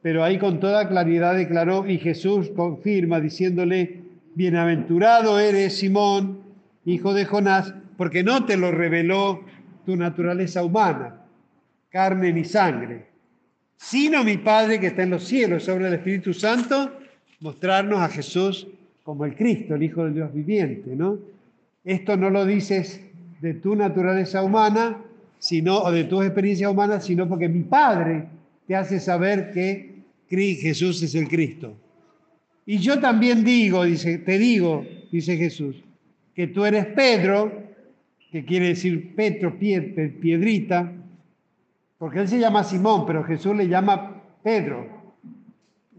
Pero 0.00 0.22
ahí 0.22 0.38
con 0.38 0.60
toda 0.60 0.86
claridad 0.88 1.34
declaró 1.34 1.84
y 1.84 1.98
Jesús 1.98 2.50
confirma 2.54 3.18
diciéndole, 3.18 4.02
bienaventurado 4.36 5.40
eres 5.40 5.76
Simón, 5.76 6.38
hijo 6.84 7.14
de 7.14 7.24
Jonás, 7.24 7.74
porque 7.96 8.22
no 8.22 8.44
te 8.44 8.56
lo 8.56 8.70
reveló 8.70 9.40
tu 9.84 9.96
naturaleza 9.96 10.62
humana, 10.62 11.22
carne 11.90 12.32
ni 12.32 12.44
sangre, 12.44 13.06
sino 13.76 14.22
mi 14.22 14.36
Padre 14.36 14.78
que 14.78 14.86
está 14.86 15.02
en 15.02 15.10
los 15.10 15.24
cielos, 15.24 15.64
sobre 15.64 15.88
el 15.88 15.94
Espíritu 15.94 16.32
Santo 16.32 16.92
mostrarnos 17.40 17.98
a 17.98 18.08
Jesús 18.08 18.68
como 19.02 19.24
el 19.24 19.34
Cristo, 19.34 19.74
el 19.74 19.82
Hijo 19.82 20.04
del 20.04 20.14
Dios 20.14 20.32
viviente, 20.32 20.94
¿no? 20.94 21.18
Esto 21.82 22.16
no 22.16 22.30
lo 22.30 22.46
dices 22.46 23.04
de 23.44 23.52
tu 23.52 23.76
naturaleza 23.76 24.42
humana, 24.42 24.96
sino, 25.38 25.76
o 25.80 25.92
de 25.92 26.04
tus 26.04 26.24
experiencias 26.24 26.70
humanas, 26.70 27.04
sino 27.04 27.28
porque 27.28 27.46
mi 27.46 27.60
Padre 27.60 28.24
te 28.66 28.74
hace 28.74 28.98
saber 28.98 29.52
que 29.52 30.02
Jesús 30.30 31.02
es 31.02 31.14
el 31.14 31.28
Cristo. 31.28 31.76
Y 32.64 32.78
yo 32.78 32.98
también 32.98 33.44
digo, 33.44 33.84
dice, 33.84 34.16
te 34.16 34.38
digo, 34.38 34.86
dice 35.12 35.36
Jesús, 35.36 35.76
que 36.34 36.46
tú 36.46 36.64
eres 36.64 36.86
Pedro, 36.86 37.52
que 38.32 38.46
quiere 38.46 38.68
decir 38.68 39.14
Petro, 39.14 39.58
piedrita, 39.58 40.90
porque 41.98 42.20
él 42.20 42.28
se 42.28 42.38
llama 42.38 42.64
Simón, 42.64 43.04
pero 43.04 43.24
Jesús 43.24 43.54
le 43.54 43.68
llama 43.68 44.22
Pedro 44.42 44.86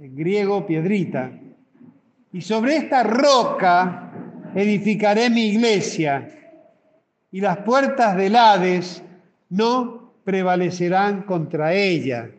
en 0.02 0.16
griego 0.16 0.66
piedrita. 0.66 1.32
Y 2.34 2.42
sobre 2.42 2.78
esta 2.78 3.04
roca 3.04 4.12
edificaré 4.56 5.30
mi 5.30 5.50
iglesia, 5.50 6.28
y 7.36 7.42
las 7.42 7.58
puertas 7.58 8.16
del 8.16 8.34
Hades 8.34 9.04
no 9.50 10.14
prevalecerán 10.24 11.24
contra 11.24 11.74
ella. 11.74 12.30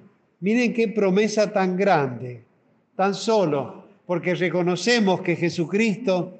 Miren 0.40 0.72
qué 0.72 0.88
promesa 0.88 1.53
tan 1.53 1.76
grande, 1.76 2.44
tan 2.97 3.14
solo 3.14 3.84
porque 4.07 4.34
reconocemos 4.34 5.20
que 5.20 5.36
Jesucristo 5.36 6.38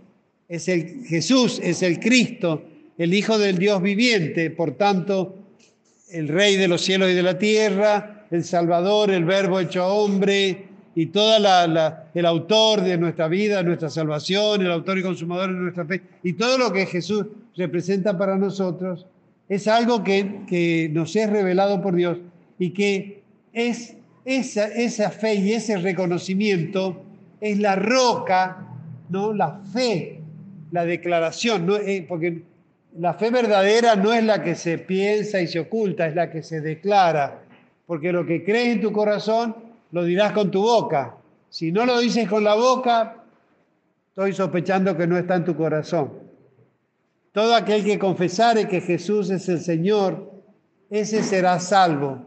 es 0.49 0.69
el 0.69 1.05
Jesús 1.05 1.61
es 1.63 1.83
el 1.83 2.01
Cristo, 2.01 2.63
el 2.97 3.13
Hijo 3.13 3.37
del 3.37 3.59
Dios 3.59 3.83
viviente, 3.83 4.49
por 4.49 4.73
tanto, 4.79 5.35
el 6.11 6.27
Rey 6.27 6.57
de 6.57 6.69
los 6.69 6.81
cielos 6.81 7.11
y 7.11 7.15
de 7.15 7.23
la 7.23 7.37
tierra, 7.37 8.25
el 8.31 8.43
Salvador, 8.43 9.11
el 9.11 9.27
Verbo 9.27 9.61
hecho 9.61 9.87
hombre, 9.87 10.65
y 10.97 11.07
todo 11.07 11.37
el 12.15 12.27
autor 12.27 12.81
de 12.81 12.97
nuestra 12.97 13.29
vida, 13.29 13.63
nuestra 13.63 13.91
salvación, 13.91 14.63
el 14.63 14.73
autor 14.73 14.99
y 14.99 15.03
consumador 15.03 15.53
de 15.53 15.61
nuestra 15.61 15.85
fe, 15.85 16.01
y 16.23 16.33
todo 16.33 16.57
lo 16.57 16.73
que 16.73 16.87
Jesús 16.87 17.27
representa 17.55 18.17
para 18.17 18.39
nosotros, 18.39 19.07
es 19.47 19.69
algo 19.69 20.03
que, 20.03 20.89
nos 20.91 21.15
es 21.15 21.29
revelado 21.29 21.83
por 21.83 21.95
Dios 21.95 22.17
y 22.59 22.71
que 22.71 23.23
es 23.53 23.95
esa, 24.25 24.69
esa 24.69 25.11
fe 25.11 25.35
y 25.35 25.53
ese 25.53 25.77
reconocimiento 25.77 27.03
es 27.43 27.59
la 27.59 27.77
roca, 27.77 28.67
¿no? 29.11 29.35
la 29.35 29.61
fe, 29.71 30.21
la 30.73 30.87
declaración, 30.87 31.67
¿no? 31.67 31.77
Eh, 31.77 32.07
porque 32.09 32.43
la 32.99 33.13
fe 33.13 33.31
verdadera 33.31 33.97
no 33.97 34.15
es 34.15 34.25
la 34.25 34.43
que 34.43 34.55
se 34.55 34.79
piensa 34.79 35.43
y 35.43 35.47
se 35.47 35.61
oculta, 35.61 36.07
es 36.07 36.15
la 36.15 36.31
que 36.31 36.43
se 36.43 36.63
declara, 36.63 37.43
porque 37.87 38.13
lo 38.13 38.25
que 38.25 38.43
crees 38.43 38.77
en 38.77 38.81
tu 38.81 38.93
corazón 38.93 39.66
lo 39.93 40.05
dirás 40.05 40.33
con 40.33 40.51
tu 40.51 40.63
boca. 40.63 41.17
Si 41.49 41.73
no 41.73 41.87
lo 41.87 42.01
dices 42.01 42.29
con 42.29 42.45
la 42.45 42.55
boca, 42.55 43.25
estoy 44.09 44.33
sospechando 44.33 44.97
que 44.97 45.07
no 45.07 45.17
está 45.17 45.37
en 45.37 45.45
tu 45.45 45.57
corazón. 45.57 46.13
Todo 47.33 47.55
aquel 47.55 47.85
que 47.85 47.99
confesare 47.99 48.69
que 48.69 48.81
Jesús 48.81 49.31
es 49.31 49.49
el 49.49 49.61
Señor, 49.61 50.33
ese 50.91 51.23
será 51.23 51.61
salvo. 51.61 52.25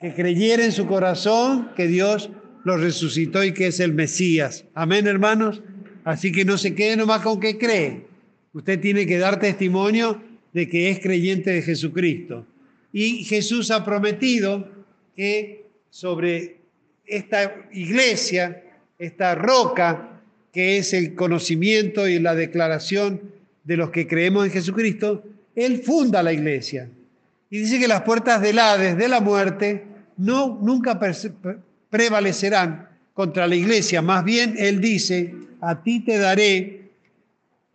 Que 0.00 0.14
creyere 0.14 0.64
en 0.64 0.72
su 0.72 0.86
corazón 0.86 1.70
que 1.76 1.86
Dios 1.86 2.30
lo 2.64 2.76
resucitó 2.76 3.44
y 3.44 3.52
que 3.52 3.68
es 3.68 3.80
el 3.80 3.92
Mesías. 3.92 4.64
Amén, 4.74 5.06
hermanos. 5.06 5.62
Así 6.04 6.32
que 6.32 6.44
no 6.44 6.58
se 6.58 6.74
quede 6.74 6.96
nomás 6.96 7.22
con 7.22 7.38
que 7.38 7.58
cree. 7.58 8.06
Usted 8.52 8.80
tiene 8.80 9.06
que 9.06 9.18
dar 9.18 9.38
testimonio 9.38 10.20
de 10.52 10.68
que 10.68 10.90
es 10.90 11.00
creyente 11.00 11.50
de 11.50 11.62
Jesucristo. 11.62 12.46
Y 12.92 13.24
Jesús 13.24 13.70
ha 13.70 13.84
prometido 13.84 14.68
que 15.14 15.66
sobre 15.90 16.59
esta 17.10 17.54
iglesia, 17.72 18.62
esta 18.98 19.34
roca 19.34 20.20
que 20.52 20.78
es 20.78 20.92
el 20.94 21.14
conocimiento 21.14 22.08
y 22.08 22.18
la 22.18 22.34
declaración 22.34 23.20
de 23.64 23.76
los 23.76 23.90
que 23.90 24.06
creemos 24.06 24.46
en 24.46 24.52
Jesucristo, 24.52 25.22
Él 25.54 25.82
funda 25.82 26.22
la 26.22 26.32
iglesia. 26.32 26.88
Y 27.50 27.58
dice 27.58 27.78
que 27.78 27.88
las 27.88 28.02
puertas 28.02 28.40
del 28.40 28.58
Hades, 28.58 28.96
de 28.96 29.08
la 29.08 29.20
muerte, 29.20 29.84
no, 30.16 30.58
nunca 30.60 30.98
prevalecerán 31.88 32.88
contra 33.12 33.46
la 33.46 33.54
iglesia. 33.54 34.02
Más 34.02 34.24
bien, 34.24 34.54
Él 34.56 34.80
dice, 34.80 35.34
a 35.60 35.82
ti 35.82 36.00
te 36.00 36.18
daré, 36.18 36.90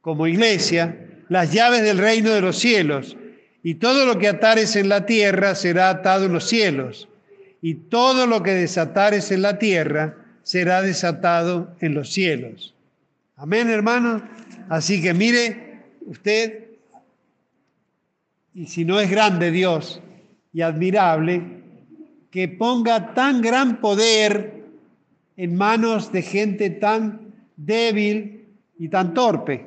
como 0.02 0.28
iglesia, 0.28 0.98
las 1.30 1.52
llaves 1.52 1.82
del 1.82 1.98
reino 1.98 2.32
de 2.32 2.42
los 2.42 2.58
cielos, 2.58 3.18
y 3.64 3.76
todo 3.76 4.06
lo 4.06 4.20
que 4.20 4.28
atares 4.28 4.76
en 4.76 4.90
la 4.90 5.06
tierra 5.06 5.56
será 5.56 5.90
atado 5.90 6.26
en 6.26 6.34
los 6.34 6.48
cielos 6.48 7.08
y 7.66 7.74
todo 7.74 8.28
lo 8.28 8.44
que 8.44 8.52
desatares 8.52 9.32
en 9.32 9.42
la 9.42 9.58
tierra 9.58 10.18
será 10.44 10.84
desatado 10.84 11.76
en 11.80 11.96
los 11.96 12.14
cielos. 12.14 12.76
Amén, 13.38 13.72
hermanos. 13.72 14.22
Así 14.70 15.02
que 15.02 15.16
mire 15.16 15.82
usted, 16.02 16.66
y 18.54 18.68
si 18.68 18.86
no 18.86 19.00
es 19.00 19.10
grande 19.10 19.50
Dios 19.50 20.00
y 20.54 20.62
admirable, 20.62 21.42
que 22.30 22.50
ponga 22.50 23.16
tan 23.16 23.42
gran 23.42 23.82
poder 23.82 24.64
en 25.36 25.56
manos 25.56 26.12
de 26.12 26.22
gente 26.22 26.70
tan 26.70 27.34
débil 27.58 28.46
y 28.78 28.90
tan 28.90 29.16
torpe. 29.16 29.66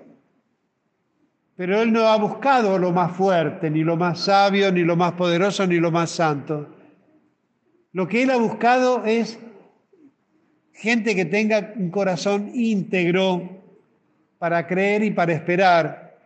Pero 1.57 1.83
Él 1.83 1.93
no 1.93 2.07
ha 2.07 2.17
buscado 2.17 2.79
lo 2.79 2.93
más 2.93 3.17
fuerte, 3.17 3.69
ni 3.69 3.83
lo 3.83 3.97
más 3.97 4.21
sabio, 4.21 4.71
ni 4.71 4.85
lo 4.85 4.95
más 4.95 5.15
poderoso, 5.15 5.67
ni 5.67 5.81
lo 5.81 5.91
más 5.91 6.13
santo 6.13 6.78
lo 7.99 8.07
que 8.07 8.23
Él 8.23 8.31
ha 8.31 8.37
buscado 8.37 9.05
es 9.05 9.41
gente 10.73 11.17
que 11.17 11.25
tenga 11.25 11.73
un 11.75 11.91
corazón 11.91 12.53
íntegro 12.55 13.61
para 14.39 14.69
creer 14.69 15.03
y 15.03 15.11
para 15.11 15.33
esperar, 15.33 16.17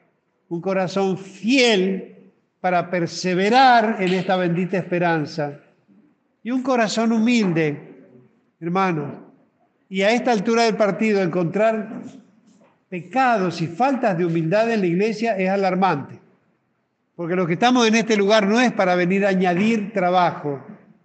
un 0.50 0.60
corazón 0.60 1.16
fiel 1.16 2.30
para 2.60 2.90
perseverar 2.90 3.96
en 4.00 4.12
esta 4.12 4.36
bendita 4.36 4.76
esperanza 4.76 5.60
y 6.42 6.50
un 6.50 6.62
corazón 6.62 7.10
humilde, 7.10 8.04
hermanos. 8.60 9.14
Y 9.88 10.02
a 10.02 10.10
esta 10.10 10.30
altura 10.30 10.64
del 10.64 10.76
partido 10.76 11.22
encontrar 11.22 12.02
pecados 12.90 13.62
y 13.62 13.66
faltas 13.66 14.18
de 14.18 14.26
humildad 14.26 14.70
en 14.70 14.80
la 14.80 14.86
iglesia 14.88 15.38
es 15.38 15.48
alarmante. 15.48 16.20
Porque 17.16 17.34
lo 17.34 17.46
que 17.46 17.54
estamos 17.54 17.88
en 17.88 17.94
este 17.94 18.18
lugar 18.18 18.46
no 18.46 18.60
es 18.60 18.72
para 18.72 18.94
venir 18.94 19.24
a 19.24 19.30
añadir 19.30 19.94
trabajo, 19.94 20.62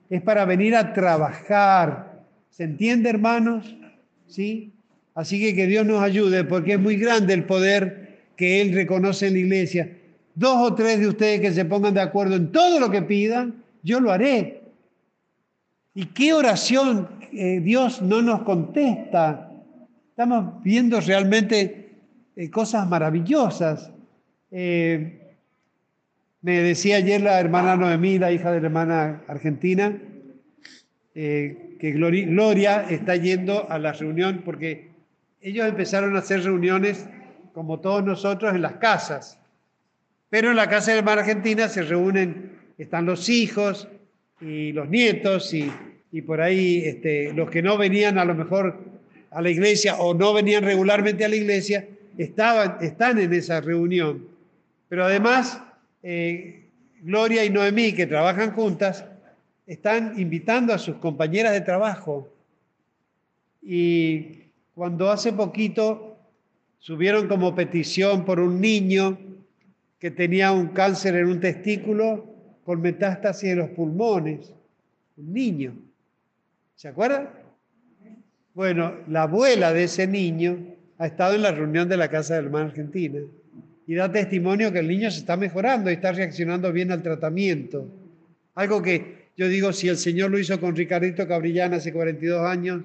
es 0.10 0.22
para 0.22 0.46
venir 0.46 0.76
a 0.76 0.94
trabajar. 0.94 2.24
¿Se 2.50 2.64
entiende, 2.64 3.10
hermanos? 3.10 3.76
¿Sí? 4.28 4.74
Así 5.14 5.40
que 5.40 5.56
que 5.56 5.68
Dios 5.68 5.86
nos 5.86 6.02
ayude, 6.02 6.44
porque 6.44 6.74
es 6.74 6.80
muy 6.80 6.96
grande 6.98 7.34
el 7.34 7.46
poder 7.46 8.30
que 8.36 8.62
Él 8.62 8.74
reconoce 8.74 9.28
en 9.28 9.34
la 9.34 9.40
iglesia. 9.40 9.98
Dos 10.36 10.72
o 10.72 10.76
tres 10.76 11.00
de 11.00 11.08
ustedes 11.08 11.42
que 11.42 11.52
se 11.52 11.66
pongan 11.66 11.96
de 11.96 12.02
acuerdo 12.02 12.36
en 12.36 12.52
todo 12.52 12.80
lo 12.80 12.92
que 12.92 13.02
pidan, 13.02 13.64
yo 13.82 14.00
lo 14.00 14.12
haré. 14.12 14.62
¿Y 15.96 16.06
qué 16.08 16.34
oración 16.34 17.10
eh, 17.34 17.60
Dios 17.60 18.02
no 18.04 18.22
nos 18.22 18.44
contesta? 18.44 19.52
Estamos 20.10 20.62
viendo 20.64 21.02
realmente 21.02 21.90
eh, 22.36 22.52
cosas 22.52 22.88
maravillosas. 22.88 23.92
Eh, 24.52 25.17
me 26.42 26.62
decía 26.62 26.98
ayer 26.98 27.22
la 27.22 27.40
hermana 27.40 27.76
Noemí, 27.76 28.20
la 28.20 28.32
hija 28.32 28.52
de 28.52 28.62
la 28.62 28.68
hermana 28.68 29.24
argentina, 29.28 29.98
que 31.14 31.92
Gloria 31.96 32.86
está 32.90 33.16
yendo 33.16 33.70
a 33.72 33.80
la 33.80 33.92
reunión 33.94 34.44
porque 34.46 34.90
ellos 35.42 35.68
empezaron 35.68 36.16
a 36.16 36.20
hacer 36.20 36.44
reuniones 36.44 37.08
como 37.54 37.80
todos 37.80 38.04
nosotros 38.04 38.54
en 38.54 38.62
las 38.62 38.74
casas. 38.74 39.40
Pero 40.30 40.52
en 40.52 40.58
la 40.58 40.70
casa 40.70 40.92
de 40.92 40.98
la 40.98 41.00
hermana 41.00 41.22
argentina 41.22 41.68
se 41.70 41.82
reúnen, 41.82 42.52
están 42.78 43.06
los 43.06 43.30
hijos 43.30 43.88
y 44.40 44.74
los 44.74 44.90
nietos 44.90 45.54
y, 45.54 45.72
y 46.12 46.22
por 46.22 46.42
ahí 46.42 46.84
este, 46.86 47.34
los 47.34 47.50
que 47.50 47.62
no 47.62 47.78
venían 47.78 48.20
a 48.20 48.26
lo 48.26 48.36
mejor 48.36 48.78
a 49.32 49.42
la 49.42 49.50
iglesia 49.50 49.96
o 49.96 50.14
no 50.14 50.34
venían 50.34 50.64
regularmente 50.64 51.26
a 51.26 51.30
la 51.30 51.36
iglesia, 51.36 51.88
estaban, 52.18 52.78
están 52.82 53.18
en 53.20 53.34
esa 53.34 53.62
reunión. 53.62 54.28
Pero 54.90 55.06
además 55.06 55.62
eh, 56.10 56.70
Gloria 57.02 57.44
y 57.44 57.50
Noemí, 57.50 57.92
que 57.92 58.08
trabajan 58.08 58.54
juntas, 58.54 59.04
están 59.66 60.18
invitando 60.18 60.74
a 60.74 60.78
sus 60.78 60.96
compañeras 60.96 61.52
de 61.52 61.60
trabajo. 61.60 62.30
Y 63.62 64.44
cuando 64.74 65.12
hace 65.12 65.34
poquito 65.34 66.18
subieron 66.80 67.28
como 67.28 67.54
petición 67.54 68.24
por 68.24 68.40
un 68.40 68.62
niño 68.62 69.18
que 70.00 70.10
tenía 70.10 70.54
un 70.54 70.68
cáncer 70.68 71.14
en 71.16 71.28
un 71.28 71.42
testículo 71.42 72.26
con 72.64 72.80
metástasis 72.80 73.50
en 73.50 73.58
los 73.58 73.70
pulmones, 73.72 74.54
un 75.18 75.34
niño. 75.34 75.74
¿Se 76.76 76.88
acuerdan? 76.88 77.32
Bueno, 78.54 78.94
la 79.10 79.24
abuela 79.24 79.74
de 79.74 79.84
ese 79.84 80.08
niño 80.08 80.58
ha 81.00 81.08
estado 81.08 81.34
en 81.36 81.42
la 81.42 81.52
reunión 81.52 81.90
de 81.90 81.98
la 81.98 82.08
Casa 82.08 82.36
de 82.36 82.44
la 82.44 82.46
Hermana 82.46 82.68
Argentina 82.68 83.20
y 83.88 83.96
da 83.96 84.12
testimonio 84.12 84.72
que 84.72 84.80
el 84.80 84.88
niño 84.88 85.10
se 85.10 85.20
está 85.20 85.38
mejorando 85.38 85.90
y 85.90 85.94
está 85.94 86.12
reaccionando 86.12 86.72
bien 86.74 86.92
al 86.92 87.02
tratamiento. 87.02 87.88
Algo 88.54 88.82
que 88.82 89.30
yo 89.38 89.48
digo, 89.48 89.72
si 89.72 89.88
el 89.88 89.98
Señor 89.98 90.30
lo 90.30 90.38
hizo 90.38 90.60
con 90.60 90.76
Ricardito 90.76 91.26
Cabrillán 91.28 91.74
hace 91.74 91.94
42 91.94 92.46
años, 92.46 92.82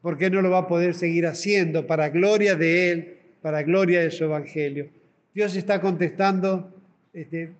¿por 0.00 0.16
qué 0.16 0.30
no 0.30 0.40
lo 0.40 0.50
va 0.50 0.60
a 0.60 0.68
poder 0.68 0.94
seguir 0.94 1.26
haciendo 1.26 1.86
para 1.86 2.08
gloria 2.08 2.56
de 2.56 2.90
Él, 2.90 3.14
para 3.42 3.62
gloria 3.62 4.00
de 4.00 4.10
su 4.10 4.24
Evangelio? 4.24 4.88
Dios 5.34 5.54
está 5.54 5.80
contestando 5.80 6.74
este, 7.12 7.50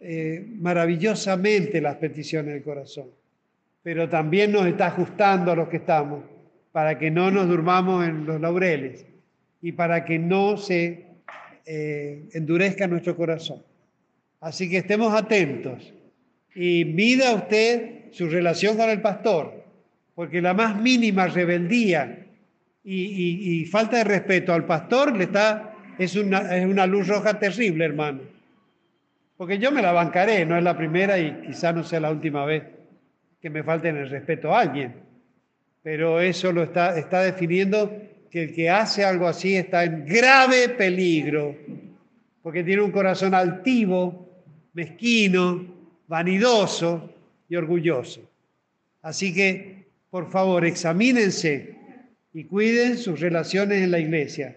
eh, 0.00 0.44
maravillosamente 0.60 1.80
las 1.80 1.96
peticiones 1.96 2.52
del 2.52 2.62
corazón, 2.62 3.06
pero 3.82 4.08
también 4.08 4.52
nos 4.52 4.66
está 4.66 4.88
ajustando 4.88 5.52
a 5.52 5.56
los 5.56 5.68
que 5.68 5.78
estamos 5.78 6.24
para 6.72 6.98
que 6.98 7.10
no 7.10 7.30
nos 7.30 7.48
durmamos 7.48 8.06
en 8.06 8.26
los 8.26 8.40
laureles 8.40 9.06
y 9.62 9.72
para 9.72 10.04
que 10.04 10.18
no 10.18 10.56
se 10.56 11.07
eh, 11.70 12.30
endurezca 12.32 12.86
nuestro 12.86 13.14
corazón. 13.14 13.62
Así 14.40 14.70
que 14.70 14.78
estemos 14.78 15.12
atentos 15.12 15.92
y 16.54 16.86
mida 16.86 17.34
usted 17.34 18.10
su 18.10 18.26
relación 18.30 18.78
con 18.78 18.88
el 18.88 19.02
pastor, 19.02 19.64
porque 20.14 20.40
la 20.40 20.54
más 20.54 20.80
mínima 20.80 21.26
rebeldía 21.26 22.24
y, 22.82 23.66
falta 23.66 23.98
de 23.98 24.04
respeto 24.04 24.54
al 24.54 24.64
pastor 24.64 25.14
le 25.14 25.24
está, 25.24 25.74
es, 25.98 26.16
una, 26.16 26.86
luz 26.86 27.06
roja 27.06 27.38
terrible, 27.38 27.84
hermano. 27.84 28.20
Porque 29.36 29.58
yo 29.58 29.70
me 29.70 29.82
la 29.82 29.92
bancaré, 29.92 30.46
no 30.46 30.56
es 30.56 30.64
la 30.64 30.74
primera 30.74 31.18
y 31.18 31.42
quizá 31.48 31.74
no 31.74 31.84
sea 31.84 32.00
la 32.00 32.10
última 32.10 32.46
vez 32.46 32.62
que 33.42 33.50
me 33.50 33.62
falte 33.62 33.90
el 33.90 34.08
respeto 34.08 34.54
a 34.54 34.60
alguien. 34.60 34.94
Pero 35.82 36.18
eso 36.18 36.50
lo 36.50 36.62
está 36.62 37.22
definiendo 37.22 38.07
que 38.30 38.42
el 38.44 38.54
que 38.54 38.68
hace 38.70 39.04
algo 39.04 39.26
así 39.26 39.56
está 39.56 39.84
en 39.84 40.04
grave 40.06 40.68
peligro, 40.70 41.56
porque 42.42 42.62
tiene 42.62 42.82
un 42.82 42.90
corazón 42.90 43.34
altivo, 43.34 44.28
mezquino, 44.74 45.66
vanidoso 46.06 47.12
y 47.48 47.56
orgulloso. 47.56 48.20
Así 49.02 49.32
que, 49.32 49.86
por 50.10 50.30
favor, 50.30 50.64
examínense 50.64 51.76
y 52.32 52.44
cuiden 52.44 52.98
sus 52.98 53.20
relaciones 53.20 53.82
en 53.82 53.90
la 53.90 53.98
iglesia, 53.98 54.54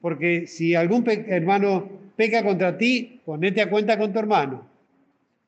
porque 0.00 0.46
si 0.46 0.74
algún 0.74 1.04
hermano 1.08 1.88
peca 2.16 2.42
contra 2.42 2.76
ti, 2.76 3.20
ponete 3.24 3.62
a 3.62 3.70
cuenta 3.70 3.98
con 3.98 4.12
tu 4.12 4.18
hermano. 4.18 4.68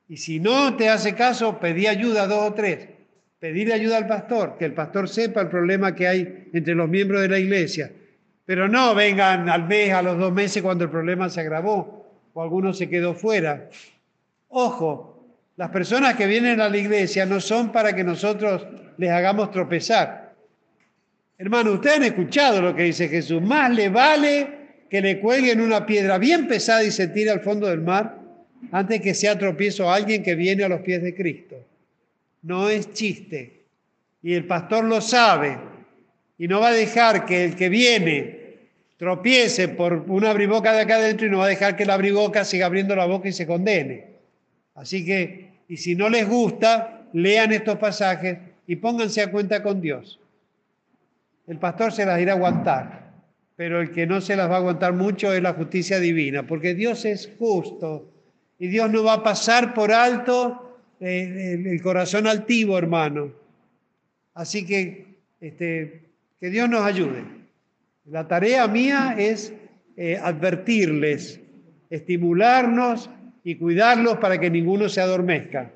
Y 0.09 0.17
si 0.17 0.41
no 0.41 0.77
te 0.77 0.89
hace 0.89 1.15
caso, 1.15 1.59
pedí 1.59 1.87
ayuda 1.87 2.23
a 2.23 2.27
dos 2.27 2.51
o 2.51 2.55
tres 2.55 2.96
pedirle 3.39 3.75
ayuda 3.75 3.99
al 3.99 4.07
pastor, 4.07 4.57
que 4.59 4.65
el 4.65 4.73
pastor 4.73 5.09
sepa 5.09 5.43
el 5.43 5.49
problema 5.49 5.95
que 5.95 6.09
hay 6.09 6.49
entre 6.53 6.75
los 6.75 6.89
miembros 6.89 7.21
de 7.23 7.29
la 7.29 7.39
iglesia. 7.39 7.91
Pero 8.45 8.69
no 8.69 8.95
vengan 8.95 9.49
al 9.49 9.67
mes, 9.67 9.93
a 9.93 10.03
los 10.03 10.19
dos 10.19 10.33
meses 10.33 10.63
cuando 10.63 10.85
el 10.85 10.91
problema 10.91 11.29
se 11.29 11.41
agravó 11.41 12.31
o 12.33 12.43
alguno 12.43 12.73
se 12.73 12.89
quedó 12.89 13.15
fuera. 13.15 13.69
Ojo, 14.49 15.25
las 15.57 15.71
personas 15.71 16.15
que 16.15 16.27
vienen 16.27 16.61
a 16.61 16.69
la 16.69 16.79
iglesia 16.79 17.27
no 17.27 17.41
son 17.41 17.73
para 17.73 17.95
que 17.95 18.05
nosotros 18.05 18.67
les 18.99 19.11
hagamos 19.11 19.51
tropezar. 19.51 20.35
Hermano, 21.39 21.73
ustedes 21.73 21.97
han 21.97 22.05
escuchado 22.05 22.63
lo 22.63 22.75
que 22.75 22.85
dice 22.85 23.09
Jesús. 23.09 23.43
Más 23.43 23.71
le 23.71 23.89
vale 23.89 24.49
que 24.89 25.03
le 25.03 25.21
cuelguen 25.21 25.61
una 25.61 25.85
piedra 25.85 26.17
bien 26.19 26.47
pesada 26.47 26.85
y 26.85 26.91
se 26.91 27.09
tire 27.09 27.31
al 27.31 27.41
fondo 27.41 27.67
del 27.67 27.83
mar 27.83 28.19
antes 28.71 29.01
que 29.01 29.15
sea 29.15 29.39
tropiezo 29.39 29.91
a 29.91 29.97
alguien 29.97 30.23
que 30.23 30.35
viene 30.35 30.65
a 30.65 30.69
los 30.69 30.81
pies 30.81 31.03
de 31.03 31.15
Cristo 31.15 31.57
no 32.47 32.69
es 32.69 32.93
chiste. 32.93 33.65
Y 34.23 34.35
el 34.35 34.47
pastor 34.47 34.85
lo 34.85 35.01
sabe. 35.01 35.59
Y 36.39 36.47
no 36.47 36.61
va 36.61 36.69
a 36.69 36.73
dejar 36.73 37.27
que 37.27 37.45
el 37.45 37.57
que 37.57 37.69
viene 37.69 38.37
tropiece 38.97 39.69
por 39.69 40.05
una 40.07 40.31
abriboca 40.31 40.73
de 40.73 40.83
acá 40.83 40.97
adentro 40.97 41.27
y 41.27 41.31
no 41.31 41.39
va 41.39 41.47
a 41.47 41.49
dejar 41.49 41.77
que 41.77 41.85
la 41.85 41.95
abriboca 41.95 42.45
siga 42.45 42.67
abriendo 42.67 42.95
la 42.95 43.07
boca 43.07 43.29
y 43.29 43.33
se 43.33 43.47
condene. 43.47 44.17
Así 44.75 45.05
que, 45.05 45.51
y 45.69 45.77
si 45.77 45.97
no 45.97 46.09
les 46.09 46.29
gusta, 46.29 47.09
lean 47.13 47.53
estos 47.53 47.77
pasajes 47.79 48.39
y 48.67 48.77
pónganse 48.77 49.23
a 49.23 49.31
cuenta 49.31 49.63
con 49.63 49.81
Dios. 49.81 50.21
El 51.47 51.59
pastor 51.59 51.93
se 51.93 52.07
las 52.07 52.21
irá 52.21 52.33
a 52.33 52.37
aguantar, 52.37 53.13
pero 53.57 53.81
el 53.81 53.91
que 53.91 54.07
no 54.07 54.21
se 54.21 54.37
las 54.37 54.49
va 54.49 54.55
a 54.55 54.59
aguantar 54.59 54.93
mucho 54.93 55.33
es 55.33 55.43
la 55.43 55.55
justicia 55.55 55.99
divina, 55.99 56.47
porque 56.47 56.75
Dios 56.75 57.05
es 57.05 57.31
justo 57.39 58.13
y 58.59 58.69
Dios 58.69 58.91
no 58.91 59.03
va 59.03 59.15
a 59.15 59.23
pasar 59.23 59.75
por 59.75 59.93
alto 59.93 60.66
el, 61.01 61.81
corazón 61.83 62.27
altivo, 62.27 62.79
hermano. 62.79 63.33
Así 64.35 64.67
que 64.67 65.07
este, 65.41 66.03
que 66.41 66.51
Dios 66.51 66.69
nos 66.69 66.83
ayude. 66.83 67.25
La 68.07 68.29
tarea 68.29 68.67
mía 68.69 69.15
es 69.19 69.53
eh, 69.97 70.19
advertirles, 70.23 71.41
estimularnos 71.91 73.11
y 73.43 73.57
cuidarlos 73.57 74.19
para 74.19 74.39
que 74.39 74.51
ninguno 74.51 74.89
se 74.89 75.01
adormezca 75.01 75.71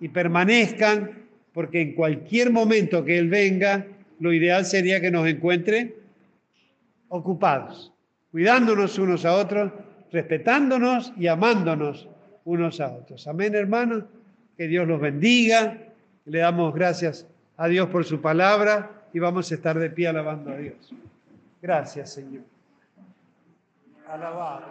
y 0.00 0.08
permanezcan, 0.08 1.26
porque 1.52 1.80
en 1.80 1.94
cualquier 1.94 2.50
momento 2.50 3.04
que 3.04 3.18
Él 3.18 3.28
venga, 3.28 3.86
lo 4.20 4.32
ideal 4.32 4.64
sería 4.64 5.00
que 5.00 5.10
nos 5.10 5.26
encuentre 5.26 5.94
ocupados, 7.08 7.92
cuidándonos 8.30 8.98
unos 8.98 9.24
a 9.24 9.34
otros, 9.34 9.72
respetándonos 10.12 11.12
y 11.16 11.26
amándonos 11.26 12.08
unos 12.44 12.80
a 12.80 12.92
otros. 12.92 13.26
Amén, 13.26 13.54
hermanos. 13.54 14.04
Que 14.58 14.66
Dios 14.66 14.86
los 14.86 15.00
bendiga. 15.00 15.78
Le 16.26 16.40
damos 16.40 16.74
gracias 16.74 17.26
a 17.56 17.68
Dios 17.68 17.88
por 17.88 18.04
su 18.04 18.20
palabra 18.20 18.90
y 19.14 19.18
vamos 19.20 19.50
a 19.50 19.54
estar 19.54 19.78
de 19.78 19.88
pie 19.88 20.08
alabando 20.08 20.50
a 20.50 20.56
Dios. 20.56 20.92
Gracias, 21.62 22.12
Señor. 22.12 22.42
Alabado. 24.06 24.66